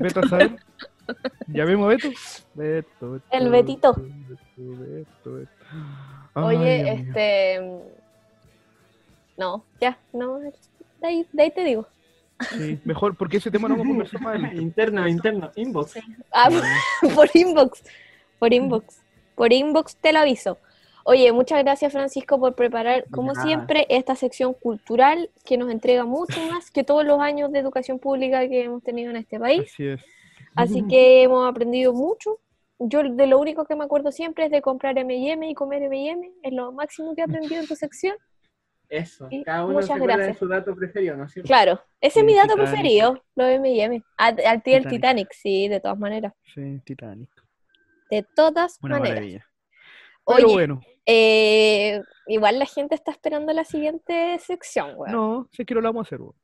Veto 0.00 0.20
a 0.20 0.28
saber. 0.28 0.56
Llamemos 1.46 1.88
a. 1.88 2.10
Veto, 2.54 3.12
Veto, 3.12 3.24
El 3.30 3.50
Betito. 3.50 3.94
Oye, 6.34 6.58
Ay, 6.58 6.82
Dios 6.82 6.98
mío. 6.98 7.08
este. 7.08 7.60
No, 9.36 9.64
ya, 9.80 9.98
no. 10.12 10.38
De 10.38 10.52
ahí, 11.02 11.26
de 11.32 11.42
ahí 11.42 11.50
te 11.52 11.64
digo. 11.64 11.86
Sí, 12.50 12.78
mejor, 12.84 13.16
porque 13.16 13.36
ese 13.38 13.50
tema 13.50 13.68
no 13.68 13.74
vamos 13.76 13.86
a 13.86 13.90
conversar 13.90 14.20
más 14.20 14.30
adelante. 14.34 14.56
interno, 14.62 15.08
interno, 15.08 15.50
inbox. 15.56 15.94
Ah, 16.32 16.48
por 17.14 17.28
inbox. 17.34 17.82
Por 18.38 18.52
inbox. 18.52 19.00
Por 19.34 19.52
inbox 19.52 19.96
te 19.96 20.12
lo 20.12 20.20
aviso. 20.20 20.58
Oye, 21.10 21.32
muchas 21.32 21.62
gracias 21.64 21.90
Francisco 21.90 22.38
por 22.38 22.54
preparar, 22.54 23.06
como 23.10 23.32
nada. 23.32 23.42
siempre, 23.42 23.86
esta 23.88 24.14
sección 24.14 24.52
cultural 24.52 25.30
que 25.42 25.56
nos 25.56 25.70
entrega 25.70 26.04
mucho 26.04 26.38
más 26.50 26.70
que 26.70 26.84
todos 26.84 27.02
los 27.02 27.18
años 27.18 27.50
de 27.50 27.60
educación 27.60 27.98
pública 27.98 28.46
que 28.46 28.64
hemos 28.64 28.82
tenido 28.82 29.08
en 29.08 29.16
este 29.16 29.40
país. 29.40 29.62
Así 29.72 29.86
es. 29.86 30.04
Así 30.54 30.82
que 30.86 31.22
hemos 31.22 31.48
aprendido 31.48 31.94
mucho. 31.94 32.40
Yo 32.78 33.02
de 33.02 33.26
lo 33.26 33.38
único 33.38 33.64
que 33.64 33.74
me 33.74 33.84
acuerdo 33.84 34.12
siempre 34.12 34.44
es 34.44 34.50
de 34.50 34.60
comprar 34.60 34.98
M&M 34.98 35.48
y 35.48 35.54
comer 35.54 35.82
M&M. 35.84 36.30
Es 36.42 36.52
lo 36.52 36.72
máximo 36.72 37.14
que 37.14 37.22
he 37.22 37.24
aprendido 37.24 37.58
en 37.62 37.66
tu 37.66 37.74
sección. 37.74 38.14
Eso, 38.90 39.28
Y 39.30 39.44
cada 39.44 39.64
uno 39.64 39.74
muchas 39.74 39.86
se 39.86 39.92
acuerda 39.94 40.16
de 40.16 40.22
gracias. 40.24 40.38
su 40.38 40.46
dato 40.46 40.76
preferido, 40.76 41.16
¿no 41.16 41.24
es 41.24 41.32
cierto? 41.32 41.46
Claro, 41.46 41.80
ese 42.02 42.20
es 42.20 42.26
mi 42.26 42.34
dato 42.34 42.48
Titanic. 42.52 42.70
preferido, 42.70 43.24
lo 43.34 43.44
de 43.44 43.54
M&M. 43.54 44.02
Al, 44.18 44.36
ti 44.36 44.42
el 44.44 44.62
Titanic. 44.62 44.88
Titanic, 44.90 45.32
sí, 45.32 45.68
de 45.68 45.80
todas 45.80 45.98
maneras. 45.98 46.34
Sí, 46.54 46.80
Titanic. 46.84 47.30
De 48.10 48.26
todas 48.36 48.78
Una 48.82 48.96
maneras. 48.98 49.14
maravilla. 49.16 49.46
Pero 50.26 50.46
Oye, 50.46 50.54
bueno, 50.54 50.80
eh, 51.10 52.02
igual 52.26 52.58
la 52.58 52.66
gente 52.66 52.94
está 52.94 53.10
esperando 53.10 53.50
la 53.54 53.64
siguiente 53.64 54.38
sección, 54.40 54.92
weón. 54.96 55.10
no, 55.12 55.48
sé 55.52 55.64
que 55.64 55.74
no 55.74 55.80
lo 55.80 55.88
vamos 55.88 56.04
a 56.04 56.06
hacer. 56.06 56.20
weón. 56.20 56.34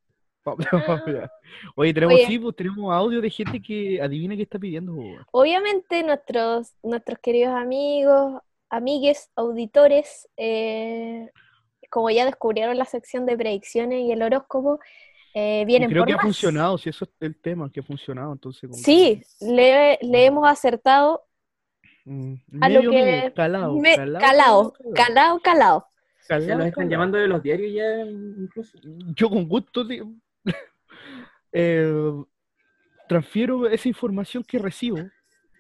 Vamos, 0.45 0.67
vamos, 0.89 1.03
ya. 1.07 1.31
Oye, 1.77 1.93
tenemos, 1.95 2.15
Oye. 2.15 2.27
sí, 2.27 2.39
pues, 2.39 2.57
tenemos 2.57 2.93
audio 2.95 3.21
de 3.21 3.31
gente 3.31 3.61
que 3.61 4.01
adivina 4.01 4.35
qué 4.37 4.43
está 4.43 4.59
pidiendo. 4.59 4.93
weón. 4.95 5.25
Obviamente 5.33 6.03
nuestros, 6.03 6.73
nuestros 6.83 7.19
queridos 7.19 7.55
amigos, 7.55 8.41
amigues, 8.71 9.31
auditores, 9.37 10.29
eh, 10.39 11.31
como 11.91 12.09
ya 12.11 12.25
descubrieron 12.25 12.77
la 12.79 12.87
sección 12.87 13.27
de 13.27 13.37
predicciones 13.37 14.01
y 14.01 14.13
el 14.13 14.23
horóscopo, 14.23 14.81
eh, 15.35 15.65
vienen 15.67 15.91
creo 15.91 16.03
por 16.03 16.07
que 16.09 16.13
ha 16.15 16.17
más. 16.17 16.25
funcionado, 16.25 16.79
si 16.79 16.89
eso 16.89 17.05
es 17.05 17.11
el 17.21 17.39
tema, 17.41 17.71
que 17.71 17.81
ha 17.81 17.83
funcionado. 17.83 18.33
Entonces, 18.33 18.63
como 18.63 18.77
que- 18.77 18.83
Sí, 18.83 19.23
le, 19.41 19.99
le 20.01 20.25
hemos 20.27 20.47
acertado 20.49 21.23
a 22.61 22.69
lo 22.69 22.81
que- 22.83 22.89
medio, 22.91 23.35
calado, 23.35 23.79
me- 23.79 23.97
calado, 23.97 24.21
calado, 24.21 24.73
calado, 24.73 24.95
calado, 24.95 25.41
calado. 25.41 25.87
Ya 26.29 26.39
calado, 26.39 26.59
los 26.59 26.67
están 26.69 26.89
llamando 26.89 27.19
de 27.19 27.29
los 27.29 27.43
diarios 27.43 27.73
ya, 27.75 28.01
incluso. 28.05 28.79
Yo 29.15 29.29
con 29.29 29.49
gusto 29.49 29.87
tío. 29.87 30.11
Eh, 31.57 31.89
transfiero 33.09 33.69
esa 33.69 33.87
información 33.89 34.43
que 34.43 34.59
recibo. 34.59 34.99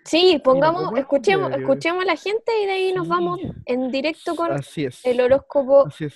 Sí, 0.05 0.41
pongamos, 0.43 0.91
escuchemos, 0.99 1.53
Eh, 1.53 1.57
escuchemos 1.61 2.03
a 2.03 2.07
la 2.07 2.17
gente 2.17 2.51
y 2.63 2.67
de 2.67 2.73
ahí 2.73 2.93
nos 2.93 3.05
sí. 3.05 3.11
vamos 3.11 3.41
en 3.65 3.93
directo 3.93 4.35
con 4.35 4.51
Así 4.51 4.87
es. 4.87 5.05
el 5.07 5.21
horóscopo 5.21 5.87
Así 5.87 6.07
es. 6.07 6.15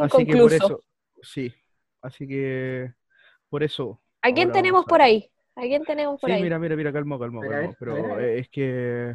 Así 0.00 0.24
que 0.24 0.32
por 0.32 0.50
inconcluso. 0.50 0.54
eso, 0.56 0.80
sí. 1.22 1.52
Así 2.00 2.26
que 2.26 2.90
por 3.50 3.62
eso. 3.62 4.00
¿A 4.22 4.32
quién 4.32 4.50
tenemos 4.50 4.86
por 4.86 5.02
ahí? 5.02 5.30
¿A 5.56 5.60
quién 5.62 5.84
tenemos 5.84 6.18
por 6.20 6.30
Sí, 6.30 6.36
ahí? 6.36 6.42
mira, 6.42 6.58
mira, 6.58 6.74
mira, 6.74 6.90
a 6.90 6.92
calma. 6.94 7.18
ver, 7.18 7.76
Pero 7.78 8.18
es 8.20 8.48
que 8.48 9.14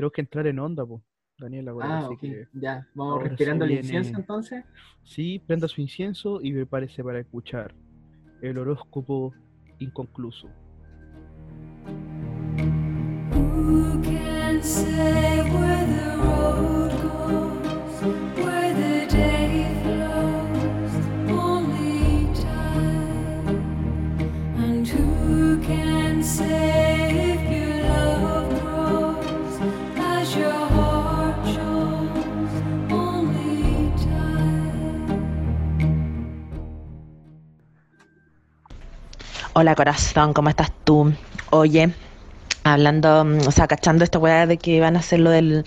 tenemos 0.00 0.12
que 0.12 0.20
entrar 0.22 0.46
en 0.46 0.58
onda, 0.58 0.86
pues, 0.86 1.02
Daniela. 1.38 1.72
Ah, 1.82 2.06
así 2.06 2.16
que 2.16 2.46
Ya, 2.54 2.86
vamos 2.94 3.22
respirando 3.22 3.64
el 3.64 3.70
viene- 3.70 3.84
incienso 3.86 4.18
entonces. 4.18 4.64
sí, 5.04 5.38
prenda 5.46 5.68
su 5.68 5.80
incienso 5.82 6.40
y 6.42 6.52
prepárese 6.54 7.04
para 7.04 7.20
escuchar 7.20 7.74
el 8.40 8.56
horóscopo 8.58 9.34
inconcluso. 9.78 10.48
Who 13.32 14.00
can 14.02 14.62
say 14.62 15.42
where 15.52 15.86
the 15.86 16.16
road 16.16 16.89
Hola 39.52 39.74
corazón, 39.74 40.32
¿cómo 40.32 40.48
estás 40.48 40.70
tú? 40.84 41.12
Oye, 41.50 41.92
hablando, 42.62 43.24
mm, 43.24 43.48
o 43.48 43.50
sea, 43.50 43.66
cachando 43.66 44.04
esta 44.04 44.20
weá 44.20 44.46
de 44.46 44.58
que 44.58 44.80
van 44.80 44.94
a 44.94 45.00
hacer 45.00 45.18
lo 45.18 45.30
del, 45.30 45.64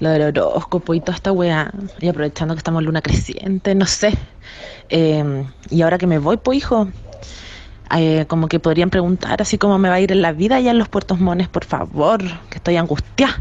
lo 0.00 0.10
del 0.10 0.22
horóscopo 0.22 0.92
y 0.92 1.00
toda 1.00 1.14
esta 1.14 1.30
weá, 1.30 1.70
y 2.00 2.08
aprovechando 2.08 2.54
que 2.54 2.58
estamos 2.58 2.82
luna 2.82 3.00
creciente, 3.00 3.76
no 3.76 3.86
sé. 3.86 4.18
Eh, 4.88 5.44
y 5.70 5.82
ahora 5.82 5.98
que 5.98 6.08
me 6.08 6.18
voy, 6.18 6.36
pues 6.36 6.58
hijo, 6.58 6.88
eh, 7.96 8.24
como 8.26 8.48
que 8.48 8.58
podrían 8.58 8.90
preguntar 8.90 9.40
así 9.40 9.56
cómo 9.56 9.78
me 9.78 9.88
va 9.88 9.94
a 9.94 10.00
ir 10.00 10.10
en 10.10 10.20
la 10.20 10.32
vida 10.32 10.56
allá 10.56 10.72
en 10.72 10.78
los 10.78 10.88
puertos 10.88 11.20
mones, 11.20 11.46
por 11.46 11.64
favor, 11.64 12.20
que 12.50 12.56
estoy 12.56 12.76
angustiada, 12.76 13.40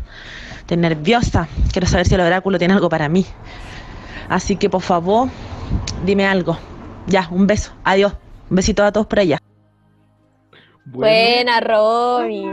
estoy 0.60 0.78
nerviosa, 0.78 1.48
quiero 1.72 1.88
saber 1.88 2.06
si 2.08 2.14
el 2.14 2.22
oráculo 2.22 2.60
tiene 2.60 2.76
algo 2.76 2.88
para 2.88 3.10
mí. 3.10 3.26
Así 4.30 4.58
que 4.58 4.70
por 4.70 4.84
favor, 4.84 5.30
dime 6.06 6.28
algo. 6.28 6.56
Ya, 7.08 7.28
un 7.32 7.48
beso, 7.48 7.72
adiós. 7.84 8.14
Un 8.52 8.58
besito 8.58 8.84
a 8.84 8.92
todos 8.92 9.08
por 9.08 9.20
allá. 9.20 9.40
Buena, 10.86 11.60
Romy. 11.60 12.46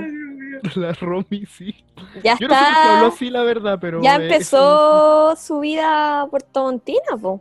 La 0.76 0.92
Romy, 0.92 1.46
sí. 1.46 1.74
Ya 2.22 2.36
Yo 2.38 2.48
no 2.48 2.54
sé 2.54 2.60
por 2.60 2.72
qué 2.74 2.88
habló 2.88 3.06
está. 3.06 3.06
así, 3.08 3.30
la 3.30 3.42
verdad, 3.42 3.78
pero. 3.80 4.02
Ya 4.02 4.16
empezó 4.16 5.36
su 5.36 5.60
vida 5.60 6.26
por 6.30 6.44
Montina, 6.54 7.16
po. 7.20 7.40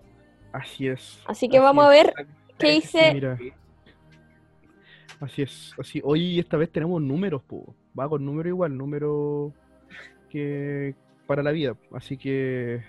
Así 0.52 0.88
es. 0.88 1.20
Así 1.26 1.50
que 1.50 1.60
vamos 1.60 1.86
a 1.86 1.90
ver 1.90 2.14
qué 2.58 2.72
dice. 2.72 3.14
Mira. 3.14 3.38
Así 5.20 5.42
es. 5.42 5.74
Así. 5.80 6.02
Hoy 6.04 6.40
esta 6.40 6.58
vez 6.58 6.72
tenemos 6.72 7.02
números, 7.02 7.42
po. 7.44 7.76
Va 7.98 8.08
con 8.08 8.24
número 8.26 8.50
igual, 8.50 8.78
número 8.78 9.52
que 10.30 10.96
para 11.26 11.44
la 11.44 11.52
vida. 11.52 11.76
Así 11.94 12.18
que 12.18 12.84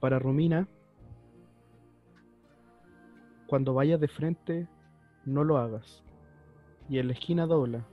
para 0.00 0.18
Romina, 0.18 0.66
cuando 3.46 3.74
vayas 3.74 4.00
de 4.00 4.08
frente, 4.08 4.66
no 5.24 5.44
lo 5.44 5.58
hagas. 5.58 6.02
Y 6.88 6.98
en 6.98 7.08
la 7.08 7.12
esquina 7.12 7.46
dobla. 7.46 7.84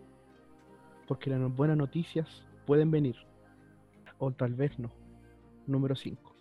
Porque 1.07 1.29
las 1.29 1.55
buenas 1.55 1.77
noticias 1.77 2.27
pueden 2.65 2.91
venir. 2.91 3.15
O 4.17 4.31
tal 4.31 4.53
vez 4.53 4.77
no. 4.79 4.91
Número 5.67 5.95
5. 5.95 6.35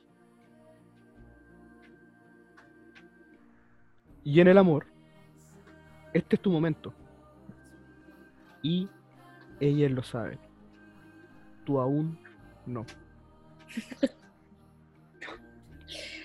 Y 4.25 4.41
en 4.41 4.49
el 4.49 4.57
amor, 4.57 4.87
este 6.15 6.37
es 6.37 6.43
tu 6.43 6.51
momento. 6.51 6.95
Y 8.63 8.89
ellas 9.61 9.93
lo 9.93 10.03
saben. 10.03 10.39
Tú 11.65 11.79
aún 11.79 12.19
no. 12.67 12.87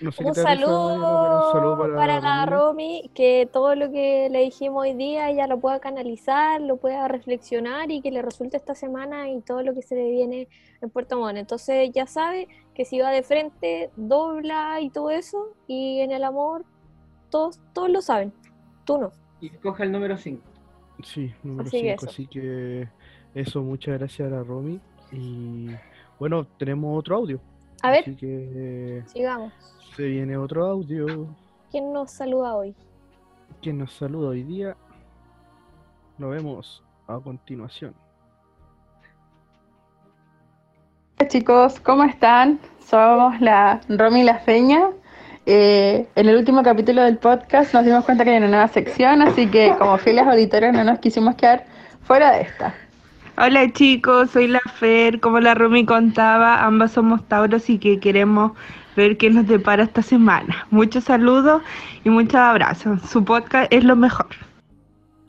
No 0.02 0.12
sé 0.12 0.24
qué 0.24 0.30
Un 0.30 0.36
saludo, 0.36 1.48
un 1.48 1.52
saludo 1.52 1.96
para, 1.96 2.20
la. 2.20 2.46
Romy, 2.46 3.12
que 3.14 3.50
todo 3.52 3.76
lo 3.76 3.92
que 3.92 4.30
le 4.30 4.40
dijimos 4.40 4.84
hoy 4.84 4.94
día 4.94 5.30
ella 5.30 5.48
lo 5.48 5.60
pueda 5.60 5.80
canalizar, 5.80 6.62
lo 6.62 6.78
pueda 6.78 7.08
reflexionar 7.08 7.92
y 7.92 8.02
que 8.02 8.12
le 8.12 8.22
resulte 8.22 8.58
esta 8.58 8.76
semana 8.76 9.30
y 9.30 9.42
todo 9.42 9.62
lo 9.62 9.74
que 9.74 9.82
se 9.82 9.96
le 9.96 10.10
viene 10.10 10.48
en 10.82 10.90
Puerto 10.90 11.18
Montt. 11.18 11.38
Entonces 11.38 11.92
ya 11.94 12.08
sabe 12.08 12.48
que 12.74 12.86
si 12.86 13.00
va 13.00 13.12
de 13.12 13.24
frente, 13.24 13.90
dobla 13.96 14.80
y 14.82 14.90
todo 14.90 15.10
eso, 15.10 15.54
y 15.68 16.00
en 16.00 16.12
el 16.12 16.24
amor 16.24 16.64
todos, 17.30 17.60
todos 17.74 17.90
lo 17.90 18.02
saben, 18.02 18.34
tú 18.86 18.98
no. 18.98 19.12
Y 19.42 19.48
escoja 19.48 19.84
el 19.84 19.92
número 19.92 20.18
5. 20.18 20.42
Sí, 21.04 21.34
número 21.44 21.68
Así 21.68 21.82
que 21.82 21.90
5. 21.90 21.96
eso. 21.96 22.10
Así 22.10 22.28
que 22.28 22.88
eso, 23.34 23.62
muchas 23.62 24.00
gracias 24.00 24.32
a 24.32 24.36
la 24.36 24.44
Romy. 24.44 24.80
Y 25.12 25.70
bueno, 26.20 26.46
tenemos 26.58 26.98
otro 26.98 27.18
audio. 27.18 27.40
A 27.82 27.92
ver, 27.92 28.02
Así 28.02 28.16
que 28.16 29.04
sigamos. 29.08 29.54
se 29.96 30.04
viene 30.04 30.38
otro 30.38 30.66
audio. 30.66 31.28
¿Quién 31.72 31.94
nos 31.94 32.12
saluda 32.12 32.56
hoy? 32.56 32.76
Quien 33.62 33.78
nos 33.78 33.94
saluda 33.94 34.30
hoy 34.30 34.44
día. 34.44 34.76
Lo 36.18 36.30
vemos 36.30 36.84
a 37.08 37.20
continuación. 37.20 37.94
Hola 41.20 41.28
chicos, 41.30 41.80
¿cómo 41.80 42.04
están? 42.04 42.60
Somos 42.86 43.40
la 43.40 43.82
Romy 43.88 44.22
y 44.22 44.24
la 44.24 44.40
Feña. 44.40 44.90
Eh, 45.46 46.08
en 46.16 46.30
el 46.30 46.36
último 46.36 46.62
capítulo 46.64 47.02
del 47.04 47.18
podcast 47.18 47.74
nos 47.74 47.86
dimos 47.86 48.06
cuenta 48.06 48.24
que 48.24 48.32
hay 48.32 48.38
una 48.38 48.48
nueva 48.50 48.68
sección, 48.68 49.22
así 49.22 49.48
que 49.48 49.74
como 49.78 49.98
fieles 49.98 50.28
auditores 50.28 50.74
no 50.74 50.84
nos 50.84 51.00
quisimos 51.00 51.36
quedar 51.36 51.66
fuera 52.02 52.32
de 52.32 52.42
esta. 52.42 52.74
Hola 53.42 53.72
chicos, 53.72 54.32
soy 54.32 54.48
la 54.48 54.60
Fer, 54.60 55.20
como 55.22 55.40
la 55.40 55.54
Romy 55.54 55.86
contaba, 55.86 56.66
ambas 56.66 56.92
somos 56.92 57.24
Tauros 57.28 57.70
y 57.70 57.80
que 57.80 58.00
queremos 58.00 58.52
ver 58.98 59.18
qué 59.18 59.30
nos 59.30 59.48
depara 59.48 59.84
esta 59.84 60.02
semana. 60.02 60.68
Muchos 60.72 61.06
saludos 61.06 61.62
y 62.04 62.10
muchos 62.10 62.36
abrazos. 62.36 63.02
Su 63.04 63.24
podcast 63.24 63.72
es 63.72 63.84
lo 63.86 63.96
mejor. 63.96 64.28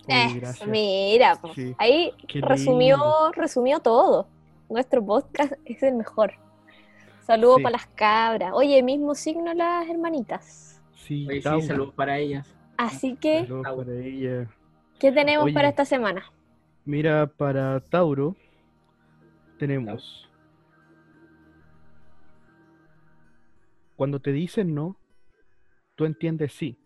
Gracias. 0.09 0.67
mira. 0.67 1.39
Sí, 1.55 1.73
ahí 1.79 2.11
qué 2.27 2.41
resumió, 2.41 2.97
lindo. 2.97 3.33
resumió 3.37 3.79
todo. 3.79 4.27
Nuestro 4.69 5.05
podcast 5.05 5.53
es 5.65 5.81
el 5.85 5.95
mejor. 5.95 6.33
Saludos 7.25 7.59
Sí. 7.59 7.63
para 7.63 7.73
las 7.77 7.87
cabras. 7.95 8.51
Oye, 8.55 8.83
mismo 8.83 9.15
signo 9.15 9.55
las 9.55 9.89
hermanitas. 9.89 10.81
Sí, 10.97 11.27
Oye, 11.29 11.43
sí, 11.43 11.63
saludos 11.63 11.95
para 11.95 12.19
ellas. 12.19 12.49
Así 12.77 13.15
que, 13.15 13.43
Saludos 13.47 13.67
para 13.77 13.93
ella. 13.95 14.47
¿qué 14.99 15.13
tenemos 15.13 15.45
Oye. 15.45 15.55
para 15.55 15.69
esta 15.69 15.85
semana? 15.85 16.25
Mira, 16.91 17.28
para 17.28 17.78
Tauro 17.78 18.34
tenemos. 19.61 20.28
Cuando 23.95 24.18
te 24.18 24.32
dicen 24.32 24.74
no, 24.74 24.97
tú 25.95 26.05
entiendes 26.05 26.53
sí. 26.53 26.76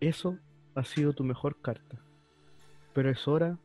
Eso 0.00 0.40
ha 0.74 0.82
sido 0.82 1.12
tu 1.12 1.22
mejor 1.22 1.62
carta. 1.62 2.02
Pero 2.94 3.08
es 3.08 3.28
hora 3.28 3.60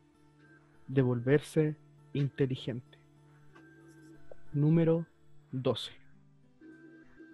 de 0.86 1.02
volverse 1.02 1.76
inteligente. 2.12 2.98
Número 4.52 5.06
12. 5.50 5.90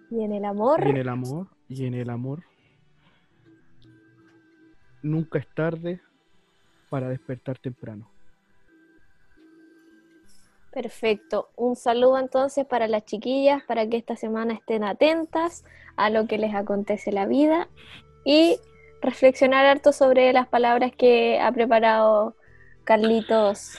Y 0.09 0.23
en 0.23 0.33
el 0.33 0.45
amor, 0.45 0.83
Y 0.83 0.89
en 0.89 0.97
el 0.97 1.09
amor, 1.09 1.47
y 1.67 1.85
en 1.85 1.93
el 1.93 2.09
amor, 2.09 2.43
nunca 5.03 5.37
es 5.37 5.47
tarde 5.53 6.01
para 6.89 7.09
despertar 7.09 7.57
temprano. 7.59 8.09
perfecto. 10.71 11.49
Un 11.55 11.75
saludo 11.75 12.19
entonces 12.19 12.65
para 12.65 12.87
las 12.87 13.03
chiquillas, 13.05 13.63
para 13.63 13.87
que 13.87 13.97
esta 13.97 14.15
semana 14.15 14.53
estén 14.53 14.83
atentas 14.83 15.65
a 15.95 16.09
lo 16.09 16.27
que 16.27 16.37
les 16.37 16.53
acontece 16.53 17.09
en 17.09 17.15
la 17.15 17.25
vida 17.25 17.67
y 18.23 18.59
reflexionar 19.01 19.65
harto 19.65 19.91
sobre 19.91 20.31
las 20.31 20.47
palabras 20.47 20.91
que 20.95 21.39
ha 21.39 21.51
preparado 21.51 22.35
Carlitos 22.83 23.77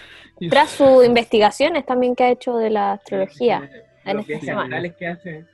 tras 0.51 0.71
sus 0.71 1.05
investigaciones 1.05 1.87
también 1.87 2.15
que 2.17 2.25
ha 2.25 2.31
hecho 2.31 2.57
de 2.57 2.71
la 2.71 2.93
astrología. 2.93 3.71
en 4.05 4.17
Los 4.17 4.29
esta 4.29 4.45
semana. 4.47 4.63
astrales 4.65 4.97
que 4.97 5.07
hace. 5.07 5.45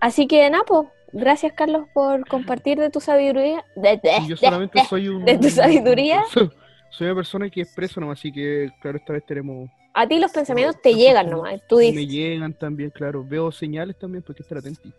Así 0.00 0.26
que, 0.26 0.48
Napo, 0.50 0.90
gracias 1.12 1.52
Carlos 1.52 1.86
por 1.92 2.26
compartir 2.26 2.78
de 2.78 2.90
tu 2.90 3.00
sabiduría. 3.00 3.64
De, 3.76 4.00
yo 4.28 4.36
solamente 4.36 4.80
de- 4.80 4.84
soy 4.86 5.08
un. 5.08 5.24
de 5.24 5.38
tu 5.38 5.48
sabiduría. 5.50 6.22
Soy, 6.32 6.50
soy 6.90 7.06
una 7.06 7.16
persona 7.16 7.48
que 7.50 7.62
expreso 7.62 8.00
nomás, 8.00 8.18
así 8.18 8.30
que, 8.32 8.70
claro, 8.80 8.98
esta 8.98 9.12
vez 9.14 9.24
tenemos. 9.24 9.70
A 9.94 10.06
ti 10.06 10.18
los 10.18 10.30
pensamientos 10.32 10.80
te 10.82 10.94
llegan 10.94 11.30
nomás, 11.30 11.60
tú 11.68 11.76
Me 11.76 11.82
dices. 11.84 12.08
llegan 12.08 12.52
también, 12.54 12.90
claro. 12.90 13.24
Veo 13.26 13.50
señales 13.52 13.98
también, 13.98 14.22
porque 14.26 14.42
estar 14.42 14.58
atenti. 14.58 14.92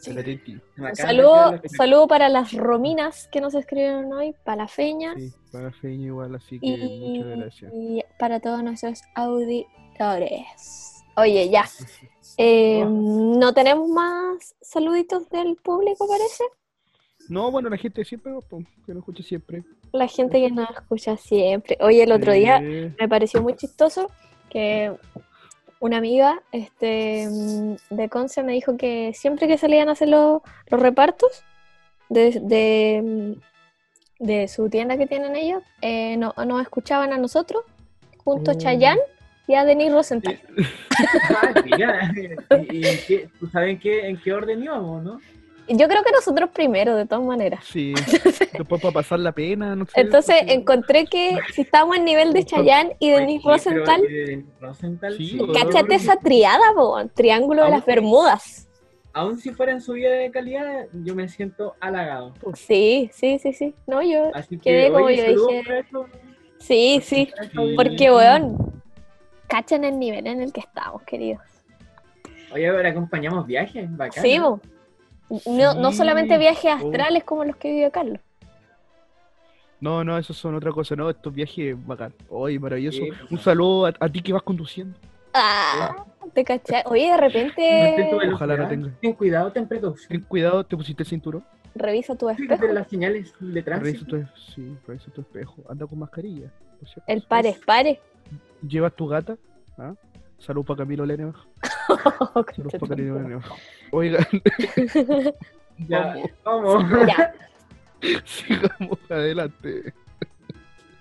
Sí. 0.00 0.10
Un 0.78 0.96
saludo, 0.96 1.60
saludo 1.76 2.08
para 2.08 2.30
las 2.30 2.52
rominas 2.54 3.28
que 3.30 3.40
nos 3.42 3.54
escribieron 3.54 4.10
hoy, 4.14 4.34
para 4.44 4.62
la 4.62 4.68
feña 4.68 5.14
Sí, 5.14 5.30
para 5.52 5.70
Feña 5.72 6.06
igual, 6.06 6.34
así 6.36 6.58
que 6.58 6.66
y, 6.66 7.18
muchas 7.18 7.38
gracias. 7.38 7.72
y 7.74 8.02
para 8.18 8.40
todos 8.40 8.62
nuestros 8.62 9.02
auditores. 9.14 11.04
Oye, 11.16 11.50
ya. 11.50 11.64
Eh, 12.36 12.84
¿No 12.86 13.52
tenemos 13.52 13.88
más 13.88 14.54
saluditos 14.60 15.28
del 15.30 15.56
público, 15.56 16.06
parece? 16.08 16.44
No, 17.28 17.50
bueno, 17.50 17.68
la 17.68 17.76
gente 17.76 18.04
siempre, 18.04 18.32
que 18.84 18.92
nos 18.92 19.02
escucha 19.02 19.22
siempre. 19.22 19.64
La 19.92 20.08
gente 20.08 20.40
que 20.40 20.50
nos 20.50 20.68
escucha 20.70 21.16
siempre. 21.16 21.78
Oye, 21.80 22.02
el 22.02 22.12
otro 22.12 22.32
día 22.32 22.60
me 22.60 23.08
pareció 23.08 23.42
muy 23.42 23.54
chistoso 23.54 24.10
que 24.48 24.92
una 25.80 25.96
amiga 25.96 26.42
este, 26.52 27.26
mm, 27.28 27.94
de 27.94 28.08
Conce 28.08 28.42
me 28.42 28.52
dijo 28.52 28.76
que 28.76 29.12
siempre 29.14 29.48
que 29.48 29.58
salían 29.58 29.88
a 29.88 29.92
hacer 29.92 30.08
los, 30.08 30.42
los 30.68 30.80
repartos 30.80 31.42
de, 32.08 32.38
de, 32.42 33.02
mm, 33.02 34.24
de 34.24 34.48
su 34.48 34.68
tienda 34.68 34.98
que 34.98 35.06
tienen 35.06 35.36
ellos, 35.36 35.62
eh, 35.80 36.16
no, 36.16 36.34
nos 36.46 36.60
escuchaban 36.62 37.12
a 37.12 37.18
nosotros, 37.18 37.64
junto 38.18 38.50
a 38.50 38.54
Oh. 38.54 38.58
Chayanne 38.58 39.00
y 39.50 39.54
a 39.56 39.64
Denis 39.64 39.92
Rosenthal. 39.92 40.38
Ah. 41.30 41.54
¿Y, 41.64 42.76
y 42.76 42.86
en 42.86 42.98
qué- 43.06 43.28
¿tú 43.38 43.46
sabes 43.48 43.70
en 43.70 43.78
qué, 43.78 44.06
en 44.08 44.20
qué 44.20 44.32
orden 44.34 44.62
íbamos, 44.62 45.02
no? 45.02 45.18
Yo 45.66 45.88
creo 45.88 46.02
que 46.02 46.10
nosotros 46.12 46.50
primero, 46.52 46.94
de 46.94 47.06
todas 47.06 47.24
maneras. 47.24 47.64
Sí, 47.64 47.94
después 48.52 48.82
para 48.82 48.92
pasar 48.92 49.18
la 49.20 49.32
pena, 49.32 49.74
no 49.76 49.86
sé. 49.86 49.92
Entonces 50.00 50.36
encontré 50.48 51.06
que 51.06 51.38
si 51.54 51.62
estábamos 51.62 51.96
en 51.96 52.04
nivel 52.04 52.32
de 52.34 52.44
Chayanne 52.44 52.96
y 52.98 53.10
Denis 53.10 53.40
Oye, 53.46 53.58
pero, 53.64 53.78
Rosenthal, 53.86 54.44
Rosenthal, 54.60 55.16
Sí, 55.16 55.28
sí. 55.30 55.38
o- 55.40 55.52
cáchate 55.52 55.94
esa 55.94 56.16
triada, 56.16 56.74
po, 56.74 57.00
triángulo 57.14 57.64
de 57.64 57.70
las 57.70 57.86
Bermudas. 57.86 58.68
aún 59.14 59.38
si 59.38 59.50
fuera 59.52 59.72
en 59.72 59.80
subida 59.80 60.10
de 60.10 60.30
calidad, 60.30 60.86
yo 60.92 61.14
me 61.14 61.28
siento 61.28 61.76
halagado. 61.80 62.34
Sí, 62.54 63.08
sí, 63.14 63.38
sí, 63.38 63.52
sí. 63.54 63.74
No, 63.86 64.02
yo. 64.02 64.30
Así 64.34 64.58
que, 64.58 64.70
Quedé 64.70 64.92
como 64.92 65.06
oye, 65.06 65.34
yo 65.34 65.46
dije. 65.46 65.82
Sí, 66.58 67.00
sí. 67.02 67.28
Porque, 67.74 68.10
weón, 68.10 68.79
cachan 69.50 69.84
el 69.84 69.98
nivel 69.98 70.26
en 70.26 70.40
el 70.40 70.52
que 70.52 70.60
estamos, 70.60 71.02
queridos. 71.02 71.42
Oye, 72.52 72.68
ahora 72.68 72.88
acompañamos 72.90 73.46
viajes, 73.46 73.94
bacán. 73.96 74.22
Sí, 74.22 74.38
¿no? 74.38 74.60
No, 75.46 75.74
no 75.74 75.92
solamente 75.92 76.38
viajes 76.38 76.72
Oh. 76.72 76.86
astrales 76.86 77.24
como 77.24 77.44
los 77.44 77.56
que 77.56 77.70
vivió 77.70 77.90
Carlos. 77.92 78.18
No, 79.80 80.04
no, 80.04 80.18
esos 80.18 80.36
son 80.36 80.54
otra 80.54 80.72
cosa, 80.72 80.94
no, 80.96 81.08
estos 81.08 81.32
viajes 81.32 81.74
bacán. 81.86 82.12
Oye, 82.28 82.58
maravilloso. 82.58 82.98
Sí, 82.98 83.10
Un 83.30 83.38
saludo 83.38 83.86
a, 83.86 83.94
a 83.98 84.08
ti 84.08 84.20
que 84.22 84.32
vas 84.32 84.42
conduciendo. 84.42 84.98
Ah, 85.32 86.04
te 86.34 86.44
cachai. 86.44 86.82
Oye, 86.86 87.10
de 87.10 87.16
repente. 87.16 88.10
Ojalá 88.32 88.56
la 88.56 88.68
tenga. 88.68 88.90
Ten 89.00 89.12
cuidado, 89.14 89.50
ten 89.52 89.66
precaución. 89.66 90.08
Ten 90.08 90.20
cuidado, 90.22 90.64
te 90.64 90.76
pusiste 90.76 91.02
el 91.04 91.08
cinturón. 91.08 91.44
revisa 91.74 92.14
tu 92.16 92.28
Fíjate 92.28 92.54
espejo. 92.54 92.72
las 92.74 92.88
señales 92.88 93.32
de 93.40 93.62
Revisa 93.62 94.04
tu, 94.04 94.22
sí, 94.54 94.76
revisa 94.86 95.10
tu 95.12 95.20
espejo. 95.22 95.62
Anda 95.68 95.86
con 95.86 95.98
mascarilla. 96.00 96.50
por 96.78 96.88
si 96.88 97.00
El 97.06 97.22
pares 97.22 97.58
pare. 97.64 98.00
Llevas 98.66 98.94
tu 98.94 99.06
gata. 99.06 99.36
¿ah? 99.78 99.94
Salud 100.38 100.64
para 100.64 100.78
Camilo 100.78 101.04
Lene. 101.06 101.32
Salud 102.56 102.70
para 102.78 102.88
Camilo 102.88 103.18
Lene. 103.20 103.40
Oigan, 103.92 104.26
Ya, 105.88 106.14
vamos. 106.44 106.84
Ya. 107.06 107.32
sigamos 108.24 108.98
adelante. 109.10 109.94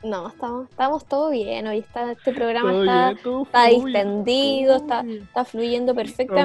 No, 0.04 0.30
estamos, 0.30 0.70
estamos 0.70 1.06
todo 1.06 1.30
bien. 1.32 1.68
Hoy 1.68 1.80
está, 1.80 2.14
este 2.14 2.32
programa 2.32 2.72
Todo 2.72 2.84
está, 2.84 3.10
bien, 3.10 3.24
todo 3.24 3.44
está 3.44 3.64
fluye, 3.68 3.86
distendido, 3.86 4.74
todo 4.76 4.84
está, 4.84 5.02
está 5.02 5.46
fluyendo 5.46 5.92
Estamos 5.92 5.96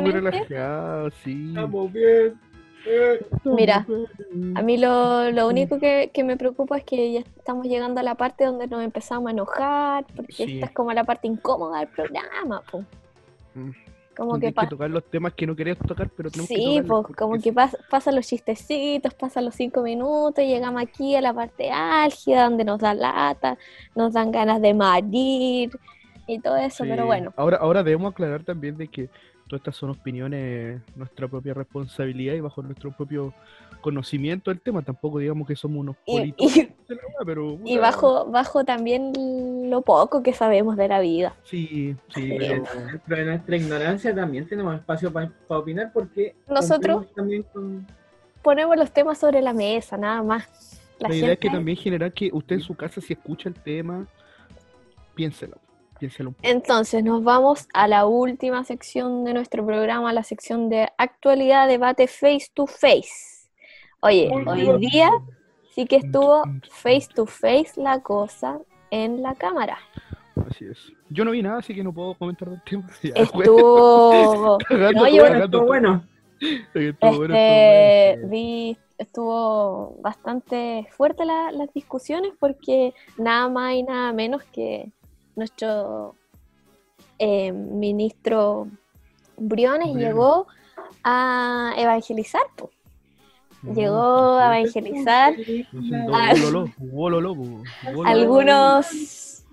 muy 0.03 0.13
perfectamente. 0.13 0.21
relajados, 0.21 1.15
sí. 1.23 1.49
Estamos 1.49 1.93
bien. 1.93 2.41
Mira, 3.45 3.87
bien. 4.31 4.57
A 4.57 4.63
mí 4.63 4.77
lo, 4.77 5.31
lo 5.31 5.49
único 5.49 5.79
que, 5.79 6.11
que 6.13 6.25
me 6.25 6.37
preocupa 6.37 6.77
es 6.79 6.85
que 6.85 7.13
ya 7.13 7.21
estamos 7.21 7.67
llegando 7.67 8.01
a 8.01 8.03
la 8.03 8.15
parte 8.15 8.45
donde 8.45 8.67
nos 8.67 8.83
empezamos 8.83 9.29
a 9.29 9.31
enojar, 9.33 10.05
porque 10.15 10.33
Sí. 10.33 10.55
esta 10.55 10.67
es 10.67 10.73
como 10.73 10.93
la 10.93 11.05
parte 11.05 11.27
incómoda 11.27 11.79
del 11.81 11.89
programa, 11.89 12.63
po. 12.71 12.85
Mm. 13.55 13.71
Como 14.17 14.39
que, 14.39 14.53
que 14.53 14.67
tocar 14.69 14.89
los 14.91 15.03
temas 15.11 15.33
que 15.35 15.45
no 15.45 15.57
querías 15.57 15.77
tocar, 15.77 16.09
pero 16.17 16.31
tenemos 16.31 16.49
que 16.49 16.55
sí, 16.55 16.65
tocarlos 16.83 17.07
pues 17.07 17.17
como 17.17 17.39
que 17.41 17.53
pas- 17.53 17.77
pasan 17.91 18.15
los 18.15 18.27
chistecitos, 18.29 19.13
pasan 19.15 19.45
los 19.45 19.57
cinco 19.57 19.83
minutos 19.83 20.45
y 20.45 20.47
llegamos 20.47 20.81
aquí 20.81 21.17
a 21.17 21.21
la 21.21 21.35
parte 21.35 21.69
álgida 21.71 22.45
donde 22.45 22.65
nos 22.65 22.79
da 22.79 22.95
lata, 22.95 23.59
nos 23.97 24.13
dan 24.13 24.31
ganas 24.31 24.63
de 24.63 24.73
morir 24.73 25.71
y 26.29 26.39
todo 26.39 26.57
eso, 26.57 26.85
Sí. 26.85 26.91
pero 26.91 27.07
bueno, 27.07 27.33
Ahora, 27.37 27.57
ahora 27.57 27.83
debemos 27.83 28.13
aclarar 28.13 28.45
también 28.45 28.77
de 28.77 28.87
que 28.87 29.11
estas 29.57 29.77
son 29.77 29.91
opiniones, 29.91 30.81
nuestra 30.97 31.29
propia 31.29 31.55
responsabilidad 31.55 32.35
y 32.35 32.41
bajo 32.41 32.63
nuestro 32.63 32.91
propio 32.93 33.33
conocimiento 33.81 34.51
del 34.51 34.61
tema. 34.61 34.83
Tampoco 34.83 35.19
digamos 35.19 35.47
que 35.47 35.57
somos 35.57 35.79
unos 35.79 35.97
y, 36.07 36.17
politos 36.19 36.57
y- 36.57 36.73
pero 37.25 37.59
y 37.65 37.79
bajo, 37.79 38.27
bajo 38.27 38.65
también 38.65 39.13
lo 39.71 39.83
poco 39.83 40.23
que 40.23 40.33
sabemos 40.33 40.77
de 40.77 40.89
la 40.89 41.01
vida. 41.01 41.35
Sí, 41.45 41.95
sí, 42.15 42.23
Sí. 42.29 42.35
pero 42.39 42.63
Dentro 42.91 43.17
de 43.17 43.25
nuestra 43.25 43.57
ignorancia 43.57 44.15
también 44.15 44.47
tenemos 44.49 44.75
espacio 44.77 45.13
para 45.13 45.31
opinar 45.49 45.91
porque 45.93 46.35
Nosotros- 46.49 47.07
también 47.15 47.43
con 47.53 47.87
Ponemos 48.43 48.77
los 48.77 48.91
temas 48.91 49.17
sobre 49.17 49.41
la 49.41 49.55
mesa, 49.55 49.97
nada 49.97 50.23
más. 50.23 50.81
la, 50.99 51.09
La 51.09 51.15
idea 51.15 51.33
es 51.33 51.39
que 51.39 51.49
también 51.49 51.77
generar 51.79 52.13
que 52.13 52.29
usted 52.33 52.57
en 52.57 52.61
su 52.63 52.75
casa 52.75 53.01
si 53.01 53.15
escucha 53.15 53.49
el 53.49 53.55
tema, 53.55 54.07
piénselo, 55.15 55.57
piénselo 56.07 56.29
un 56.31 56.35
poco. 56.35 56.49
Entonces 56.49 57.03
nos 57.05 57.23
vamos 57.25 57.69
a 57.73 57.89
la 57.89 58.07
última 58.07 58.65
sección 58.65 59.25
de 59.25 59.35
nuestro 59.35 59.65
programa, 59.65 60.13
la 60.13 60.23
sección 60.23 60.69
de 60.69 60.89
actualidad, 60.99 61.69
debate 61.69 62.07
face 62.09 62.49
to 62.53 62.67
face. 62.67 63.49
Oye, 64.01 64.31
hoy 64.47 64.79
día 64.79 65.11
sí 65.75 65.87
que 65.87 65.97
estuvo 65.97 66.43
face 66.71 67.09
to 67.15 67.27
face 67.27 67.73
la 67.77 68.01
cosa 68.03 68.59
en 68.91 69.23
la 69.23 69.35
cámara. 69.35 69.79
Así 70.51 70.67
es. 70.67 70.93
Yo 71.11 71.25
no 71.25 71.31
vi 71.31 71.43
nada, 71.43 71.59
así 71.59 71.75
que 71.75 71.83
no 71.83 71.93
puedo 71.93 72.15
comentar 72.15 72.49
del 72.51 72.63
tema. 72.65 72.87
Ya, 73.03 73.15
Estuvo, 73.23 74.59
no, 74.71 75.09
yo- 75.09 75.25
estuvo 75.27 75.67
bueno. 75.67 76.05
Estuvo 76.41 77.17
bueno, 77.17 77.35
este, 77.35 78.11
estuvo 78.11 78.17
bueno, 78.17 78.29
vi, 78.29 78.77
estuvo 78.99 79.97
bastante 80.03 80.87
fuerte 80.91 81.25
la- 81.25 81.51
las 81.53 81.73
discusiones 81.73 82.33
porque 82.39 82.93
nada 83.17 83.49
más 83.49 83.75
y 83.75 83.83
nada 83.85 84.13
menos 84.13 84.43
que 84.53 84.91
nuestro 85.37 86.15
eh, 87.19 87.53
ministro 87.53 88.69
Briones 89.37 89.89
Briones. 89.89 90.07
llegó 90.07 90.47
a 91.03 91.75
evangelizar. 91.77 92.43
po. 92.57 92.71
Mm, 93.63 93.75
Llegó 93.75 94.37
a 94.39 94.59
evangelizar 94.59 95.35
algunos, 98.05 99.45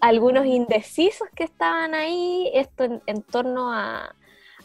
algunos 0.00 0.46
indecisos 0.46 1.28
que 1.34 1.44
estaban 1.44 1.94
ahí, 1.94 2.50
esto 2.54 2.84
en, 2.84 3.02
en 3.06 3.22
torno 3.22 3.72
a, 3.72 4.14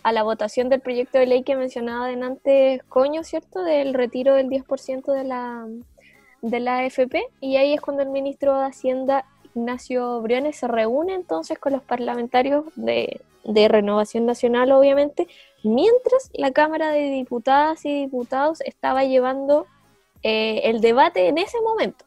a 0.04 0.12
la 0.12 0.24
votación 0.24 0.70
del 0.70 0.82
proyecto 0.82 1.18
de 1.18 1.28
ley 1.28 1.43
que 1.43 1.56
mencionaba 1.56 2.08
delante 2.08 2.82
Coño, 2.89 3.24
¿cierto? 3.24 3.64
Del 3.64 3.93
retiro 3.93 4.36
del 4.36 4.49
10% 4.49 5.14
de 5.14 5.24
la, 5.24 5.66
de 6.41 6.60
la 6.60 6.80
AFP. 6.80 7.24
Y 7.39 7.56
ahí 7.56 7.74
es 7.74 7.82
cuando 7.82 8.04
el 8.04 8.10
ministro 8.10 8.60
de 8.60 8.66
Hacienda, 8.66 9.26
Ignacio 9.56 10.22
Briones, 10.22 10.58
se 10.58 10.68
reúne 10.68 11.14
entonces 11.14 11.60
con 11.60 11.74
los 11.74 11.84
parlamentarios 11.84 12.66
de, 12.76 13.22
de 13.43 13.68
Renovación 13.68 14.26
Nacional, 14.26 14.72
obviamente, 14.72 15.28
mientras 15.64 16.30
la 16.34 16.51
Cámara 16.51 16.91
de 16.91 17.10
Diputadas 17.12 17.86
y 17.86 18.01
Diputados 18.01 18.62
estaba 18.62 19.04
llevando 19.04 19.68
eh, 20.24 20.62
el 20.66 20.82
debate 20.82 21.28
en 21.28 21.38
ese 21.38 21.60
momento. 21.62 22.06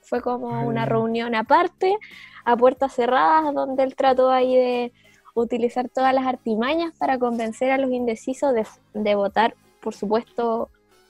Fue 0.00 0.20
como 0.20 0.66
una 0.66 0.84
reunión 0.84 1.34
aparte, 1.34 1.96
a 2.44 2.56
puertas 2.56 2.94
cerradas, 2.94 3.54
donde 3.54 3.84
él 3.84 3.94
trató 3.94 4.30
ahí 4.30 4.56
de 4.56 4.92
utilizar 5.34 5.88
todas 5.88 6.12
las 6.12 6.26
artimañas 6.26 6.92
para 6.98 7.18
convencer 7.18 7.70
a 7.70 7.78
los 7.78 7.90
indecisos 7.92 8.52
de, 8.52 8.66
de 8.94 9.14
votar, 9.14 9.54
por 9.80 9.94
supuesto, 9.94 10.68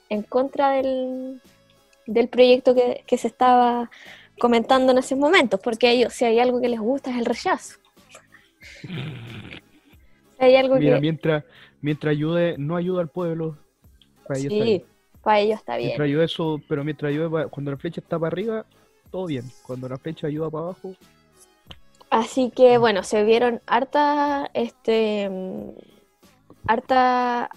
en 0.08 0.22
contra 0.22 0.72
del, 0.72 1.40
del 2.06 2.28
proyecto 2.28 2.74
que, 2.74 3.02
que 3.06 3.16
se 3.18 3.28
estaba 3.28 3.90
comentando 4.42 4.90
en 4.90 4.98
esos 4.98 5.16
momentos, 5.16 5.60
porque 5.62 5.88
ellos, 5.92 6.12
si 6.12 6.24
hay 6.24 6.40
algo 6.40 6.60
que 6.60 6.68
les 6.68 6.80
gusta 6.80 7.12
es 7.12 7.16
el 7.16 7.24
rechazo. 7.24 7.78
Si 8.82 10.44
hay 10.44 10.56
algo 10.56 10.74
Mira, 10.74 10.96
que... 10.96 11.00
mientras, 11.00 11.44
mientras 11.80 12.10
ayude, 12.10 12.56
no 12.58 12.74
ayuda 12.74 13.02
al 13.02 13.08
pueblo, 13.08 13.56
para 14.26 14.40
ellos 14.40 14.52
está 14.52 14.64
bien. 14.64 14.80
Sí, 14.80 14.86
para 15.22 15.38
ellos 15.38 15.58
está 15.60 15.76
bien. 15.76 15.90
Mientras 15.90 16.06
ayude 16.06 16.24
eso, 16.24 16.60
pero 16.68 16.82
mientras 16.82 17.10
ayude, 17.10 17.48
cuando 17.50 17.70
la 17.70 17.76
flecha 17.76 18.00
está 18.00 18.18
para 18.18 18.32
arriba, 18.32 18.66
todo 19.12 19.26
bien. 19.26 19.44
Cuando 19.64 19.88
la 19.88 19.96
flecha 19.96 20.26
ayuda 20.26 20.50
para 20.50 20.64
abajo, 20.64 20.96
Así 22.10 22.50
que 22.50 22.78
bueno, 22.78 23.04
se 23.04 23.22
vieron 23.22 23.62
harta, 23.64 24.50
este, 24.54 25.30
mm, 25.30 25.70
harta, 26.66 27.48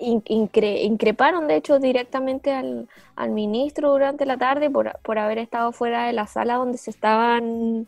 incre- 0.00 0.82
increparon 0.82 1.46
de 1.48 1.56
hecho 1.56 1.78
directamente 1.78 2.52
al, 2.52 2.88
ministro 3.30 3.92
durante 3.92 4.26
la 4.26 4.36
tarde 4.38 4.70
por, 4.70 4.98
por 5.02 5.18
haber 5.18 5.38
estado 5.38 5.72
fuera 5.72 6.06
de 6.06 6.12
la 6.12 6.26
sala 6.26 6.56
donde 6.56 6.78
se 6.78 6.90
estaban 6.90 7.86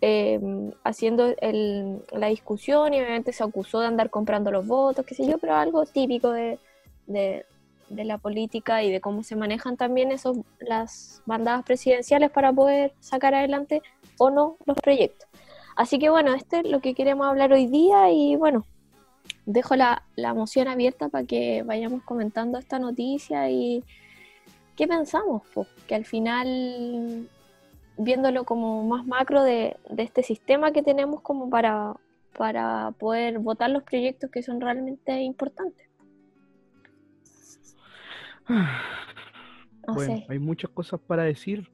eh, 0.00 0.40
haciendo 0.84 1.34
el- 1.40 2.02
la 2.12 2.28
discusión 2.28 2.92
y 2.94 2.98
obviamente 3.00 3.32
se 3.32 3.42
acusó 3.44 3.80
de 3.80 3.86
andar 3.86 4.10
comprando 4.10 4.50
los 4.50 4.66
votos, 4.66 5.04
qué 5.06 5.14
sé 5.14 5.26
yo, 5.26 5.38
pero 5.38 5.54
algo 5.56 5.84
típico 5.86 6.30
de, 6.30 6.58
de- 7.06 7.46
de 7.88 8.04
la 8.04 8.18
política 8.18 8.82
y 8.82 8.90
de 8.90 9.00
cómo 9.00 9.22
se 9.22 9.36
manejan 9.36 9.76
también 9.76 10.10
esos, 10.12 10.38
las 10.60 11.22
bandadas 11.26 11.64
presidenciales 11.64 12.30
para 12.30 12.52
poder 12.52 12.92
sacar 13.00 13.34
adelante 13.34 13.82
o 14.18 14.30
no 14.30 14.56
los 14.66 14.76
proyectos. 14.78 15.28
Así 15.76 15.98
que 15.98 16.10
bueno, 16.10 16.34
este 16.34 16.58
es 16.60 16.64
lo 16.70 16.80
que 16.80 16.94
queremos 16.94 17.26
hablar 17.26 17.52
hoy 17.52 17.66
día 17.66 18.10
y 18.10 18.36
bueno, 18.36 18.64
dejo 19.46 19.76
la, 19.76 20.04
la 20.16 20.34
moción 20.34 20.68
abierta 20.68 21.08
para 21.08 21.24
que 21.24 21.62
vayamos 21.62 22.02
comentando 22.02 22.58
esta 22.58 22.78
noticia 22.78 23.50
y 23.50 23.84
qué 24.76 24.86
pensamos, 24.88 25.42
pues, 25.52 25.68
que 25.86 25.94
al 25.94 26.04
final, 26.04 27.28
viéndolo 27.98 28.44
como 28.44 28.84
más 28.84 29.06
macro 29.06 29.42
de, 29.42 29.76
de 29.90 30.02
este 30.02 30.22
sistema 30.22 30.72
que 30.72 30.82
tenemos 30.82 31.20
como 31.20 31.48
para, 31.50 31.94
para 32.36 32.92
poder 32.98 33.38
votar 33.38 33.70
los 33.70 33.82
proyectos 33.82 34.30
que 34.30 34.42
son 34.42 34.60
realmente 34.60 35.20
importantes. 35.22 35.88
No 39.86 39.94
bueno, 39.94 40.16
sé. 40.16 40.26
hay 40.28 40.38
muchas 40.38 40.70
cosas 40.70 41.00
para 41.00 41.24
decir 41.24 41.68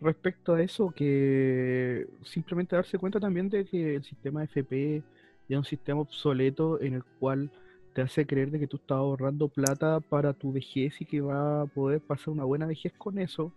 respecto 0.00 0.54
a 0.54 0.62
eso, 0.62 0.90
que 0.90 2.06
simplemente 2.22 2.76
darse 2.76 2.98
cuenta 2.98 3.18
también 3.18 3.48
de 3.48 3.64
que 3.64 3.96
el 3.96 4.04
sistema 4.04 4.44
FP 4.44 5.02
ya 5.48 5.58
un 5.58 5.64
sistema 5.64 6.00
obsoleto 6.00 6.80
en 6.80 6.94
el 6.94 7.04
cual 7.04 7.50
te 7.94 8.02
hace 8.02 8.26
creer 8.26 8.50
de 8.50 8.58
que 8.58 8.66
tú 8.66 8.76
estás 8.76 8.98
ahorrando 8.98 9.48
plata 9.48 10.00
para 10.00 10.32
tu 10.32 10.52
vejez 10.52 11.00
y 11.00 11.06
que 11.06 11.20
va 11.20 11.62
a 11.62 11.66
poder 11.66 12.00
pasar 12.00 12.28
una 12.28 12.44
buena 12.44 12.66
vejez 12.66 12.92
con 12.98 13.18
eso, 13.18 13.52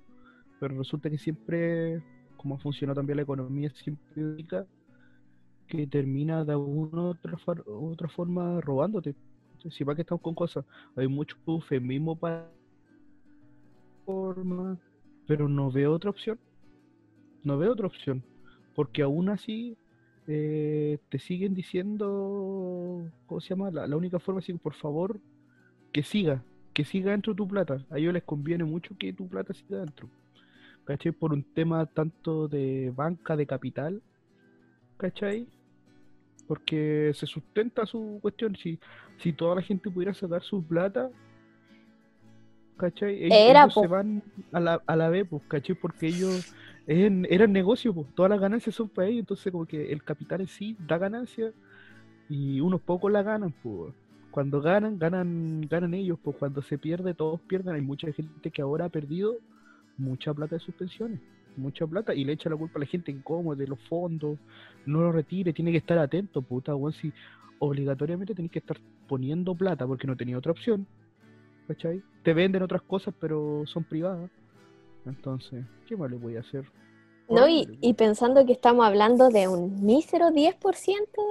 pero 0.59 0.77
resulta 0.77 1.09
que 1.09 1.17
siempre, 1.17 2.01
como 2.37 2.57
funciona 2.57 2.93
también 2.93 3.17
la 3.17 3.23
economía, 3.23 3.69
siempre 3.71 4.21
indica 4.21 4.65
que 5.67 5.85
termina 5.87 6.43
de 6.43 6.53
alguna 6.53 7.03
otra, 7.03 7.37
forma 8.07 8.59
robándote. 8.61 9.15
Si 9.69 9.85
para 9.85 9.95
que 9.95 10.01
estamos 10.01 10.21
con 10.21 10.33
cosas, 10.33 10.65
hay 10.95 11.07
mucho 11.07 11.37
eufemismo 11.45 12.15
para 12.15 12.49
forma, 14.05 14.79
pero 15.27 15.47
no 15.47 15.69
veo 15.69 15.93
otra 15.93 16.09
opción. 16.09 16.39
No 17.43 17.57
veo 17.57 17.73
otra 17.73 17.87
opción. 17.87 18.23
Porque 18.73 19.03
aún 19.03 19.29
así 19.29 19.77
eh, 20.32 20.99
te 21.09 21.17
siguen 21.17 21.55
diciendo, 21.55 23.03
¿cómo 23.25 23.41
se 23.41 23.49
llama? 23.49 23.71
La, 23.71 23.88
la 23.88 23.97
única 23.97 24.19
forma 24.19 24.39
es 24.39 24.45
decir, 24.45 24.61
por 24.61 24.75
favor, 24.75 25.19
que 25.91 26.03
siga, 26.03 26.43
que 26.71 26.86
siga 26.86 27.11
dentro 27.11 27.34
tu 27.34 27.47
plata. 27.47 27.84
A 27.89 27.97
ellos 27.97 28.13
les 28.13 28.23
conviene 28.23 28.63
mucho 28.63 28.95
que 28.97 29.11
tu 29.11 29.27
plata 29.27 29.55
siga 29.55 29.80
dentro. 29.80 30.07
¿Cachai? 30.86 31.11
Por 31.11 31.34
un 31.34 31.43
tema 31.43 31.86
tanto 31.88 32.47
de 32.47 32.93
banca, 32.95 33.36
de 33.36 33.47
capital, 33.47 34.01
¿cachai? 34.97 35.47
Porque 36.47 37.11
se 37.15 37.25
sustenta 37.25 37.86
su 37.88 38.19
cuestión. 38.21 38.55
Si, 38.55 38.80
si 39.17 39.34
toda 39.34 39.55
la 39.55 39.61
gente 39.63 39.89
pudiera 39.89 40.13
sacar 40.13 40.43
su 40.43 40.63
plata, 40.63 41.09
¿cachai? 42.77 43.23
Ellos, 43.23 43.38
Era, 43.38 43.63
ellos 43.63 43.73
se 43.73 43.88
van 43.88 44.23
a 44.51 44.59
la, 44.59 44.82
a 44.86 44.95
la 44.95 45.09
vez, 45.09 45.27
pues, 45.27 45.41
¿cachai? 45.47 45.75
Porque 45.75 46.07
ellos 46.07 46.53
es, 46.89 47.11
eran 47.29 47.53
negocio, 47.53 47.93
pues, 47.93 48.07
todas 48.15 48.31
las 48.31 48.39
ganancias 48.39 48.75
son 48.75 48.89
para 48.89 49.07
ellos, 49.07 49.19
entonces 49.19 49.51
como 49.51 49.65
que 49.67 49.91
el 49.91 50.03
capital 50.03 50.41
en 50.41 50.47
sí 50.47 50.75
da 50.87 50.97
ganancias 50.97 51.53
y 52.27 52.59
unos 52.61 52.81
pocos 52.81 53.11
la 53.11 53.21
ganan, 53.21 53.53
pues. 53.63 53.93
Cuando 54.31 54.59
ganan, 54.59 54.97
ganan, 54.97 55.61
ganan 55.61 55.93
ellos, 55.93 56.17
pues 56.23 56.35
cuando 56.37 56.61
se 56.61 56.77
pierde, 56.77 57.13
todos 57.13 57.39
pierden. 57.41 57.75
Hay 57.75 57.81
mucha 57.81 58.11
gente 58.11 58.51
que 58.51 58.61
ahora 58.61 58.85
ha 58.85 58.89
perdido 58.89 59.37
mucha 59.97 60.33
plata 60.33 60.55
de 60.55 60.61
sus 60.61 60.73
pensiones, 60.75 61.19
mucha 61.57 61.85
plata, 61.85 62.15
y 62.15 62.23
le 62.23 62.33
echa 62.33 62.49
la 62.49 62.55
culpa 62.55 62.79
a 62.79 62.81
la 62.81 62.85
gente 62.87 63.15
como 63.23 63.55
de 63.55 63.67
los 63.67 63.79
fondos, 63.87 64.39
no 64.85 65.01
lo 65.01 65.11
retire, 65.11 65.53
tiene 65.53 65.71
que 65.71 65.77
estar 65.77 65.97
atento, 65.99 66.41
puta, 66.41 66.75
weón, 66.75 66.93
si 66.93 67.13
obligatoriamente 67.59 68.33
tenés 68.33 68.51
que 68.51 68.59
estar 68.59 68.77
poniendo 69.07 69.53
plata 69.53 69.85
porque 69.85 70.07
no 70.07 70.15
tenía 70.15 70.37
otra 70.37 70.53
opción, 70.53 70.87
¿cachai? 71.67 72.01
Te 72.23 72.33
venden 72.33 72.63
otras 72.63 72.81
cosas, 72.81 73.13
pero 73.19 73.63
son 73.65 73.83
privadas. 73.83 74.29
Entonces, 75.06 75.66
¿qué 75.88 75.95
más 75.97 76.10
le 76.12 76.18
voy 76.18 76.36
a 76.38 76.41
hacer? 76.41 76.66
No, 77.30 77.47
y, 77.47 77.68
y 77.82 77.93
pensando 77.93 78.45
que 78.45 78.54
estamos 78.54 78.86
hablando 78.86 79.30
de 79.30 79.47
un 79.47 79.86
mísero 79.86 80.32
10% 80.32 81.22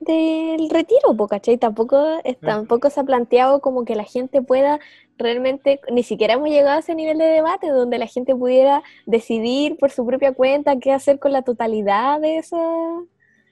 de, 0.00 0.54
del 0.58 0.70
retiro, 0.70 1.16
¿cachai? 1.28 1.58
Tampoco, 1.58 2.20
es- 2.24 2.38
tampoco 2.40 2.88
se 2.90 3.00
ha 3.00 3.04
planteado 3.04 3.60
como 3.60 3.84
que 3.84 3.96
la 3.96 4.04
gente 4.04 4.42
pueda 4.42 4.78
realmente, 5.18 5.80
ni 5.90 6.04
siquiera 6.04 6.34
hemos 6.34 6.48
llegado 6.50 6.76
a 6.76 6.80
ese 6.80 6.94
nivel 6.94 7.18
de 7.18 7.24
debate 7.24 7.68
donde 7.68 7.98
la 7.98 8.06
gente 8.06 8.34
pudiera 8.36 8.82
decidir 9.06 9.76
por 9.76 9.90
su 9.90 10.06
propia 10.06 10.32
cuenta 10.34 10.78
qué 10.78 10.92
hacer 10.92 11.18
con 11.18 11.32
la 11.32 11.42
totalidad 11.42 12.20
de, 12.20 12.38
esa, 12.38 12.56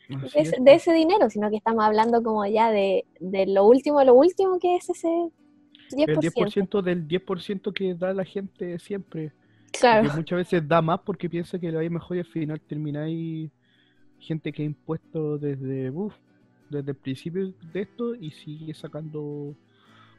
de, 0.08 0.16
es, 0.34 0.52
de 0.64 0.74
ese 0.74 0.92
dinero, 0.92 1.28
sino 1.30 1.50
que 1.50 1.56
estamos 1.56 1.84
hablando 1.84 2.22
como 2.22 2.46
ya 2.46 2.70
de, 2.70 3.04
de 3.18 3.46
lo 3.46 3.64
último, 3.66 4.02
lo 4.04 4.14
último 4.14 4.58
que 4.60 4.76
es 4.76 4.88
ese 4.88 5.08
10%. 5.90 6.08
El 6.08 6.18
10% 6.18 6.82
del 6.82 7.06
10% 7.08 7.72
que 7.72 7.94
da 7.94 8.12
la 8.12 8.24
gente 8.24 8.78
siempre. 8.78 9.32
Claro. 9.72 10.08
Que 10.10 10.16
muchas 10.16 10.36
veces 10.38 10.66
da 10.66 10.80
más 10.80 11.00
porque 11.00 11.28
piensa 11.28 11.58
que 11.58 11.68
a 11.68 11.82
ir 11.84 11.90
mejor 11.90 12.16
y 12.16 12.20
al 12.20 12.26
final 12.26 12.60
termináis 12.60 13.50
gente 14.18 14.50
que 14.52 14.62
ha 14.62 14.64
impuesto 14.64 15.36
desde, 15.38 15.90
uf, 15.90 16.14
desde 16.70 16.90
el 16.92 16.96
principio 16.96 17.52
de 17.72 17.80
esto 17.82 18.14
y 18.14 18.30
sigue 18.30 18.72
sacando 18.74 19.54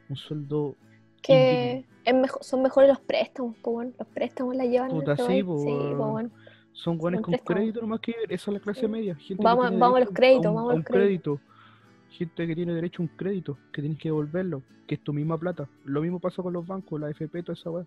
un 0.08 0.16
sueldo 0.16 0.76
que 1.20 1.84
es 2.04 2.14
mejor, 2.14 2.42
son 2.44 2.62
mejores 2.62 2.88
los 2.88 3.00
préstamos, 3.00 3.56
pues 3.60 3.74
bueno, 3.74 3.92
los 3.98 4.08
préstamos 4.08 4.54
la 4.54 4.64
llevan 4.64 4.90
Puta, 4.90 5.12
este 5.12 5.26
sí, 5.26 5.42
pues 5.42 5.62
bueno. 5.96 6.30
Son 6.72 6.96
buenos 6.96 7.22
con 7.22 7.32
préstamos. 7.32 7.56
crédito 7.58 7.80
nomás 7.80 7.98
que 8.00 8.14
esa 8.28 8.50
es 8.50 8.54
la 8.54 8.60
clase 8.60 8.80
Sí. 8.82 8.86
media. 8.86 9.16
Gente 9.16 9.42
Vamos- 9.42 9.76
vamos 9.76 9.96
a 9.96 10.00
los 10.00 10.10
créditos, 10.10 10.46
un- 10.46 10.54
vamos 10.54 10.70
a 10.70 10.74
los 10.74 10.78
un 10.78 10.84
crédito. 10.84 11.40
Gente 12.10 12.46
que 12.46 12.54
tiene 12.54 12.74
derecho 12.74 13.02
a 13.02 13.04
un 13.04 13.08
crédito, 13.16 13.58
que 13.72 13.82
tienes 13.82 13.98
que 13.98 14.08
devolverlo, 14.08 14.62
que 14.86 14.96
es 14.96 15.00
tu 15.02 15.12
misma 15.12 15.38
plata. 15.38 15.68
Lo 15.84 16.00
mismo 16.00 16.18
pasa 16.18 16.42
con 16.42 16.52
los 16.52 16.66
bancos, 16.66 17.00
la 17.00 17.10
FP, 17.10 17.42
toda 17.42 17.54
esa 17.54 17.70
weá. 17.70 17.84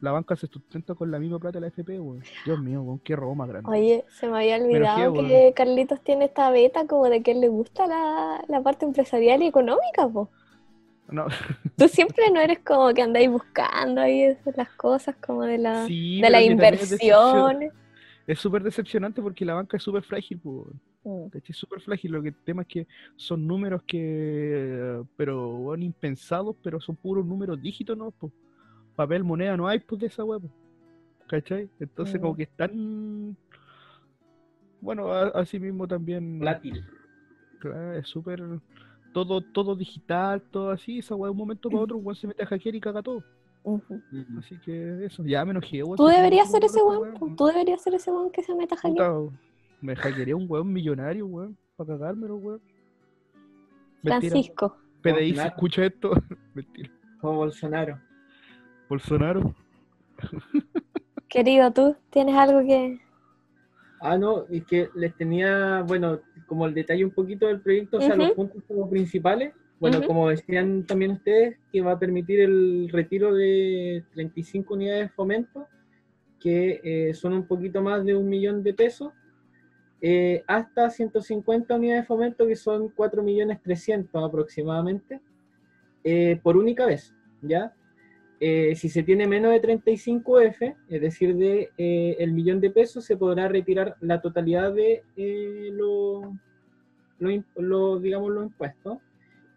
La 0.00 0.12
banca 0.12 0.36
se 0.36 0.46
sustenta 0.46 0.94
con 0.94 1.10
la 1.10 1.18
misma 1.18 1.40
plata 1.40 1.58
de 1.58 1.62
la 1.62 1.66
FP, 1.68 1.98
weón. 1.98 2.22
Dios 2.44 2.60
mío, 2.60 2.82
weón, 2.82 3.00
qué 3.00 3.16
robo 3.16 3.34
más 3.34 3.48
grande. 3.48 3.68
Oye, 3.68 4.04
se 4.08 4.28
me 4.28 4.38
había 4.38 4.56
olvidado 4.56 5.12
que 5.14 5.52
Carlitos 5.56 6.00
tiene 6.02 6.26
esta 6.26 6.50
beta 6.50 6.86
como 6.86 7.08
de 7.08 7.22
que 7.22 7.32
él 7.32 7.40
le 7.40 7.48
gusta 7.48 7.86
la, 7.88 8.44
la 8.46 8.62
parte 8.62 8.86
empresarial 8.86 9.42
y 9.42 9.48
económica, 9.48 10.08
po. 10.08 10.30
No, 11.10 11.26
Tú 11.76 11.88
siempre 11.88 12.30
no 12.30 12.40
eres 12.40 12.58
como 12.60 12.92
que 12.92 13.02
andáis 13.02 13.30
buscando 13.30 14.00
ahí 14.00 14.36
las 14.56 14.68
cosas 14.70 15.16
como 15.16 15.42
de 15.42 15.58
la, 15.58 15.86
sí, 15.86 16.20
de 16.20 16.30
las 16.30 16.42
inversiones. 16.42 17.72
Es 18.26 18.38
súper 18.38 18.62
decepcionante 18.62 19.22
porque 19.22 19.44
la 19.44 19.54
banca 19.54 19.78
es 19.78 19.82
súper 19.82 20.02
frágil, 20.02 20.38
pues. 20.38 20.54
weón. 20.54 20.80
¿Cachai? 21.02 21.50
Es 21.50 21.56
súper 21.56 21.80
frágil. 21.80 22.12
Lo 22.12 22.22
que 22.22 22.28
el 22.28 22.34
tema 22.44 22.62
es 22.62 22.68
que 22.68 22.86
son 23.16 23.46
números 23.46 23.82
que, 23.86 25.02
pero, 25.16 25.56
weón, 25.56 25.82
impensados, 25.82 26.56
pero 26.62 26.80
son 26.80 26.96
puros 26.96 27.24
números 27.24 27.60
dígitos, 27.60 27.96
¿no? 27.96 28.10
Pues, 28.12 28.32
papel, 28.96 29.24
moneda, 29.24 29.56
no 29.56 29.68
hay, 29.68 29.78
pues, 29.80 30.00
de 30.00 30.06
esa 30.08 30.24
pues. 30.24 30.42
¿Cachai? 31.28 31.68
Entonces, 31.78 32.20
como 32.20 32.32
Mm. 32.32 32.36
que 32.36 32.42
están. 32.44 33.36
Bueno, 34.80 35.12
a- 35.12 35.28
así 35.28 35.58
mismo 35.58 35.86
también. 35.86 36.38
Volátil. 36.38 36.84
claro, 37.60 37.92
es 37.94 38.06
súper. 38.08 38.40
Todo, 39.12 39.40
todo 39.40 39.74
digital, 39.74 40.40
todo 40.50 40.70
así. 40.70 40.98
Esa 40.98 41.14
weá 41.16 41.26
de 41.28 41.32
un 41.32 41.36
momento 41.38 41.68
para 41.68 41.82
otro, 41.90 41.96
weón, 41.98 42.14
se 42.16 42.26
mete 42.26 42.42
a 42.42 42.46
hackear 42.46 42.74
y 42.74 42.80
caga 42.80 43.02
todo. 43.02 43.22
Así 44.38 44.58
que 44.60 45.04
eso, 45.04 45.24
ya 45.24 45.44
me 45.44 45.50
enojé. 45.50 45.82
Tú 45.96 46.06
deberías 46.06 46.50
ser 46.50 46.64
ese 46.64 46.82
weón, 46.82 47.36
tú 47.36 47.46
deberías 47.46 47.82
ser 47.82 47.94
ese 47.94 48.10
weón 48.10 48.30
que 48.30 48.42
se 48.42 48.54
meta 48.54 48.74
a 48.76 48.78
hackear. 48.78 49.12
Me 49.80 49.94
hackearía 49.94 50.36
un 50.36 50.46
weón 50.48 50.72
millonario, 50.72 51.26
weón, 51.26 51.56
para 51.76 51.88
cagármelo, 51.88 52.36
weón. 52.36 52.60
Mentira. 54.02 54.32
Francisco. 54.32 54.76
PDI, 55.02 55.34
si 55.34 55.40
escucha 55.40 55.84
esto, 55.84 56.10
mentira. 56.54 56.90
Como 57.20 57.36
Bolsonaro. 57.36 58.00
Bolsonaro. 58.88 59.54
Querido, 61.28 61.72
¿tú 61.72 61.96
tienes 62.10 62.34
algo 62.34 62.60
que...? 62.60 63.00
Ah, 64.00 64.16
no, 64.16 64.44
es 64.48 64.64
que 64.64 64.88
les 64.94 65.14
tenía, 65.16 65.82
bueno, 65.86 66.20
como 66.46 66.66
el 66.66 66.74
detalle 66.74 67.04
un 67.04 67.10
poquito 67.10 67.46
del 67.46 67.60
proyecto, 67.60 67.98
o 67.98 68.00
sea, 68.00 68.16
los 68.16 68.30
puntos 68.32 68.62
como 68.66 68.88
principales. 68.88 69.52
Bueno, 69.80 70.02
como 70.04 70.28
decían 70.28 70.84
también 70.86 71.12
ustedes, 71.12 71.56
que 71.72 71.80
va 71.80 71.92
a 71.92 71.98
permitir 71.98 72.40
el 72.40 72.88
retiro 72.90 73.32
de 73.32 74.04
35 74.12 74.74
unidades 74.74 75.02
de 75.04 75.08
fomento, 75.10 75.66
que 76.40 76.80
eh, 76.82 77.14
son 77.14 77.32
un 77.32 77.46
poquito 77.46 77.82
más 77.82 78.04
de 78.04 78.16
un 78.16 78.28
millón 78.28 78.62
de 78.62 78.74
pesos, 78.74 79.12
eh, 80.00 80.44
hasta 80.46 80.90
150 80.90 81.74
unidades 81.74 82.02
de 82.02 82.06
fomento, 82.06 82.46
que 82.46 82.56
son 82.56 82.88
4 82.90 83.22
millones 83.22 83.60
300 83.62 84.24
aproximadamente, 84.24 85.20
eh, 86.04 86.38
por 86.42 86.56
única 86.56 86.86
vez, 86.86 87.14
¿ya? 87.42 87.72
Eh, 88.40 88.76
si 88.76 88.88
se 88.88 89.02
tiene 89.02 89.26
menos 89.26 89.50
de 89.50 89.60
35F, 89.60 90.76
es 90.88 91.00
decir, 91.00 91.34
de 91.36 91.70
eh, 91.76 92.16
el 92.20 92.32
millón 92.32 92.60
de 92.60 92.70
pesos, 92.70 93.04
se 93.04 93.16
podrá 93.16 93.48
retirar 93.48 93.96
la 94.00 94.20
totalidad 94.20 94.72
de 94.72 95.02
eh, 95.16 95.70
lo, 95.72 96.38
lo, 97.56 97.98
digamos, 97.98 98.30
los 98.30 98.44
impuestos. 98.44 98.98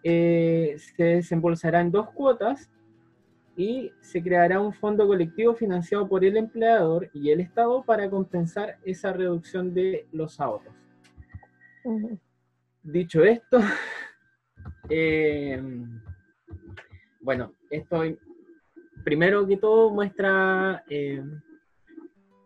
Eh, 0.04 0.78
se 0.96 1.04
desembolsará 1.04 1.80
en 1.82 1.92
dos 1.92 2.10
cuotas 2.10 2.72
y 3.62 3.94
se 4.02 4.24
creará 4.24 4.60
un 4.60 4.74
fondo 4.74 5.06
colectivo 5.06 5.54
financiado 5.54 6.08
por 6.08 6.26
el 6.26 6.36
empleador 6.36 7.12
y 7.14 7.30
el 7.30 7.42
Estado 7.42 7.84
para 7.84 8.10
compensar 8.10 8.78
esa 8.84 9.14
reducción 9.14 9.72
de 9.72 10.08
los 10.12 10.40
ahorros. 10.40 10.74
Dicho 12.82 13.24
esto, 13.24 13.60
eh, 14.90 15.62
bueno, 17.22 17.54
esto 17.70 18.02
primero 19.04 19.46
que 19.48 19.58
todo 19.58 19.92
muestra, 19.92 20.84
eh, 20.90 21.24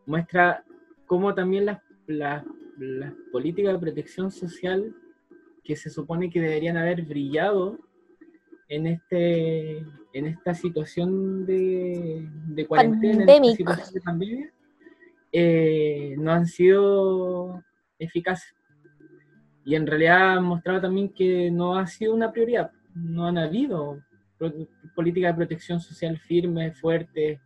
muestra 0.05 0.65
cómo 1.05 1.33
también 1.33 1.65
las, 1.65 1.81
las- 2.07 2.43
las 2.77 3.13
políticas 3.31 3.71
de 3.71 3.79
protección 3.79 4.29
social 4.31 4.93
que 5.63 5.77
se 5.77 5.89
supone 5.89 6.29
que 6.29 6.41
deberían 6.41 6.75
haber 6.75 7.03
brillado 7.03 7.79
en, 8.67 8.87
este, 8.87 9.85
en 10.15 10.27
esta 10.27 10.53
situación 10.53 11.45
de, 11.45 12.25
de 12.47 12.65
cuarentena, 12.65 13.13
en 13.13 13.19
esta 13.19 13.33
Pandemic. 13.33 13.57
situación 13.57 13.93
de 13.93 14.01
pandemia, 14.01 14.53
eh, 15.33 16.15
no 16.17 16.31
han 16.31 16.47
sido 16.47 17.61
eficaces. 17.99 18.55
Y 19.65 19.75
en 19.75 19.85
realidad 19.85 20.37
han 20.37 20.45
mostrado 20.45 20.79
también 20.79 21.09
que 21.09 21.51
no 21.51 21.77
ha 21.77 21.85
sido 21.85 22.15
una 22.15 22.31
prioridad, 22.31 22.71
no 22.93 23.27
han 23.27 23.37
habido 23.37 23.99
políticas 24.95 25.33
de 25.33 25.37
protección 25.37 25.81
social 25.81 26.17
firmes, 26.17 26.79
fuertes, 26.79 27.41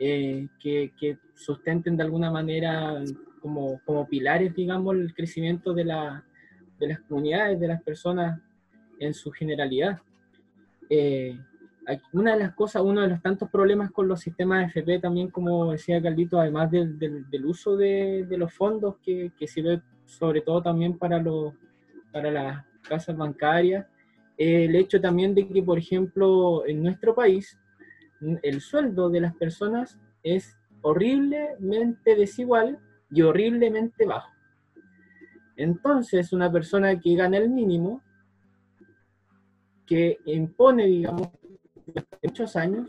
eh, 0.00 0.48
que, 0.60 0.92
que 0.98 1.18
sustenten 1.36 1.96
de 1.96 2.02
alguna 2.02 2.32
manera 2.32 3.00
como, 3.40 3.80
como 3.84 4.08
pilares, 4.08 4.52
digamos, 4.56 4.96
el 4.96 5.14
crecimiento 5.14 5.72
de, 5.72 5.84
la, 5.84 6.24
de 6.80 6.88
las 6.88 7.00
comunidades, 7.02 7.60
de 7.60 7.68
las 7.68 7.80
personas 7.80 8.40
en 8.98 9.14
su 9.14 9.30
generalidad. 9.30 10.00
Eh, 10.90 11.38
una 12.12 12.34
de 12.34 12.40
las 12.40 12.54
cosas, 12.54 12.82
uno 12.82 13.00
de 13.02 13.08
los 13.08 13.22
tantos 13.22 13.48
problemas 13.50 13.90
con 13.90 14.08
los 14.08 14.20
sistemas 14.20 14.66
FP 14.68 14.98
también, 15.00 15.30
como 15.30 15.72
decía 15.72 16.02
Carlito, 16.02 16.38
además 16.38 16.70
del, 16.70 16.98
del- 16.98 17.46
uso 17.46 17.76
de, 17.76 18.26
de 18.28 18.36
los 18.36 18.52
fondos 18.52 18.96
que, 19.02 19.32
que 19.38 19.46
sirve 19.46 19.80
sobre 20.04 20.40
todo 20.42 20.62
también 20.62 20.98
para, 20.98 21.18
los, 21.18 21.54
para 22.12 22.30
las 22.30 22.64
casas 22.82 23.16
bancarias, 23.16 23.86
el 24.36 24.74
hecho 24.76 25.00
también 25.00 25.34
de 25.34 25.48
que, 25.48 25.62
por 25.62 25.78
ejemplo, 25.78 26.66
en 26.66 26.82
nuestro 26.82 27.14
país, 27.14 27.58
el 28.42 28.60
sueldo 28.60 29.08
de 29.10 29.20
las 29.20 29.34
personas 29.34 29.98
es 30.22 30.56
horriblemente 30.82 32.14
desigual 32.16 32.78
y 33.10 33.22
horriblemente 33.22 34.04
bajo. 34.06 34.30
Entonces, 35.56 36.32
una 36.32 36.50
persona 36.52 36.98
que 37.00 37.14
gana 37.16 37.36
el 37.38 37.50
mínimo, 37.50 38.02
que 39.86 40.18
impone, 40.26 40.86
digamos, 40.86 41.28
durante 41.92 42.18
muchos 42.22 42.56
años, 42.56 42.88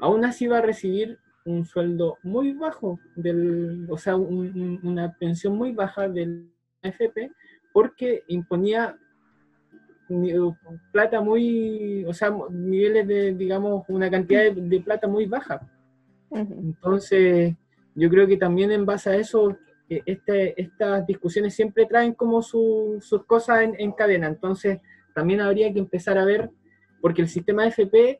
aún 0.00 0.24
así 0.24 0.46
va 0.46 0.58
a 0.58 0.62
recibir 0.62 1.18
un 1.44 1.64
sueldo 1.66 2.16
muy 2.22 2.52
bajo, 2.54 2.98
del, 3.16 3.86
o 3.90 3.98
sea, 3.98 4.16
un- 4.16 4.50
un- 4.60 4.80
una 4.82 5.12
pensión 5.18 5.56
muy 5.56 5.72
baja 5.72 6.08
del 6.08 6.50
AFP, 6.82 7.30
porque 7.72 8.22
imponía 8.28 8.96
ni- 10.08 10.32
plata 10.92 11.20
muy, 11.20 12.04
o 12.06 12.12
sea, 12.14 12.34
niveles 12.50 13.06
de, 13.06 13.34
digamos, 13.34 13.84
una 13.88 14.10
cantidad 14.10 14.42
de, 14.42 14.52
de 14.54 14.80
plata 14.80 15.06
muy 15.06 15.26
baja. 15.26 15.60
Entonces, 16.30 17.54
yo 17.94 18.08
creo 18.10 18.26
que 18.26 18.36
también 18.36 18.70
en 18.72 18.84
base 18.86 19.10
a 19.10 19.16
eso, 19.16 19.56
eh, 19.88 20.02
este- 20.06 20.60
estas 20.60 21.06
discusiones 21.06 21.54
siempre 21.54 21.86
traen 21.86 22.14
como 22.14 22.42
su- 22.42 22.98
sus 23.00 23.24
cosas 23.24 23.62
en, 23.62 23.74
en 23.78 23.92
cadena. 23.92 24.26
Entonces, 24.28 24.80
también 25.14 25.40
habría 25.40 25.72
que 25.72 25.78
empezar 25.78 26.18
a 26.18 26.24
ver, 26.24 26.50
porque 27.04 27.20
el 27.20 27.28
sistema 27.28 27.66
FP, 27.66 28.18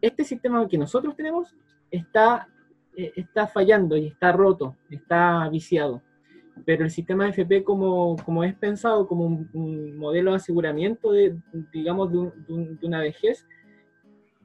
este 0.00 0.24
sistema 0.24 0.66
que 0.66 0.76
nosotros 0.76 1.14
tenemos, 1.14 1.54
está, 1.88 2.48
eh, 2.96 3.12
está 3.14 3.46
fallando 3.46 3.96
y 3.96 4.08
está 4.08 4.32
roto, 4.32 4.74
está 4.90 5.48
viciado. 5.48 6.02
Pero 6.66 6.82
el 6.82 6.90
sistema 6.90 7.28
FP, 7.28 7.62
como, 7.62 8.16
como 8.24 8.42
es 8.42 8.56
pensado 8.56 9.06
como 9.06 9.24
un, 9.24 9.48
un 9.52 9.96
modelo 9.96 10.32
de 10.32 10.38
aseguramiento, 10.38 11.12
de, 11.12 11.38
digamos, 11.72 12.10
de, 12.10 12.18
un- 12.18 12.44
de 12.44 12.52
un- 12.52 12.76
de 12.80 12.86
una 12.88 13.00
vejez, 13.02 13.46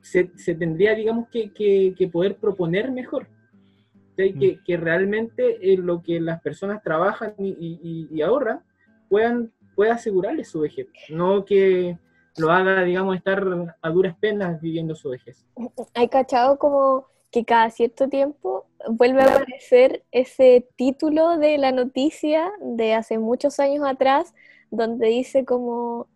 se, 0.02 0.30
se 0.36 0.54
tendría, 0.54 0.94
digamos, 0.94 1.30
que, 1.30 1.52
que- 1.52 1.96
que 1.98 2.08
poder 2.08 2.36
proponer 2.36 2.92
mejor. 2.92 3.26
¿sí? 4.16 4.34
Que, 4.36 4.60
que 4.64 4.78
realmente 4.78 5.74
eh, 5.74 5.78
lo 5.80 6.04
que 6.04 6.20
las 6.22 6.40
personas 6.44 6.84
trabajan 6.84 7.34
y, 7.40 7.48
y- 7.60 8.08
y 8.16 8.22
ahorran 8.22 8.60
puedan, 9.10 9.52
pueda 9.74 9.96
asegurarles 9.96 10.48
su 10.50 10.60
vejez, 10.60 10.86
no 11.10 11.44
que 11.44 11.98
lo 12.38 12.52
haga, 12.52 12.84
digamos, 12.84 13.16
estar 13.16 13.46
a 13.82 13.90
duras 13.90 14.16
penas 14.20 14.60
viviendo 14.62 14.96
su 14.96 15.10
vejez. 15.10 15.46
Hay 15.94 16.08
cachado 16.10 16.58
como 16.58 17.06
que 17.32 17.46
cada 17.46 17.70
cierto 17.70 18.10
tiempo 18.10 18.66
vuelve 18.90 19.22
a 19.22 19.26
aparecer 19.36 20.04
ese 20.12 20.68
título 20.76 21.38
de 21.38 21.58
la 21.58 21.72
noticia 21.72 22.52
de 22.62 22.94
hace 22.94 23.18
muchos 23.18 23.60
años 23.60 23.86
atrás, 23.88 24.34
donde 24.70 25.08
dice 25.08 25.46
como 25.46 26.08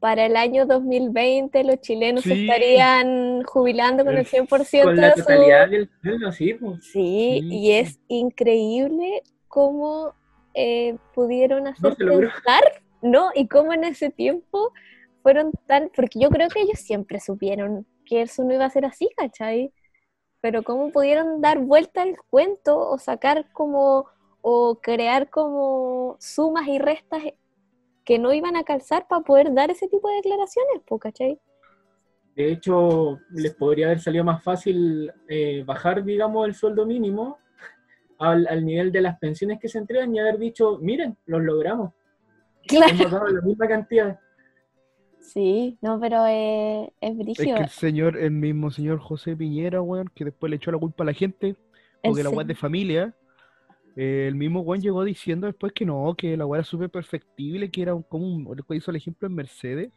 para 0.00 0.24
el 0.26 0.36
año 0.36 0.64
2020 0.66 1.62
los 1.64 1.80
chilenos 1.80 2.24
Sí. 2.24 2.32
estarían 2.48 3.42
jubilando 3.44 4.04
con 4.04 4.14
el 4.14 4.20
El- 4.20 4.26
100% 4.26 4.84
Con 4.84 4.96
la 4.96 5.10
de 5.14 5.22
su... 5.22 5.28
del 5.28 5.90
sueldo, 6.02 6.32
sí, 6.32 6.54
pues. 6.54 6.84
Sí, 6.84 7.38
Sí. 7.42 7.48
y 7.50 7.72
es 7.72 7.98
increíble 8.08 9.22
cómo 9.48 10.14
eh, 10.54 10.96
pudieron 11.14 11.66
hacer 11.68 11.94
pensar, 11.96 12.62
¿no? 13.02 13.30
Y 13.34 13.46
cómo 13.46 13.72
en 13.72 13.84
ese 13.84 14.10
tiempo 14.10 14.72
fueron 15.22 15.52
tan, 15.66 15.90
porque 15.94 16.18
yo 16.20 16.30
creo 16.30 16.48
que 16.48 16.60
ellos 16.60 16.78
siempre 16.80 17.20
supieron 17.20 17.86
que 18.04 18.22
eso 18.22 18.44
no 18.44 18.54
iba 18.54 18.64
a 18.64 18.70
ser 18.70 18.84
así, 18.84 19.08
¿cachai? 19.16 19.72
Pero 20.40 20.62
cómo 20.62 20.90
pudieron 20.90 21.40
dar 21.40 21.58
vuelta 21.58 22.02
al 22.02 22.16
cuento 22.30 22.78
o 22.78 22.98
sacar 22.98 23.50
como, 23.52 24.06
o 24.40 24.80
crear 24.80 25.28
como 25.30 26.16
sumas 26.18 26.66
y 26.68 26.78
restas 26.78 27.22
que 28.04 28.18
no 28.18 28.32
iban 28.32 28.56
a 28.56 28.64
calzar 28.64 29.06
para 29.08 29.22
poder 29.22 29.52
dar 29.52 29.70
ese 29.70 29.86
tipo 29.88 30.08
de 30.08 30.16
declaraciones, 30.16 30.82
¿cachai? 31.00 31.38
De 32.34 32.52
hecho, 32.52 33.18
les 33.30 33.54
podría 33.54 33.86
haber 33.86 34.00
salido 34.00 34.24
más 34.24 34.42
fácil 34.42 35.12
eh, 35.28 35.62
bajar, 35.64 36.02
digamos, 36.04 36.46
el 36.46 36.54
sueldo 36.54 36.86
mínimo 36.86 37.38
al, 38.18 38.46
al 38.46 38.64
nivel 38.64 38.92
de 38.92 39.02
las 39.02 39.18
pensiones 39.18 39.58
que 39.60 39.68
se 39.68 39.78
entregan 39.78 40.14
y 40.14 40.20
haber 40.20 40.38
dicho, 40.38 40.78
miren, 40.80 41.16
los 41.26 41.42
logramos. 41.42 41.92
Claro. 42.66 42.92
Hemos 42.94 43.10
dado 43.10 43.28
la 43.28 43.42
misma 43.42 43.68
cantidad. 43.68 44.18
Sí, 45.32 45.78
no, 45.80 46.00
pero 46.00 46.26
eh, 46.26 46.92
es 47.00 47.12
Es 47.12 47.18
brígido. 47.18 47.56
que 47.56 47.62
el 47.62 47.68
señor, 47.68 48.16
el 48.16 48.32
mismo 48.32 48.70
señor 48.72 48.98
José 48.98 49.36
Piñera, 49.36 49.80
weón, 49.80 50.10
que 50.14 50.24
después 50.24 50.50
le 50.50 50.56
echó 50.56 50.72
la 50.72 50.78
culpa 50.78 51.04
a 51.04 51.06
la 51.06 51.12
gente, 51.12 51.48
El 52.02 52.10
porque 52.10 52.22
la 52.24 52.30
es 52.30 52.34
se- 52.36 52.48
de 52.48 52.54
familia. 52.56 53.14
eh, 53.96 54.26
el 54.28 54.34
mismo 54.34 54.60
weón 54.62 54.80
llegó 54.82 55.04
diciendo 55.04 55.46
después 55.46 55.72
que 55.72 55.84
no, 55.86 56.14
que 56.16 56.36
la 56.36 56.46
weá 56.46 56.60
era 56.60 56.64
súper 56.64 56.90
perfectible, 56.90 57.70
que 57.70 57.82
era 57.82 57.94
un, 57.94 58.02
como 58.02 58.26
un, 58.26 58.64
hizo 58.70 58.90
el 58.90 58.96
ejemplo 58.96 59.28
en 59.28 59.34
Mercedes, 59.34 59.92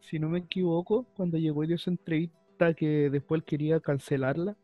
si 0.00 0.18
no 0.18 0.28
me 0.30 0.38
equivoco, 0.40 1.06
cuando 1.14 1.36
llegó 1.38 1.64
y 1.64 1.66
dio 1.66 1.76
esa 1.76 1.90
entrevista 1.90 2.72
que 2.74 3.10
después 3.10 3.40
él 3.40 3.44
quería 3.44 3.80
cancelarla. 3.80 4.56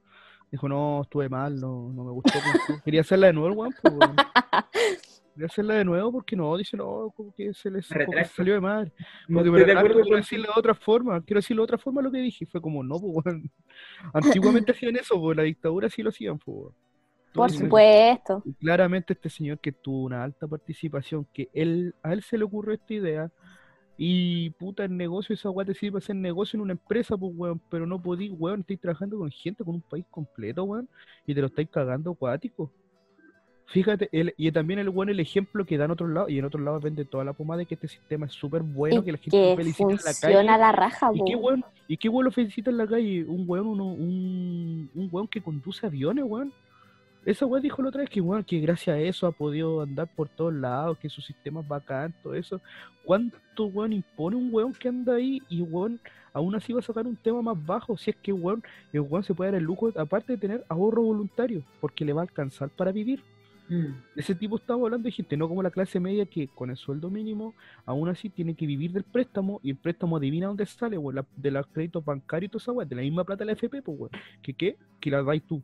Dijo, 0.51 0.69
no, 0.69 1.03
estuve 1.03 1.29
mal, 1.29 1.61
no, 1.61 1.93
no 1.93 2.05
me 2.05 2.11
gustó. 2.13 2.33
Quería 2.85 3.03
hacerla 3.03 3.29
de 3.29 3.33
nuevo, 3.35 3.55
weón, 3.55 3.75
pues, 3.83 3.95
weón. 3.95 4.17
Quería 5.41 5.53
hacerla 5.53 5.75
de 5.77 5.87
nuevo 5.87 6.13
porque 6.13 6.37
no, 6.37 6.55
dice, 6.55 6.77
no, 6.77 7.11
como 7.17 7.33
que 7.33 7.55
se 7.55 7.71
les 7.71 7.87
salió 7.87 8.53
de 8.53 8.61
madre. 8.61 8.93
Como 9.27 9.43
que 9.43 9.51
me 9.51 9.59
estoy 9.61 9.73
de 9.73 9.79
acuerdo 9.79 10.01
quiero 10.01 10.11
con 10.11 10.21
decirlo 10.21 10.49
de 10.55 10.61
otra 10.61 10.75
forma, 10.75 11.21
quiero 11.23 11.39
decirlo 11.39 11.63
de 11.63 11.65
otra 11.65 11.79
forma 11.79 12.03
lo 12.03 12.11
que 12.11 12.19
dije. 12.19 12.45
Fue 12.45 12.61
como, 12.61 12.83
no, 12.83 13.01
pues, 13.01 13.25
weón. 13.25 13.51
Antiguamente 14.13 14.73
hacían 14.73 14.97
eso, 14.97 15.19
pues, 15.19 15.39
la 15.39 15.45
dictadura 15.45 15.89
sí 15.89 16.03
lo 16.03 16.11
hacían, 16.11 16.39
pues. 16.39 16.75
Por 17.33 17.51
supuesto. 17.51 18.43
y 18.45 18.53
claramente 18.53 19.15
este 19.15 19.31
señor 19.31 19.61
que 19.61 19.73
tuvo 19.73 20.03
una 20.03 20.23
alta 20.23 20.47
participación, 20.47 21.27
que 21.33 21.49
él, 21.55 21.95
a 22.03 22.13
él 22.13 22.23
se 22.23 22.37
le 22.37 22.45
ocurrió 22.45 22.75
esta 22.75 22.93
idea, 22.93 23.33
y 23.97 24.51
puta, 24.51 24.85
el 24.85 24.95
negocio, 24.95 25.35
esa 25.35 25.49
weá 25.49 25.65
te 25.65 25.73
sirve 25.73 25.93
para 25.93 26.05
hacer 26.05 26.17
negocio 26.17 26.59
en 26.59 26.63
una 26.63 26.73
empresa, 26.73 27.17
pues 27.17 27.33
weón, 27.35 27.63
pero 27.71 27.87
no 27.87 28.03
podí, 28.03 28.29
weón, 28.29 28.61
estáis 28.61 28.81
trabajando 28.81 29.17
con 29.17 29.31
gente, 29.31 29.65
con 29.65 29.77
un 29.77 29.81
país 29.81 30.05
completo, 30.11 30.65
weón, 30.65 30.87
y 31.25 31.35
te 31.35 31.41
lo 31.41 31.47
estáis 31.47 31.71
cagando 31.71 32.11
acuático. 32.11 32.71
Fíjate, 33.73 34.09
el- 34.11 34.35
y 34.37 34.51
también 34.51 34.81
el 34.81 34.89
weón, 34.89 35.11
el 35.11 35.21
ejemplo 35.21 35.65
que 35.65 35.79
da 35.79 35.85
en 35.85 35.93
otros 35.93 36.11
lados, 36.11 36.29
y 36.31 36.39
en 36.39 36.45
otros 36.45 36.63
lados 36.65 36.83
vende 36.83 37.05
toda 37.05 37.25
la 37.25 37.33
pomada 37.35 37.59
de 37.59 37.67
que 37.67 37.75
este 37.75 37.87
sistema 37.87 38.27
es 38.27 38.33
súper 38.33 38.63
bueno, 38.63 39.01
y 39.01 39.05
que 39.05 39.13
la 39.13 39.19
gente 39.19 39.31
que 39.31 39.57
felicita 39.57 39.91
en 39.91 39.97
la 40.05 40.15
calle. 40.21 40.45
la 40.59 40.73
raja, 40.73 41.11
¿Y 41.15 41.25
qué 41.25 41.37
weón, 41.37 41.65
y 41.87 41.97
qué 41.97 42.09
weón 42.09 42.25
lo 42.25 42.31
felicita 42.33 42.71
en 42.71 42.77
la 42.79 42.87
calle? 42.89 43.25
Un 43.25 43.45
weón, 43.49 43.69
uno, 43.69 43.85
un, 43.87 44.91
un 44.93 45.09
weón 45.13 45.29
que 45.29 45.41
conduce 45.41 45.87
aviones, 45.87 46.25
weón. 46.27 46.53
Esa 47.25 47.47
weón 47.47 47.63
dijo 47.63 47.81
la 47.83 47.91
otra 47.91 48.01
vez 48.01 48.11
que 48.11 48.21
weón, 48.21 48.43
que 48.43 48.59
gracias 48.59 48.97
a 48.97 48.99
eso 48.99 49.27
ha 49.29 49.33
podido 49.33 49.83
andar 49.83 50.09
por 50.17 50.29
todos 50.29 50.53
lados, 50.55 50.99
que 50.99 51.09
su 51.09 51.21
sistema 51.21 51.61
es 51.61 51.69
bacán, 51.69 52.13
todo 52.25 52.35
eso. 52.35 52.61
¿Cuánto 53.05 53.67
weón 53.67 53.93
impone 53.93 54.35
un 54.37 54.49
weón 54.53 54.73
que 54.73 54.89
anda 54.89 55.15
ahí 55.15 55.41
y 55.49 55.63
weón 55.63 56.01
aún 56.33 56.55
así 56.55 56.73
va 56.73 56.79
a 56.81 56.83
sacar 56.83 57.07
un 57.07 57.17
tema 57.17 57.41
más 57.43 57.67
bajo? 57.67 57.97
Si 57.97 58.11
es 58.11 58.17
que 58.17 58.33
weón, 58.33 58.65
el 58.93 59.03
weón 59.03 59.23
se 59.23 59.35
puede 59.35 59.53
dar 59.53 59.59
el 59.61 59.65
lujo, 59.65 59.93
aparte 59.97 60.33
de 60.33 60.39
tener 60.39 60.65
ahorro 60.69 61.03
voluntario, 61.03 61.63
porque 61.81 62.05
le 62.05 62.13
va 62.13 62.23
a 62.23 62.25
alcanzar 62.25 62.69
para 62.71 62.91
vivir. 62.91 63.23
Mm. 63.71 63.95
Ese 64.17 64.35
tipo 64.35 64.57
estamos 64.57 64.85
hablando 64.85 65.07
de 65.07 65.13
gente, 65.13 65.37
no 65.37 65.49
como 65.49 65.63
la 65.63 65.71
clase 65.71 66.01
media 66.01 66.27
que 66.27 66.49
con 66.49 66.71
el 66.71 66.77
sueldo 66.77 67.09
mínimo 67.09 67.55
aún 67.87 68.09
así 68.09 68.29
tiene 68.29 68.55
que 68.55 68.67
vivir 68.67 68.91
del 68.91 69.05
préstamo 69.05 69.61
y 69.63 69.71
el 69.71 69.77
préstamo 69.77 70.17
adivina 70.17 70.49
dónde 70.49 70.67
sale, 70.67 70.99
la- 71.13 71.25
de 71.37 71.51
los 71.53 71.67
créditos 71.69 72.05
bancarios 72.05 72.49
y 72.49 72.51
toda 72.51 72.63
esa 72.63 72.73
weá, 72.73 72.85
de 72.85 72.97
la 72.97 73.03
misma 73.03 73.23
plata 73.25 73.39
de 73.45 73.47
la 73.47 73.53
FP, 73.53 73.81
pues 73.83 73.97
weón. 73.99 74.11
¿Que 74.43 74.53
qué? 74.55 74.77
Que 75.01 75.11
la 75.11 75.23
dais 75.23 75.43
tú. 75.45 75.63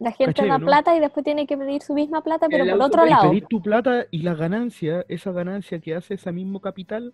La 0.00 0.10
gente 0.10 0.32
¿Cachai, 0.34 0.48
da 0.48 0.58
no? 0.58 0.66
plata 0.66 0.96
y 0.96 1.00
después 1.00 1.22
tiene 1.22 1.46
que 1.46 1.56
pedir 1.56 1.82
su 1.82 1.94
misma 1.94 2.22
plata, 2.22 2.46
pero 2.48 2.64
El 2.64 2.70
por 2.70 2.82
otro 2.82 3.04
lado. 3.06 3.30
pedís 3.30 3.46
tu 3.48 3.62
plata 3.62 4.06
y 4.10 4.22
la 4.22 4.34
ganancia, 4.34 5.04
esa 5.08 5.32
ganancia 5.32 5.78
que 5.78 5.94
hace 5.94 6.14
ese 6.14 6.32
mismo 6.32 6.60
capital, 6.60 7.12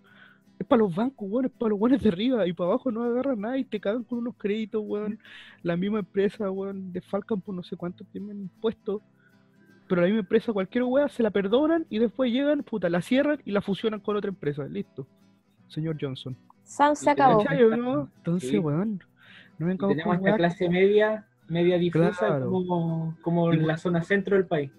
es 0.59 0.65
para 0.65 0.79
los 0.83 0.95
bancos, 0.95 1.27
weón, 1.29 1.45
es 1.45 1.51
para 1.51 1.71
los 1.71 1.79
buenos 1.79 2.01
de 2.01 2.09
arriba 2.09 2.47
y 2.47 2.53
para 2.53 2.69
abajo 2.69 2.89
no 2.91 3.03
agarran 3.03 3.41
nada 3.41 3.57
y 3.57 3.65
te 3.65 3.79
cagan 3.79 4.03
con 4.05 4.19
unos 4.19 4.35
créditos, 4.37 4.81
weón. 4.85 5.19
La 5.61 5.75
misma 5.75 5.99
empresa, 5.99 6.49
weón, 6.49 6.91
defalcan 6.93 7.41
por 7.41 7.53
no 7.53 7.63
sé 7.63 7.75
cuánto 7.75 8.05
tienen 8.05 8.39
impuestos. 8.41 9.01
Pero 9.91 10.03
la 10.03 10.07
misma 10.07 10.21
empresa, 10.21 10.53
cualquier 10.53 10.85
weá, 10.85 11.09
se 11.09 11.21
la 11.21 11.31
perdonan 11.31 11.85
y 11.89 11.99
después 11.99 12.31
llegan, 12.31 12.63
puta, 12.63 12.87
la 12.89 13.01
cierran 13.01 13.41
y 13.43 13.51
la 13.51 13.61
fusionan 13.61 13.99
con 13.99 14.15
otra 14.15 14.29
empresa. 14.29 14.63
Listo. 14.63 15.05
Señor 15.67 15.97
Johnson. 15.99 16.37
San 16.63 16.95
se 16.95 17.09
acabó. 17.09 17.43
tenemos- 17.43 17.45
¿Cachai, 17.49 17.63
o 17.65 17.75
no? 17.75 18.09
Entonces, 18.15 18.49
Sí. 18.51 18.57
weón, 18.57 19.03
no 19.59 19.67
vengamos 19.67 19.95
Tenemos 19.97 20.17
con 20.17 20.25
esta 20.27 20.37
clase 20.37 20.69
media, 20.69 21.27
media 21.49 21.77
difusa, 21.77 22.13
Claro. 22.25 22.49
como, 22.49 23.17
como 23.21 23.51
en 23.51 23.67
la 23.67 23.75
zona 23.75 24.01
centro 24.01 24.37
del 24.37 24.45
país. 24.45 24.71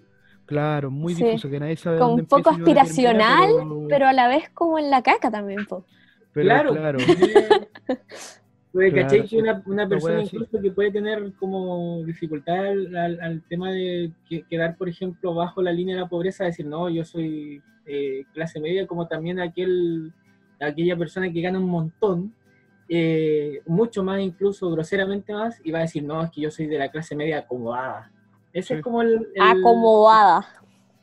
Claro, 0.47 0.89
muy 0.89 1.13
Sí. 1.13 1.23
difuso, 1.23 1.47
que 1.47 1.59
nadie 1.59 1.75
sabe 1.75 1.99
Como 1.99 2.09
dónde 2.09 2.21
un 2.23 2.27
poco 2.27 2.49
aspiracional, 2.49 3.49
pero- 3.55 3.85
Pero 3.89 4.07
a 4.07 4.13
la 4.13 4.27
vez 4.27 4.49
como 4.49 4.79
en 4.79 4.89
la 4.89 5.03
caca 5.03 5.29
también, 5.29 5.65
po. 5.67 5.85
pero 6.33 6.45
claro. 6.45 6.71
claro. 6.73 6.97
Porque, 8.73 8.91
Claro, 8.91 9.07
¿cachai? 9.07 9.27
Que 9.27 9.37
una, 9.37 9.61
una 9.67 9.87
persona 9.87 10.23
incluso 10.23 10.59
que 10.59 10.71
puede 10.71 10.91
tener 10.91 11.31
como 11.33 12.01
dificultad 12.05 12.57
al, 12.65 12.95
al- 12.95 13.21
al 13.21 13.41
tema 13.43 13.71
de 13.71 14.11
que- 14.27 14.41
quedar, 14.49 14.75
por 14.77 14.89
ejemplo, 14.89 15.35
bajo 15.35 15.61
la 15.61 15.71
línea 15.71 15.95
de 15.95 16.01
la 16.01 16.09
pobreza, 16.09 16.43
decir, 16.45 16.65
no, 16.65 16.89
yo 16.89 17.05
soy 17.05 17.61
eh, 17.85 18.23
clase 18.33 18.59
media, 18.59 18.87
como 18.87 19.07
también 19.07 19.39
aquel, 19.39 20.11
aquella 20.59 20.97
persona 20.97 21.31
que 21.31 21.41
gana 21.41 21.59
un 21.59 21.69
montón, 21.69 22.33
eh, 22.89 23.61
mucho 23.67 24.03
más 24.03 24.19
incluso, 24.21 24.71
groseramente 24.71 25.33
más, 25.33 25.61
y 25.63 25.71
va 25.71 25.79
a 25.79 25.83
decir, 25.83 26.03
no, 26.03 26.23
es 26.23 26.31
que 26.31 26.41
yo 26.41 26.49
soy 26.49 26.65
de 26.65 26.79
la 26.79 26.89
clase 26.89 27.15
media 27.15 27.39
acomodada. 27.39 28.11
Ese 28.51 28.69
Sí. 28.69 28.73
es 28.75 28.81
como 28.81 29.01
el... 29.03 29.27
el- 29.35 29.41
Acomodada. 29.41 30.47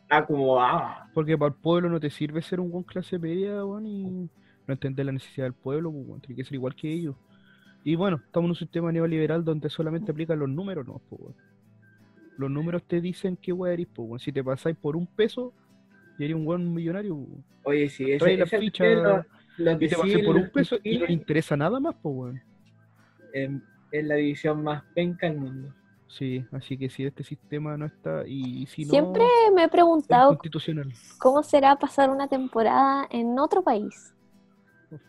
Acomodada. 0.09 1.09
Porque 1.15 1.39
para 1.39 1.49
el 1.51 1.55
pueblo 1.61 1.89
no 1.89 2.01
te 2.01 2.11
sirve 2.11 2.43
ser 2.43 2.59
un 2.61 2.71
buen 2.71 2.83
clase 2.85 3.19
media, 3.19 3.65
weón, 3.65 3.87
y 3.87 4.05
no 4.67 4.73
entender 4.75 5.07
la 5.07 5.13
necesidad 5.13 5.47
del 5.47 5.55
pueblo, 5.55 5.93
pues, 5.93 6.05
weón, 6.07 6.21
tiene 6.21 6.37
que 6.37 6.45
ser 6.45 6.55
igual 6.55 6.75
que 6.75 6.93
ellos. 6.93 7.15
Y 7.85 7.95
bueno, 7.97 8.21
estamos 8.25 8.47
en 8.47 8.51
un 8.51 8.57
sistema 8.57 8.93
neoliberal 8.93 9.45
donde 9.45 9.71
solamente 9.71 10.13
aplican 10.13 10.39
los 10.39 10.49
números, 10.49 10.87
¿no? 10.87 11.01
Pues, 11.09 11.21
weón. 11.21 11.37
Los 12.37 12.51
números 12.51 12.83
te 12.87 13.01
dicen 13.01 13.37
qué 13.41 13.53
weón 13.53 13.75
eres, 13.75 13.87
pues, 13.95 14.09
weón. 14.09 14.19
Si 14.21 14.33
te 14.33 14.45
pasáis 14.45 14.77
por 14.77 14.97
un 14.97 15.07
peso, 15.07 15.53
y 16.19 16.25
eres 16.25 16.37
un 16.37 16.45
buen 16.45 16.73
millonario, 16.75 17.15
pues, 17.17 17.29
weón. 17.29 17.45
Oye, 17.65 17.89
sí, 17.89 18.05
ese, 18.11 18.19
Trae 18.19 18.37
la 18.37 18.45
ese 18.45 18.59
ficha 18.59 18.85
lo- 18.85 19.25
lo 19.59 19.79
que 19.79 19.85
y 19.87 19.89
te 19.89 19.95
sí 19.97 20.01
pasáis 20.03 20.25
por 20.25 20.37
un 20.37 20.51
peso 20.51 20.77
y 20.83 20.99
no 20.99 21.07
le 21.07 21.13
interesa 21.13 21.57
nada 21.57 21.81
más, 21.81 21.95
pues, 22.03 22.15
weón. 22.17 22.43
em, 23.33 23.61
es 23.93 24.05
la 24.05 24.15
división 24.17 24.63
más 24.63 24.83
penca 24.95 25.27
del 25.29 25.39
mundo. 25.39 25.75
Sí, 26.09 26.45
así 26.51 26.77
que 26.77 26.91
si 26.91 27.05
este 27.05 27.23
sistema 27.23 27.77
no 27.77 27.87
está, 27.87 28.25
y 28.27 28.67
si 28.67 28.85
no, 28.85 28.93
Siempre 28.95 29.23
me 29.55 29.65
he 29.65 29.69
preguntado 29.69 30.29
constitucional. 30.31 30.93
cómo 31.19 31.43
será 31.43 31.77
pasar 31.77 32.11
una 32.11 32.27
temporada 32.29 33.07
en 33.11 33.39
otro 33.39 33.63
país. 33.63 34.13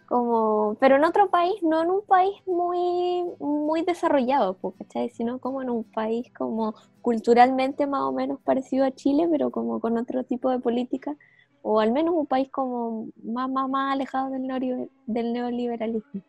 Como, 0.06 0.76
pero 0.80 0.98
en 0.98 1.06
otro 1.06 1.30
país, 1.30 1.54
no 1.64 1.82
en 1.84 1.90
un 1.90 2.06
país 2.06 2.36
muy, 2.46 3.24
muy 3.40 3.82
desarrollado, 3.84 4.58
¿cachai? 4.78 5.10
Sino 5.10 5.40
como 5.40 5.62
en 5.62 5.70
un 5.70 5.84
país 5.86 6.28
como 6.38 6.76
culturalmente 7.02 7.88
más 7.88 8.02
o 8.04 8.12
menos 8.12 8.42
parecido 8.42 8.86
a 8.86 8.92
Chile, 8.92 9.28
pero 9.32 9.52
como 9.52 9.80
con 9.80 9.98
otro 9.98 10.24
tipo 10.26 10.50
de 10.50 10.60
política, 10.60 11.16
o 11.62 11.80
al 11.80 11.92
menos 11.94 12.14
un 12.16 12.28
país 12.28 12.50
como 12.52 13.08
más, 13.24 13.50
más, 13.50 13.70
más 13.70 13.94
alejado 13.94 14.30
del, 14.32 14.90
del 15.06 15.34
neoliberalismo. 15.34 16.22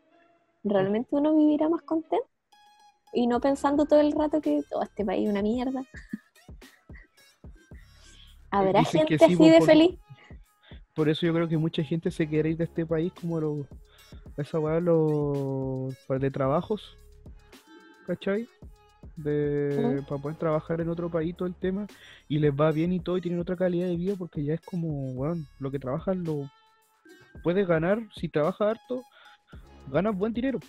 ¿Realmente 0.65 1.09
uno 1.17 1.35
vivirá 1.37 1.69
más 1.69 1.83
contento? 1.83 2.27
Y 3.13 3.27
no 3.29 3.41
pensando 3.41 3.87
todo 3.87 4.01
el 4.01 4.13
rato 4.13 4.41
que 4.41 4.63
"Oh, 4.73 4.83
este 4.83 5.05
país 5.05 5.25
es 5.27 5.31
una 5.31 5.43
mierda. 5.43 5.85
¿Habrá 8.51 8.81
dicen 8.81 9.07
gente 9.07 9.19
sí, 9.19 9.25
así 9.35 9.51
de 9.51 9.59
por- 9.59 9.67
feliz? 9.67 9.99
Por 10.95 11.09
eso 11.09 11.27
yo 11.27 11.33
creo 11.33 11.49
que 11.49 11.57
mucha 11.57 11.83
gente 11.83 12.11
se 12.11 12.29
quiere 12.29 12.51
ir 12.51 12.57
de 12.57 12.65
este 12.65 12.85
país 12.85 13.13
como 13.19 13.41
los, 13.41 13.67
esa 14.37 14.59
weá, 14.59 14.81
los 14.81 15.95
de 16.09 16.31
trabajos, 16.31 16.97
¿cachai? 18.07 18.47
De, 19.17 20.03
para 20.09 20.23
poder 20.23 20.39
trabajar 20.39 20.81
en 20.81 20.89
otro 20.89 21.11
país 21.11 21.37
todo 21.37 21.47
el 21.47 21.55
tema 21.55 21.87
y 22.29 22.39
les 22.39 22.53
va 22.53 22.73
bien 22.73 22.93
y 22.93 23.01
todo 23.01 23.19
y 23.19 23.21
tienen 23.21 23.41
otra 23.41 23.57
calidad 23.57 23.89
de 23.89 23.97
vida 23.97 24.15
porque 24.17 24.45
ya 24.45 24.55
es 24.55 24.61
como, 24.61 25.13
weón, 25.13 25.47
lo 25.59 25.71
que 25.71 25.79
trabajas 25.79 26.17
lo 26.17 26.51
puedes 27.43 27.67
ganar, 27.67 28.01
si 28.15 28.29
trabajas 28.29 28.77
harto, 28.77 29.03
ganas 29.91 30.17
buen 30.17 30.33
dinero. 30.33 30.61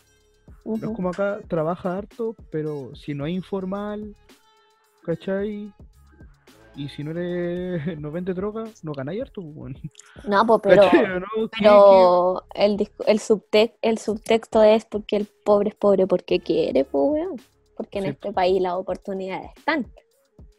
No 0.65 0.76
es 0.76 0.95
como 0.95 1.09
acá, 1.09 1.39
trabaja 1.47 1.97
harto, 1.97 2.36
pero 2.49 2.95
si 2.95 3.13
no 3.13 3.26
es 3.26 3.34
informal, 3.34 4.15
¿cachai? 5.03 5.74
Y 6.76 6.89
si 6.89 7.03
no 7.03 7.11
eres, 7.11 7.97
no 7.99 8.11
vende 8.11 8.34
droga, 8.34 8.63
no 8.82 8.93
ganáis 8.93 9.21
harto, 9.21 9.41
pues, 9.41 9.55
weón. 9.55 9.78
No, 10.28 10.45
pues, 10.45 10.61
pero, 10.63 10.82
¿Cachai 10.91 11.05
o 11.05 11.19
no? 11.19 11.26
¿Qué- 11.36 11.41
qué- 11.41 11.49
pero 11.59 12.43
el, 12.55 12.89
el, 13.07 13.19
subtext, 13.19 13.76
el 13.82 13.97
subtexto 13.99 14.63
es 14.63 14.86
porque 14.86 15.15
el 15.17 15.28
pobre 15.45 15.69
es 15.69 15.76
pobre 15.76 16.07
porque 16.07 16.39
quiere, 16.39 16.84
pues, 16.86 17.03
weón. 17.11 17.41
Porque 17.76 17.97
en 17.99 18.03
Sí. 18.05 18.09
este 18.11 18.32
país 18.32 18.61
las 18.61 18.74
oportunidades 18.74 19.49
están. 19.57 19.88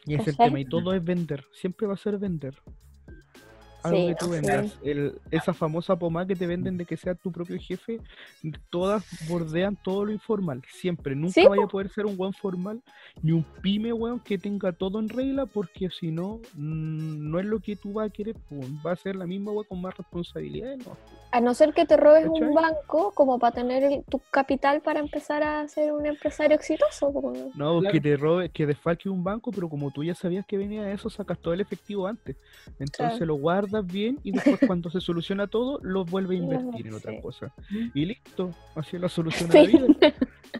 Y 0.05 0.15
es 0.15 0.27
el 0.27 0.37
tema, 0.37 0.59
y 0.59 0.65
todo 0.65 0.93
es 0.93 1.03
vender, 1.03 1.43
siempre 1.53 1.87
va 1.87 1.93
a 1.95 1.97
ser 1.97 2.17
vender. 2.19 2.55
Algo 3.85 3.97
Sí, 3.99 4.07
que 4.07 4.15
tú 4.15 4.25
sí. 4.25 4.31
vendas. 4.31 4.79
El- 4.83 5.21
esa 5.29 5.53
famosa 5.53 5.95
pomada 5.95 6.25
que 6.25 6.35
te 6.35 6.47
venden 6.47 6.75
de 6.75 6.85
que 6.85 6.97
seas 6.97 7.19
tu 7.19 7.31
propio 7.31 7.57
jefe, 7.59 7.99
todas 8.71 9.03
bordean 9.29 9.75
todo 9.83 10.05
lo 10.05 10.11
informal, 10.11 10.63
siempre. 10.71 11.15
Nunca 11.15 11.33
Sí, 11.33 11.47
vaya 11.47 11.65
a 11.65 11.67
poder 11.67 11.89
ser 11.89 12.07
un 12.07 12.17
buen 12.17 12.33
formal, 12.33 12.81
ni 13.21 13.31
un 13.31 13.43
pyme, 13.61 13.93
weón, 13.93 14.19
que 14.19 14.37
tenga 14.39 14.71
todo 14.71 14.99
en 14.99 15.07
regla, 15.09 15.45
porque 15.45 15.89
si 15.91 16.09
no, 16.11 16.39
mm, 16.55 17.29
no 17.29 17.39
es 17.39 17.45
lo 17.45 17.59
que 17.59 17.75
tú 17.75 17.93
vas 17.93 18.07
a 18.07 18.09
querer, 18.13 18.35
pues, 18.49 18.67
va 18.85 18.93
a 18.93 18.95
ser 18.95 19.15
la 19.15 19.27
misma, 19.27 19.51
weón, 19.51 19.65
con 19.65 19.81
más 19.81 19.95
responsabilidades, 19.95 20.79
¿no? 20.85 20.97
A 21.31 21.41
no 21.41 21.53
ser 21.53 21.73
que 21.73 21.85
te 21.85 21.97
robes 21.97 22.25
¿Cachai? 22.27 22.47
un 22.47 22.55
banco 22.55 23.11
como 23.13 23.37
para 23.37 23.53
tener 23.55 23.83
el- 23.83 24.03
tu 24.05 24.19
capital 24.31 24.81
para 24.81 24.99
empezar 25.01 25.43
a 25.43 25.67
ser 25.67 25.91
un 25.91 26.05
empresario 26.05 26.55
exitoso. 26.55 27.11
pues, 27.11 27.25
weón. 27.25 27.51
No, 27.55 27.79
Claro. 27.81 27.91
que 27.93 27.99
te 28.01 28.15
robe, 28.15 28.49
que 28.49 28.65
desfalque 28.65 29.09
un 29.09 29.23
banco, 29.23 29.51
pero 29.51 29.67
como 29.67 29.91
tú 29.91 30.03
ya 30.03 30.15
sabías 30.15 30.45
que 30.45 30.57
venía 30.57 30.89
eso, 30.91 31.09
sacas 31.09 31.37
todo 31.39 31.53
el 31.53 31.59
efectivo 31.61 32.07
antes. 32.07 32.37
Entonces 32.79 33.17
Claro. 33.17 33.25
lo 33.25 33.35
guardas 33.35 33.74
bien 33.81 34.19
y 34.23 34.31
después 34.31 34.59
cuando 34.67 34.89
se 34.89 35.01
soluciona 35.01 35.47
todo, 35.47 35.79
lo 35.81 36.05
vuelves 36.05 36.39
a 36.39 36.43
invertir 36.43 36.87
en 36.87 36.93
otra 36.93 37.11
sí. 37.13 37.21
cosa. 37.21 37.53
Y 37.93 38.05
listo, 38.05 38.51
así 38.75 38.95
es 38.95 39.01
la 39.01 39.09
solución 39.09 39.49
a 39.51 39.53
la 39.55 39.61
vida. 39.63 39.87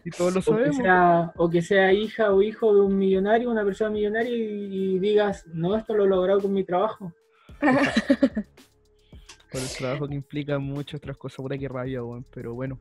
Y 0.04 0.10
todos 0.10 0.34
lo 0.34 0.40
O 0.40 0.42
que, 0.42 0.50
sabemos. 0.50 0.76
sea, 0.76 1.32
o 1.36 1.50
que 1.50 1.62
sea 1.62 1.92
hija 1.92 2.32
o 2.32 2.42
hijo 2.42 2.74
de 2.74 2.80
un 2.80 2.98
millonario, 2.98 3.50
una 3.50 3.64
persona 3.64 3.90
millonaria, 3.90 4.34
y, 4.34 4.94
y 4.94 4.98
digas, 4.98 5.44
no, 5.52 5.76
esto 5.76 5.94
lo 5.94 6.04
he 6.04 6.08
logrado 6.08 6.40
con 6.40 6.52
mi 6.52 6.64
trabajo. 6.64 7.12
Por 7.60 9.60
el 9.60 9.68
trabajo 9.78 10.08
que 10.08 10.14
implica 10.14 10.58
muchas 10.58 10.98
otras 10.98 11.16
cosas, 11.16 11.36
puta 11.36 11.56
que 11.56 11.68
rabia, 11.68 12.02
weón. 12.02 12.26
Pero 12.34 12.54
bueno, 12.54 12.80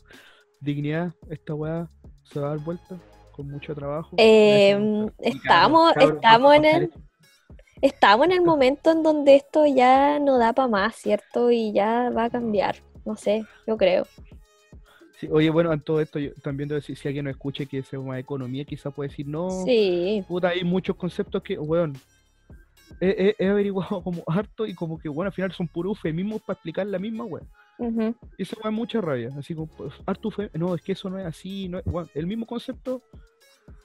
dignidad, 0.60 1.14
esta 1.30 1.54
weá 1.54 1.90
se 2.24 2.40
va 2.40 2.48
a 2.48 2.50
dar 2.56 2.60
vuelta 2.60 2.98
con 3.32 3.50
mucho 3.50 3.76
trabajo. 3.76 4.16
Eh, 4.18 4.72
Eso, 4.72 5.12
estamos, 5.20 5.94
estamos 5.98 6.56
en 6.56 6.66
el, 6.66 6.92
estamos 7.86 8.26
en 8.28 8.34
el 8.34 8.42
momento 8.44 8.92
en 8.92 9.04
donde 9.04 9.36
esto 9.36 9.66
ya 9.66 10.20
no 10.20 10.38
da 10.38 10.54
para 10.54 10.68
más, 10.68 10.96
¿cierto? 10.96 11.52
Y 11.52 11.72
ya 11.74 12.10
va 12.10 12.26
a 12.26 12.30
cambiar. 12.30 12.76
No 13.06 13.16
sé, 13.16 13.46
yo 13.68 13.78
creo. 13.78 14.08
Sí, 15.20 15.30
oye, 15.32 15.50
bueno, 15.50 15.72
en 15.72 15.80
todo 15.80 16.02
esto 16.02 16.20
yo 16.20 16.34
también 16.42 16.68
debo 16.68 16.80
decir, 16.80 16.98
si 16.98 17.08
alguien 17.08 17.26
nos 17.26 17.36
escuche 17.36 17.68
que 17.68 17.82
sea 17.84 18.00
más 18.00 18.20
economía, 18.20 18.66
quizás 18.66 18.94
puede 18.94 19.10
decir, 19.10 19.28
no, 19.28 19.48
Sí, 19.64 20.24
puta, 20.28 20.50
hay 20.50 20.64
muchos 20.64 20.96
conceptos 20.98 21.42
que, 21.42 21.58
weón, 21.58 21.94
he, 23.00 23.36
averiguado 23.48 24.02
como 24.04 24.24
harto 24.28 24.66
y 24.66 24.74
como 24.74 25.00
que, 25.00 25.08
bueno, 25.08 25.28
al 25.28 25.34
final 25.34 25.54
son 25.54 25.68
puros 25.68 25.92
eufemismos 25.92 26.42
para 26.42 26.56
explicar 26.56 26.88
la 26.88 27.00
misma, 27.00 27.24
weón. 27.24 27.48
ujú, 27.78 28.16
Y 28.38 28.44
eso 28.44 28.58
me 28.58 28.64
da 28.64 28.72
mucha 28.72 29.00
rabia, 29.00 29.32
así 29.38 29.56
como, 29.56 29.68
pues, 29.68 29.94
harto 30.06 30.30
no, 30.54 30.76
es 30.76 30.82
que 30.82 30.92
eso 30.92 31.10
no 31.10 31.18
es 31.18 31.26
así, 31.26 31.70
no 31.70 31.80
es, 31.80 31.86
weón, 31.86 32.10
el 32.14 32.28
mismo 32.28 32.46
concepto, 32.46 33.02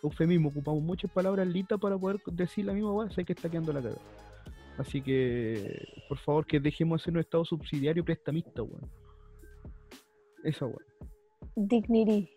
eufemismo, 0.03 0.49
ocupamos 0.49 0.83
muchas 0.83 1.11
palabras 1.11 1.47
listas 1.47 1.79
para 1.79 1.99
poder 1.99 2.21
decir 2.33 2.65
la 2.65 2.73
misma, 2.73 2.93
weón, 2.93 3.11
sé 3.11 3.25
que 3.25 3.33
está 3.33 3.49
quedando 3.49 3.73
la 3.73 3.83
cagada. 3.83 4.01
Así 4.79 5.03
que, 5.03 6.05
por 6.09 6.19
favor, 6.19 6.47
que 6.47 6.59
dejemos 6.59 7.01
de 7.01 7.05
ser 7.05 7.15
un 7.15 7.21
estado 7.21 7.45
subsidiario 7.45 8.05
prestamista, 8.05 8.63
weón. 8.63 8.91
Esa, 10.43 10.67
weón. 10.67 10.85
dignity. 11.55 12.31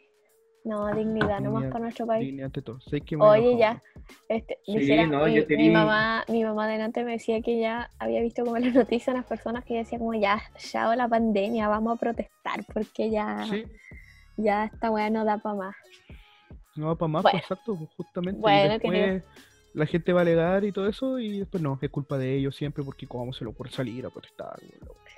No, 0.66 0.88
dignidad, 0.96 1.42
nomás 1.42 1.64
Dignidad, 1.64 1.72
para 1.72 1.84
nuestro 1.84 2.08
país. 2.08 2.26
Dignidad 2.26 2.46
ante 2.46 2.62
todo. 2.62 2.80
Sé 2.80 3.02
que 3.02 3.18
me 3.18 3.26
Oye, 3.26 3.58
ya. 3.58 3.82
Este, 4.30 4.60
Sí, 4.66 4.78
dijera, 4.78 5.08
no, 5.08 5.26
mi, 5.26 5.36
yo 5.36 5.74
mamá, 5.74 6.24
mi 6.30 6.44
mamá 6.44 6.68
delante 6.68 7.04
me 7.04 7.14
decía 7.14 7.42
que 7.42 7.60
ya 7.60 7.90
había 8.00 8.22
visto 8.22 8.46
como 8.46 8.56
en 8.56 8.66
las 8.66 8.74
noticias 8.74 9.14
las 9.14 9.26
personas 9.26 9.66
que 9.66 9.76
decían 9.76 10.00
como 10.00 10.14
ya, 10.14 10.42
ya 10.72 10.96
la 10.96 11.08
pandemia, 11.10 11.68
vamos 11.68 11.98
a 11.98 12.00
protestar 12.00 12.66
porque 12.74 13.10
ya, 13.10 13.46
Sí, 13.50 13.66
ya 14.38 14.66
esta 14.66 14.90
weá 14.90 15.10
no 15.10 15.26
da 15.26 15.38
para 15.38 15.56
más. 15.56 15.76
No 16.76 16.88
va 16.88 16.96
para 16.96 17.08
más, 17.08 17.24
Bueno. 17.24 17.34
pues, 17.40 17.44
exacto, 17.44 17.76
pues, 17.78 17.90
justamente. 17.98 18.40
Bueno, 18.42 18.70
después 18.74 18.94
querido. 18.94 19.22
la 19.74 19.86
gente 19.86 20.14
va 20.14 20.20
a 20.20 20.24
alegar 20.24 20.64
y 20.64 20.72
todo 20.72 20.88
eso, 20.88 21.20
y 21.20 21.40
después 21.40 21.62
no, 21.64 21.78
es 21.82 21.90
culpa 21.90 22.18
de 22.18 22.36
ellos 22.36 22.56
siempre, 22.56 22.84
porque 22.84 23.08
cómo 23.08 23.34
se 23.34 23.46
ocurre 23.46 23.70
salir 23.72 24.06
a 24.06 24.10
protestar, 24.10 24.60
weón. 24.62 24.96
La 25.04 25.10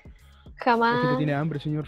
gente 0.51 0.63
Jamás, 0.63 1.17
tiene 1.17 1.33
hambre, 1.33 1.59
señor. 1.59 1.87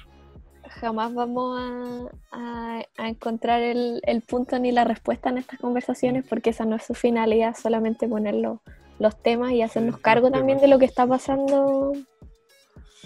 jamás 0.82 1.14
vamos 1.14 1.60
a, 1.60 2.10
a- 2.32 2.84
a 2.98 3.10
encontrar 3.10 3.62
el, 3.62 4.02
el 4.06 4.22
punto 4.22 4.60
ni 4.60 4.72
la 4.72 4.84
respuesta 4.84 5.30
en 5.30 5.38
estas 5.38 5.60
conversaciones 5.60 6.26
porque 6.28 6.50
esa 6.50 6.66
no 6.66 6.76
es 6.76 6.84
su 6.86 6.94
finalidad, 6.94 7.56
solamente 7.56 8.08
poner 8.08 8.36
los, 8.36 8.60
los 9.00 9.22
temas 9.24 9.52
y 9.54 9.62
hacernos 9.62 9.98
cargo 10.00 10.30
también 10.32 10.58
de 10.60 10.68
lo 10.68 10.78
que 10.80 10.86
está 10.86 11.08
pasando 11.08 11.94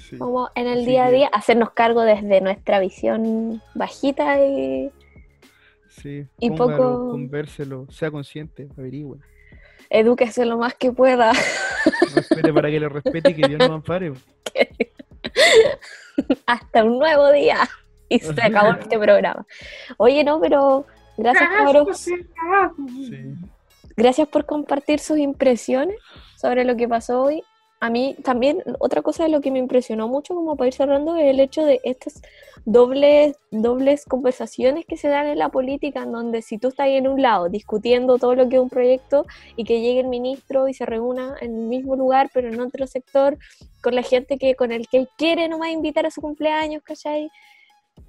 Sí. 0.09 0.17
como 0.17 0.49
en 0.55 0.67
el 0.67 0.85
día 0.85 1.05
a 1.05 1.11
día, 1.11 1.27
hacernos 1.27 1.71
cargo 1.71 2.01
desde 2.01 2.41
nuestra 2.41 2.79
visión 2.79 3.61
bajita 3.75 4.43
y 4.45 4.91
Sí, 5.91 6.25
y 6.39 6.49
póngalo, 6.51 6.77
poco- 6.77 7.09
convérselo, 7.11 7.85
sea 7.91 8.09
consciente, 8.09 8.67
averigüe. 8.77 9.17
edúquese 9.89 10.45
lo 10.45 10.57
más 10.57 10.73
que 10.75 10.91
pueda. 10.91 11.31
Respete 12.15 12.53
para 12.53 12.69
que 12.69 12.79
lo 12.79 12.89
respete 12.89 13.31
y 13.31 13.35
que 13.35 13.47
Dios 13.47 13.59
nos 13.59 13.71
ampare. 13.71 14.13
Hasta 16.45 16.83
un 16.83 16.99
nuevo 16.99 17.31
día. 17.31 17.57
Y 18.09 18.19
se 18.19 18.31
acabó 18.41 18.71
este 18.79 18.97
programa. 18.97 19.45
Oye, 19.97 20.23
no, 20.23 20.39
pero 20.39 20.85
gracias, 21.17 21.49
cabros. 21.49 21.97
Sí. 21.97 22.15
Gracias 23.97 24.27
por 24.27 24.45
compartir 24.45 24.99
sus 24.99 25.17
impresiones 25.17 25.97
sobre 26.37 26.63
lo 26.65 26.75
que 26.75 26.87
pasó 26.87 27.23
hoy. 27.23 27.43
A 27.81 27.89
mí 27.89 28.15
también, 28.23 28.63
otra 28.77 29.01
cosa 29.01 29.23
de 29.23 29.29
lo 29.29 29.41
que 29.41 29.49
me 29.49 29.57
impresionó 29.57 30.07
mucho, 30.07 30.35
como 30.35 30.55
para 30.55 30.67
ir 30.67 30.73
cerrando, 30.75 31.15
es 31.15 31.25
el 31.25 31.39
hecho 31.39 31.65
de 31.65 31.81
estas 31.83 32.21
dobles, 32.63 33.35
dobles 33.49 34.05
conversaciones 34.05 34.85
que 34.85 34.97
se 34.97 35.07
dan 35.07 35.25
en 35.25 35.39
la 35.39 35.49
política, 35.49 36.03
en 36.03 36.11
donde 36.11 36.43
si 36.43 36.59
tú 36.59 36.67
estás 36.67 36.85
ahí 36.85 36.97
en 36.97 37.07
un 37.07 37.23
lado 37.23 37.49
discutiendo 37.49 38.19
todo 38.19 38.35
lo 38.35 38.47
que 38.47 38.57
es 38.57 38.61
un 38.61 38.69
proyecto 38.69 39.25
y 39.55 39.63
que 39.63 39.81
llegue 39.81 40.01
el 40.01 40.09
ministro 40.09 40.67
y 40.67 40.75
se 40.75 40.85
reúna 40.85 41.35
en 41.41 41.55
el 41.55 41.67
mismo 41.67 41.95
lugar, 41.95 42.29
pero 42.31 42.49
en 42.49 42.61
otro 42.61 42.85
sector, 42.85 43.39
con 43.81 43.95
la 43.95 44.03
gente 44.03 44.37
que 44.37 44.55
con 44.55 44.71
el 44.71 44.87
que 44.87 44.99
él 44.99 45.09
quiere 45.17 45.47
nomás 45.47 45.71
invitar 45.71 46.05
a 46.05 46.11
su 46.11 46.21
cumpleaños, 46.21 46.83
¿cachai? 46.83 47.31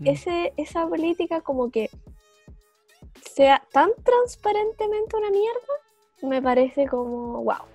Mm. 0.01 0.07
Ese, 0.07 0.53
esa 0.59 0.87
política 0.87 1.41
como 1.41 1.71
que 1.71 1.89
sea 3.35 3.63
tan 3.73 3.89
transparentemente 4.05 5.17
una 5.17 5.31
mierda, 5.31 5.75
me 6.21 6.43
parece 6.43 6.87
como, 6.87 7.43
wow. 7.43 7.72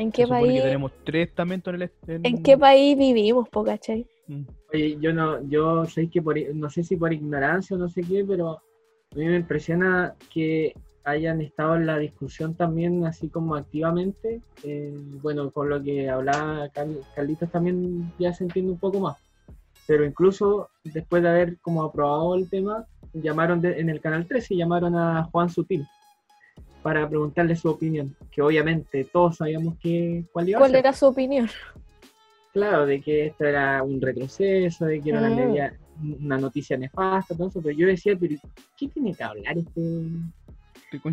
¿En 0.00 0.10
Se 0.12 0.22
qué 0.22 0.26
país, 0.26 0.62
tenemos 0.62 0.92
tres 1.04 1.28
estamentos 1.28 1.74
en 1.74 1.82
el. 1.82 1.90
en- 2.06 2.26
en 2.26 2.42
qué 2.42 2.56
país 2.56 2.96
vivimos, 2.96 3.46
po, 3.50 3.62
cachai? 3.62 4.06
Mm. 4.28 4.42
Oye, 4.72 4.96
yo 5.00 5.12
no, 5.12 5.46
yo 5.48 5.84
sé 5.84 6.08
que 6.08 6.22
por, 6.22 6.36
no 6.54 6.70
sé 6.70 6.82
si 6.84 6.96
por 6.96 7.12
ignorancia 7.12 7.76
o 7.76 7.78
no 7.78 7.88
sé 7.90 8.02
qué, 8.02 8.24
pero 8.26 8.52
a 8.52 9.16
mí 9.16 9.26
me 9.26 9.36
impresiona 9.36 10.14
que 10.32 10.74
hayan 11.04 11.40
estado 11.42 11.76
en 11.76 11.84
la 11.86 11.98
discusión 11.98 12.54
también 12.54 13.04
así 13.04 13.28
como 13.28 13.56
activamente. 13.56 14.40
eh, 14.62 14.94
bueno, 15.22 15.50
con 15.50 15.68
lo 15.68 15.82
que 15.82 16.08
hablaba 16.08 16.68
Carl- 16.70 17.00
Carlitos 17.14 17.50
también 17.50 18.10
ya 18.18 18.32
se 18.32 18.44
entiende 18.44 18.72
un 18.72 18.78
poco 18.78 19.00
más. 19.00 19.18
Pero 19.86 20.04
incluso 20.06 20.68
después 20.84 21.22
de 21.22 21.28
haber 21.28 21.58
como 21.60 21.82
aprobado 21.82 22.34
el 22.36 22.48
tema, 22.48 22.86
llamaron 23.12 23.60
de- 23.60 23.80
en 23.80 23.90
el 23.90 24.00
canal 24.00 24.26
13 24.26 24.54
y 24.54 24.58
llamaron 24.58 24.94
a 24.96 25.24
Juan 25.24 25.50
Sutil 25.50 25.84
para 26.82 27.08
preguntarle 27.08 27.56
su 27.56 27.68
opinión, 27.68 28.14
que 28.30 28.42
obviamente 28.42 29.04
todos 29.12 29.36
sabíamos 29.36 29.76
que 29.82 30.24
cuál 30.32 30.48
iba 30.48 30.58
a 30.58 30.60
¿Cuál 30.60 30.70
ser. 30.72 30.80
era 30.80 30.92
su 30.92 31.06
opinión? 31.06 31.48
Claro, 32.52 32.86
de 32.86 33.00
que 33.00 33.26
esto 33.26 33.44
era 33.44 33.82
un 33.82 34.00
retroceso, 34.00 34.86
de 34.86 35.00
que 35.00 35.10
era 35.10 35.20
una, 35.20 35.30
Mm. 35.30 35.36
media- 35.36 35.74
una 36.20 36.38
noticia 36.38 36.76
nefasta, 36.76 37.36
todo 37.36 37.48
eso, 37.48 37.60
pero 37.62 37.76
yo 37.76 37.86
decía, 37.86 38.16
pero 38.18 38.34
¿qué 38.76 38.88
tiene 38.88 39.14
que 39.14 39.22
hablar 39.22 39.56
este? 39.58 39.80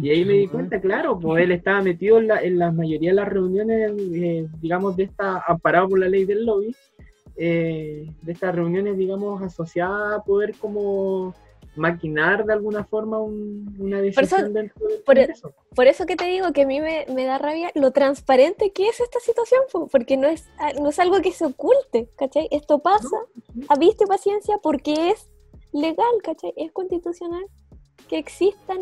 Y 0.02 0.10
ahí 0.10 0.26
me 0.26 0.34
di 0.34 0.48
cuenta, 0.48 0.82
claro, 0.82 1.20
pues 1.20 1.44
él 1.44 1.52
estaba 1.52 1.82
metido 1.84 2.18
en 2.18 2.28
la, 2.28 2.42
en 2.42 2.58
la 2.58 2.72
mayoría 2.72 3.12
de 3.12 3.16
las 3.18 3.28
reuniones, 3.28 3.92
eh, 4.14 4.48
digamos, 4.60 4.96
de 4.98 5.04
esta, 5.04 5.44
amparado 5.48 5.90
por 5.90 6.00
la 6.00 6.10
ley 6.10 6.26
del 6.26 6.46
lobby, 6.46 6.76
eh, 7.36 8.08
de 8.24 8.32
estas 8.32 8.56
reuniones, 8.56 8.98
digamos, 8.98 9.40
asociadas 9.44 10.16
a 10.20 10.24
poder 10.24 10.56
como 10.56 11.36
maquinar 11.78 12.46
de 12.46 12.54
alguna 12.54 12.84
forma 12.84 13.20
un- 13.20 13.76
una 13.80 14.00
eso- 14.00 14.22
decisión 14.22 14.54
dentro 14.54 14.88
del 14.88 15.00
por- 15.04 15.16
Congreso. 15.16 15.54
Por 15.76 15.88
eso 15.88 16.06
que 16.06 16.16
te 16.16 16.26
digo 16.26 16.52
que 16.54 16.64
a 16.64 16.68
mí 16.68 16.82
me, 16.82 17.06
me 17.14 17.26
da 17.26 17.38
rabia 17.38 17.72
lo 17.76 17.92
transparente 17.92 18.72
que 18.72 18.88
es 18.90 19.00
esta 19.00 19.20
situación, 19.20 19.62
po, 19.72 19.88
porque 19.88 20.18
no 20.18 20.28
es, 20.28 20.48
ah, 20.60 20.74
no 20.82 20.90
es 20.90 21.00
algo 21.00 21.22
que 21.22 21.32
se 21.32 21.46
oculte, 21.46 22.10
¿cachai? 22.18 22.48
Esto 22.52 22.80
pasa, 22.80 23.18
a 23.70 23.76
vista 23.78 24.04
y 24.04 24.08
paciencia, 24.08 24.58
porque 24.62 25.12
es 25.12 25.30
legal, 25.74 26.06
¿cachai? 26.24 26.54
Es 26.58 26.72
constitucional 26.72 27.46
que 28.08 28.18
existan, 28.18 28.80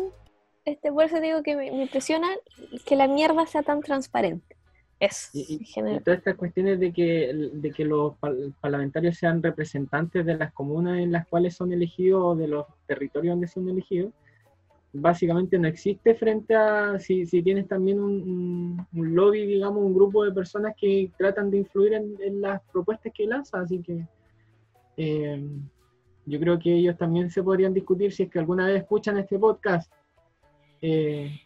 este, 0.64 0.90
por 0.92 1.04
eso 1.04 1.20
digo 1.20 1.42
que 1.42 1.56
me, 1.56 1.70
me 1.70 1.82
impresiona 1.82 2.28
que 2.86 2.96
la 2.96 3.06
mierda 3.08 3.46
sea 3.46 3.62
tan 3.62 3.80
transparente. 3.80 4.55
Eso, 4.98 5.28
Y- 5.34 5.62
todas 6.02 6.18
estas 6.18 6.36
cuestiones 6.36 6.80
de 6.80 6.90
que, 6.92 7.50
de 7.52 7.70
que 7.70 7.84
los 7.84 8.16
par- 8.16 8.34
parlamentarios 8.60 9.16
sean 9.18 9.42
representantes 9.42 10.24
de 10.24 10.36
las 10.36 10.52
comunas 10.54 10.98
en 10.98 11.12
las 11.12 11.26
cuales 11.28 11.54
son 11.54 11.72
elegidos 11.72 12.22
o 12.24 12.34
de 12.34 12.48
los 12.48 12.64
territorios 12.86 13.32
donde 13.34 13.46
son 13.46 13.68
elegidos, 13.68 14.12
básicamente 14.94 15.58
no 15.58 15.68
existe 15.68 16.14
frente 16.14 16.54
a 16.54 16.98
si, 16.98 17.26
si 17.26 17.42
tienes 17.42 17.68
también 17.68 18.00
un, 18.00 18.86
lobby, 18.94 19.44
digamos, 19.44 19.84
un 19.84 19.92
grupo 19.94 20.24
de 20.24 20.32
personas 20.32 20.74
que 20.80 21.10
tratan 21.18 21.50
de 21.50 21.58
influir 21.58 21.92
en, 21.92 22.14
en 22.22 22.40
las 22.40 22.62
propuestas 22.72 23.12
que 23.14 23.26
lanzan, 23.26 23.64
así 23.64 23.82
que 23.82 24.06
eh, 24.96 25.46
yo 26.24 26.40
creo 26.40 26.58
que 26.58 26.74
ellos 26.74 26.96
también 26.96 27.30
se 27.30 27.42
podrían 27.42 27.74
discutir 27.74 28.12
si 28.12 28.22
es 28.22 28.30
que 28.30 28.38
alguna 28.38 28.66
vez 28.66 28.80
escuchan 28.80 29.18
este 29.18 29.38
podcast. 29.38 29.92
eh, 30.80 31.38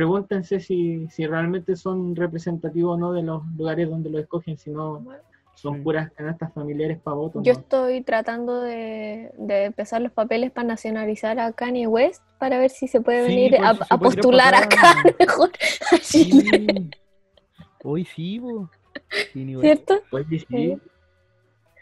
pregúntense 0.00 0.60
si, 0.60 1.06
si 1.10 1.26
realmente 1.26 1.76
son 1.76 2.16
representativos 2.16 2.94
o 2.96 2.98
no 2.98 3.12
de 3.12 3.22
los 3.22 3.42
lugares 3.54 3.86
donde 3.90 4.08
lo 4.08 4.18
escogen, 4.18 4.56
si 4.56 4.70
no 4.70 5.04
son 5.54 5.74
Sí. 5.76 5.80
puras 5.82 6.10
canastas 6.12 6.54
familiares 6.54 6.98
para 7.02 7.16
votos. 7.16 7.42
Yo 7.44 7.52
¿no? 7.52 7.58
estoy 7.58 8.00
tratando 8.00 8.62
de, 8.62 9.30
de 9.36 9.64
empezar 9.66 10.00
los 10.00 10.10
papeles 10.10 10.50
para 10.52 10.68
nacionalizar 10.68 11.38
a 11.38 11.52
Kanye 11.52 11.86
West 11.86 12.22
para 12.38 12.58
ver 12.58 12.70
si 12.70 12.88
se 12.88 13.02
puede 13.02 13.26
Sí, 13.26 13.34
venir 13.34 13.56
pues, 13.58 13.68
a, 13.68 13.72
si 13.74 13.78
se 13.78 13.84
a 13.94 13.98
puede 13.98 14.10
tirar 14.10 14.22
postular 14.22 14.54
acá. 14.54 14.94
mejor 15.18 15.50
a 15.92 15.98
Chile, 15.98 16.66
Sí. 16.66 16.90
Hoy 17.84 18.04
sí, 18.06 18.40
ni 19.34 19.60
¿cierto? 19.60 20.00
Pues 20.10 20.26
sí. 20.30 20.78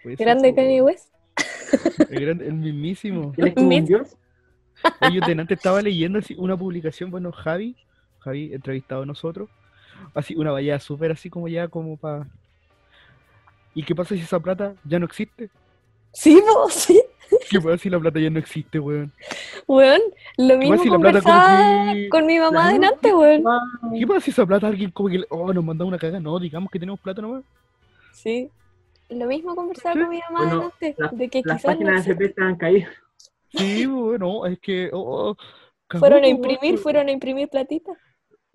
Pues 0.03 0.19
Grande 0.19 0.53
Kanye. 0.57 0.83
West. 0.83 1.15
El, 2.11 2.21
gran- 2.21 2.41
el 2.41 2.55
mismísimo. 2.55 3.33
Dios. 3.37 4.17
Oye, 5.03 5.21
yo 5.21 5.55
estaba 5.55 5.83
leyendo 5.83 6.19
así 6.19 6.35
una 6.37 6.57
publicación, 6.57 7.13
bueno, 7.13 7.31
Javi, 7.31 7.77
Javi, 8.21 8.53
entrevistado 8.53 9.03
a 9.03 9.07
nosotros, 9.07 9.49
así 10.15 10.35
una 10.37 10.53
valla 10.53 10.79
súper 10.81 11.13
así 11.13 11.31
como 11.31 11.49
ya 11.49 11.69
como 11.69 11.97
para... 11.97 12.27
¿Y 13.75 13.83
qué 13.85 13.95
pasa 13.95 14.15
si 14.17 14.23
esa 14.23 14.41
plata 14.41 14.75
ya 14.85 14.99
no 14.99 15.05
existe? 15.07 15.51
Sí, 16.13 16.41
po, 16.47 16.69
sí. 16.71 17.01
¿Qué 17.51 17.61
pasa 17.61 17.77
si 17.79 17.91
la 17.91 18.01
plata 18.01 18.19
ya 18.19 18.31
no 18.31 18.39
existe, 18.39 18.79
weón? 18.81 19.13
Weón, 19.67 20.01
lo 20.39 20.49
¿Qué 20.49 20.57
mismo 20.57 20.83
si 20.83 20.89
conversaba 20.89 21.93
que... 21.93 22.09
con 22.09 22.27
mi 22.27 22.39
mamá 22.39 22.51
Claro. 22.51 22.69
adelante, 22.71 23.15
weón. 23.15 23.45
¿Qué 23.99 24.07
pasa 24.07 24.21
si 24.21 24.31
esa 24.31 24.47
plata 24.47 24.67
alguien 24.67 24.91
como 24.91 25.11
que... 25.11 25.23
Oh, 25.29 25.53
nos 25.53 25.63
mandó 25.65 25.87
una 25.87 25.99
cagada? 25.99 26.19
No, 26.21 26.39
digamos 26.41 26.71
que 26.71 26.79
tenemos 26.81 26.99
plata 27.01 27.21
nomás. 27.23 27.45
Sí. 28.13 28.51
Lo 29.11 29.27
mismo 29.27 29.55
conversaba 29.55 29.95
Sí. 29.95 30.01
con 30.01 30.09
mi 30.11 30.19
mamá 30.21 30.39
Bueno, 30.41 30.53
adelante, 30.81 30.95
la- 30.99 31.09
de 31.09 31.29
que 31.29 31.43
Las 31.45 31.57
quizás 31.63 31.65
no 31.65 31.79
páginas 31.87 32.05
de. 32.07 32.13
FP 32.13 32.25
estaban 32.25 32.57
caídas. 32.57 32.91
Sí, 33.55 33.87
bueno, 33.87 34.47
es 34.47 34.59
que... 34.61 34.91
oh, 34.93 35.29
oh, 35.31 35.37
cagó, 35.87 36.01
Fueron 36.01 36.25
a 36.25 36.29
imprimir, 36.29 36.61
weón. 36.73 36.79
fueron 36.79 37.09
a 37.09 37.13
imprimir 37.13 37.49
platita. 37.49 37.93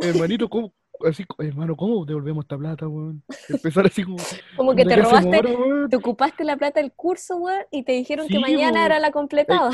Hermanito, 0.04 0.49
¿cómo? 0.49 0.74
Así, 1.06 1.26
hermano, 1.39 1.76
¿cómo 1.76 2.06
devolvemos 2.06 2.45
esta 2.45 2.58
plata, 2.58 2.88
weón? 2.88 3.24
Empezar 3.49 3.86
así 3.86 4.04
como... 4.04 4.18
Como 4.56 4.76
que 4.76 4.86
¿de 4.86 4.95
te 4.95 5.01
robaste, 5.01 5.36
ahora, 5.36 5.49
weón? 5.49 5.89
te 5.89 5.95
ocupaste 5.97 6.43
la 6.43 6.56
plata 6.56 6.80
del 6.80 6.93
curso, 6.93 7.38
weón, 7.38 7.64
y 7.72 7.84
te 7.84 7.93
dijeron 7.93 8.28
que 8.28 8.39
mañana 8.39 8.86
era 8.86 8.99
la 8.99 9.12
completada. 9.12 9.72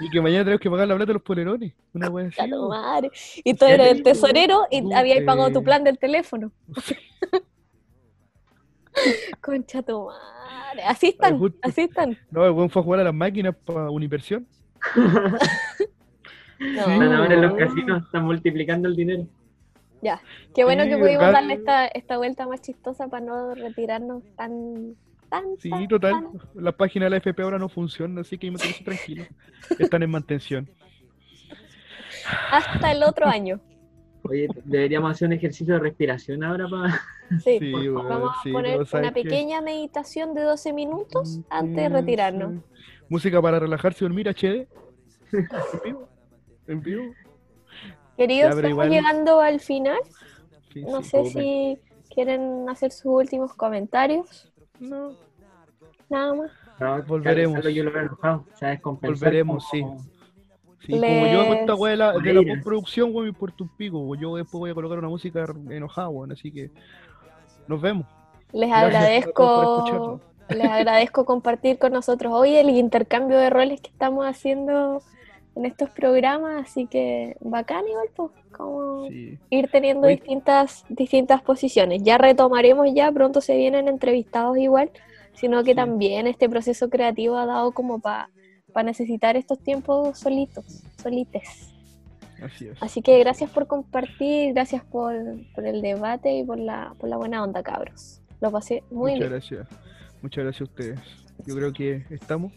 Y 0.00 0.10
que 0.10 0.20
mañana 0.20 0.44
tenemos 0.44 0.60
que 0.60 0.70
pagar 0.70 0.88
la 0.88 0.94
plata 0.94 1.08
de 1.08 1.14
los 1.14 1.22
polerones. 1.22 1.72
Una 1.92 2.08
wea 2.08 2.28
así, 2.28 2.50
weón. 2.50 2.68
madre. 2.68 3.10
Y 3.42 3.54
tú 3.54 3.64
eras 3.64 3.88
el 3.88 4.02
tesorero 4.02 4.66
y 4.70 4.82
tú, 4.82 4.94
habías 4.94 5.24
pagado 5.24 5.50
tu 5.50 5.62
plan 5.62 5.82
del 5.82 5.98
teléfono. 5.98 6.52
Concha 9.40 9.82
tu 9.82 10.06
madre. 10.06 10.82
Así 10.84 11.08
están, 11.08 11.38
justo. 11.38 11.58
así 11.62 11.82
están. 11.82 12.16
No, 12.30 12.44
el 12.44 12.52
weón 12.52 12.70
fue 12.70 12.80
a 12.80 12.84
jugar 12.84 13.00
a 13.00 13.04
las 13.04 13.14
máquinas 13.14 13.54
para 13.64 13.90
Universión. 13.90 14.46
No. 16.60 16.80
Están 16.80 17.12
ahora 17.14 17.34
en 17.34 17.40
los 17.40 17.52
no. 17.52 17.56
casinos, 17.56 18.02
están 18.04 18.24
multiplicando 18.24 18.86
el 18.86 18.94
dinero. 18.94 19.26
Ya, 20.02 20.22
qué 20.54 20.64
bueno 20.64 20.84
Sí, 20.84 20.88
que 20.90 20.96
pudimos 20.96 21.22
acá- 21.24 21.32
darle 21.32 21.54
esta, 21.54 21.86
esta 21.88 22.16
vuelta 22.16 22.46
más 22.46 22.60
chistosa 22.62 23.08
para 23.08 23.24
no 23.24 23.54
retirarnos 23.54 24.22
tan, 24.36 24.94
tan, 25.28 25.44
Sí, 25.58 25.68
tan, 25.70 25.88
total. 25.88 26.12
tan. 26.12 26.40
Las 26.64 26.74
páginas 26.74 27.06
de 27.06 27.10
la 27.10 27.16
FP 27.18 27.42
ahora 27.42 27.58
no 27.58 27.68
funcionan, 27.68 28.18
así 28.18 28.38
que 28.38 28.50
manténganse 28.50 28.82
tranquilos. 28.84 29.28
Están 29.78 30.02
en 30.02 30.10
mantención. 30.10 30.70
Hasta 32.50 32.92
el 32.92 33.02
otro 33.02 33.26
año. 33.26 33.60
Oye, 34.22 34.48
deberíamos 34.64 35.12
hacer 35.12 35.28
un 35.28 35.32
ejercicio 35.34 35.74
de 35.74 35.80
respiración 35.80 36.44
ahora 36.44 36.66
para... 36.68 37.00
Sí, 37.42 37.58
Sí, 37.58 37.70
por 37.70 37.82
favor. 37.84 37.94
weón, 37.94 38.08
vamos 38.08 38.36
a 38.38 38.42
sí, 38.42 38.52
poner 38.52 38.72
pero 38.72 38.86
¿sabes 38.86 39.04
una 39.06 39.14
pequeña 39.14 39.60
meditación 39.62 40.34
de 40.34 40.42
12 40.42 40.72
minutos 40.72 41.40
antes 41.48 41.76
de 41.76 41.88
Sí, 41.88 41.92
retirarnos. 41.94 42.54
sí. 42.54 42.60
Música 43.08 43.40
para 43.40 43.58
relajarse 43.60 44.04
y 44.04 44.08
dormir 44.08 44.28
HD. 44.28 44.66
En 45.32 45.80
vivo. 45.84 46.08
En 46.66 46.82
vivo. 46.82 47.14
Queridos, 48.20 48.50
estamos 48.50 48.70
igual- 48.70 48.90
llegando 48.90 49.40
al 49.40 49.60
final. 49.60 49.98
Sí, 50.74 50.82
No 50.82 51.02
sí, 51.02 51.08
sé 51.08 51.24
si 51.30 51.78
quieren 52.14 52.68
hacer 52.68 52.92
sus 52.92 53.06
últimos 53.06 53.54
comentarios. 53.54 54.52
No, 54.78 55.12
Nada 56.10 56.34
más. 56.34 56.50
No, 56.78 57.02
Volveremos. 57.04 57.64
Yo 57.72 57.84
lo 57.84 57.98
enojado. 57.98 58.44
O 58.52 58.56
sea, 58.58 58.78
Volveremos, 58.84 59.66
como- 59.70 59.98
Sí, 60.80 60.92
como 60.92 61.26
yo 61.26 61.40
hago 61.42 61.54
esta 61.54 61.74
weá 61.74 61.90
de 61.92 61.96
la, 61.96 62.12
de 62.12 62.32
la 62.34 62.42
postproducción, 62.54 63.10
weón, 63.12 63.24
me 63.24 63.28
importa 63.30 63.64
un 63.64 63.68
pico. 63.76 64.14
Yo 64.16 64.36
después 64.36 64.58
voy 64.58 64.70
a 64.70 64.74
colocar 64.74 64.98
una 64.98 65.08
música 65.08 65.46
enojada, 65.70 66.08
weón. 66.10 66.32
Así 66.32 66.52
que 66.52 66.70
nos 67.68 67.80
vemos. 67.80 68.06
Les 68.52 68.68
Gracias 68.68 69.26
por 69.32 69.44
agradezco, 69.46 70.20
les 70.48 70.64
agradezco 70.66 71.24
compartir 71.24 71.78
con 71.78 71.92
nosotros 71.92 72.32
hoy 72.34 72.56
el 72.56 72.68
intercambio 72.70 73.38
de 73.38 73.48
roles 73.50 73.80
que 73.80 73.88
estamos 73.90 74.26
haciendo 74.26 75.02
en 75.56 75.64
estos 75.64 75.90
programas, 75.90 76.64
así 76.68 76.86
que 76.86 77.36
bacán 77.40 77.84
igual, 77.88 78.08
pues, 78.14 78.30
como 78.52 79.08
Sí. 79.08 79.38
ir 79.50 79.68
teniendo 79.70 80.06
distintas, 80.06 80.84
distintas 80.88 81.42
posiciones. 81.42 82.02
Ya 82.02 82.18
retomaremos 82.18 82.88
ya, 82.94 83.10
pronto 83.12 83.40
se 83.40 83.56
vienen 83.56 83.88
entrevistados 83.88 84.56
igual, 84.58 84.90
sino 85.34 85.62
que 85.64 85.70
Sí. 85.72 85.76
también 85.76 86.26
este 86.26 86.48
proceso 86.48 86.88
creativo 86.88 87.36
ha 87.36 87.46
dado 87.46 87.72
como 87.72 87.98
para 88.00 88.28
necesitar 88.84 89.36
estos 89.36 89.58
tiempos 89.58 90.18
solitos, 90.18 90.82
solites. 91.02 91.66
Así 92.42 92.68
es. 92.68 92.82
Así 92.82 93.02
que 93.02 93.18
gracias 93.18 93.50
por 93.50 93.66
compartir, 93.66 94.54
gracias 94.54 94.82
por, 94.84 95.14
por 95.54 95.66
el 95.66 95.82
debate 95.82 96.32
y 96.38 96.44
por 96.44 96.58
la, 96.58 96.94
por 96.98 97.08
la 97.10 97.16
buena 97.18 97.42
onda, 97.42 97.62
cabros. 97.62 98.22
Lo 98.40 98.50
pasé 98.50 98.82
muy 98.90 99.12
Muchas 99.12 99.18
bien. 99.18 99.30
gracias. 99.30 99.68
Muchas 100.22 100.44
gracias 100.44 100.60
a 100.62 100.64
ustedes. 100.64 101.00
Yo 101.46 101.54
creo 101.56 101.72
que 101.72 102.04
estamos. 102.10 102.52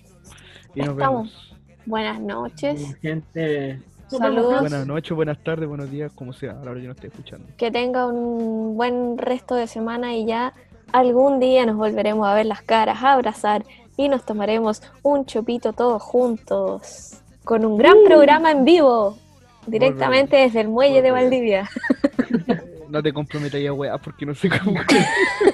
Y 0.75 0.79
nos 0.79 0.89
Estamos. 0.89 0.97
vemos. 0.97 1.62
Buenas 1.85 2.19
noches. 2.19 2.95
Gente, 3.01 3.80
Saludos. 4.07 4.61
Buenas 4.61 4.85
noches, 4.85 5.15
buenas 5.15 5.38
tardes, 5.43 5.68
buenos 5.68 5.89
días, 5.89 6.11
como 6.14 6.34
sea, 6.34 6.51
a 6.51 6.65
la 6.65 6.72
hora 6.72 6.81
que 6.81 6.88
nos 6.88 6.95
esté 6.95 7.07
escuchando. 7.07 7.47
Que 7.57 7.72
tenga 7.72 8.05
un 8.05 8.76
buen 8.77 9.18
resto 9.18 9.55
de 9.55 9.68
semana 9.68 10.15
y 10.15 10.26
ya 10.26 10.53
algún 10.91 11.39
día 11.39 11.65
nos 11.65 11.77
volveremos 11.77 12.27
a 12.27 12.34
ver 12.35 12.45
las 12.45 12.61
caras, 12.61 13.01
a 13.01 13.14
abrazar 13.14 13.65
y 13.97 14.10
nos 14.10 14.26
tomaremos 14.26 14.81
un 15.01 15.26
chopito 15.26 15.73
todos 15.73 16.01
juntos 16.01 17.22
con 17.43 17.65
un 17.65 17.77
gran 17.77 17.95
programa 18.05 18.51
en 18.51 18.65
vivo 18.65 19.18
directamente 19.65 20.38
desde 20.38 20.61
el 20.61 20.69
muelle 20.69 21.01
de. 21.01 21.11
Valdivia. 21.11 21.69
No 22.89 23.01
te 23.01 23.11
comprometas 23.11 23.60
ya, 23.60 23.73
weá, 23.73 23.97
porque 23.97 24.23
no 24.23 24.35
sé 24.35 24.49
cómo. 24.51 24.80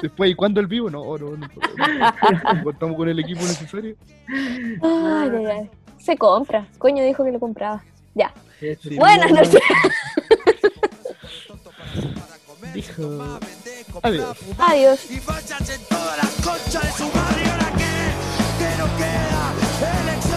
Después, 0.00 0.30
¿y 0.30 0.34
cuándo 0.34 0.60
el 0.60 0.66
vivo? 0.66 0.90
No, 0.90 1.16
no, 1.16 1.36
no. 1.36 1.36
no. 1.36 1.48
Contamos 2.64 2.96
con 2.96 3.08
el 3.08 3.18
equipo 3.18 3.42
necesario. 3.42 3.96
Ay, 4.28 5.30
ay, 5.36 5.46
ay. 5.46 5.70
Se 5.98 6.16
compra. 6.16 6.66
Coño 6.78 7.04
dijo 7.04 7.24
que 7.24 7.32
lo 7.32 7.40
compraba. 7.40 7.82
Ya. 8.14 8.32
Sí. 8.58 8.96
Buenas 8.96 9.30
noches. 9.30 9.60
Dijo. 12.74 13.38
Adiós. 14.02 14.36
Adiós. 14.58 15.10
y 15.10 15.14
en 15.14 15.84
todas 15.88 16.16
las 16.16 16.34
conchas 16.44 16.82
de 16.84 16.92
su 16.92 17.04
madre. 17.14 17.42
¿Y 17.44 17.48
ahora 17.48 17.72
qué? 17.76 17.94
¿Qué 18.58 18.76
nos 18.78 18.90
queda? 18.90 19.52
Elección 20.02 20.29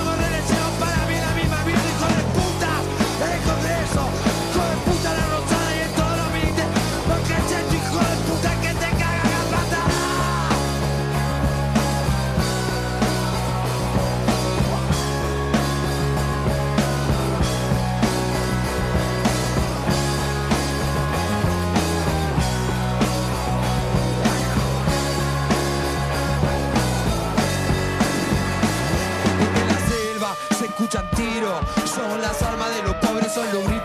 las 32.24 32.41
armas 32.41 32.74
de 32.74 32.84
los 32.84 32.95
pobres, 32.95 33.34
son 33.34 33.45
los 33.52 33.68
gritos 33.68 33.82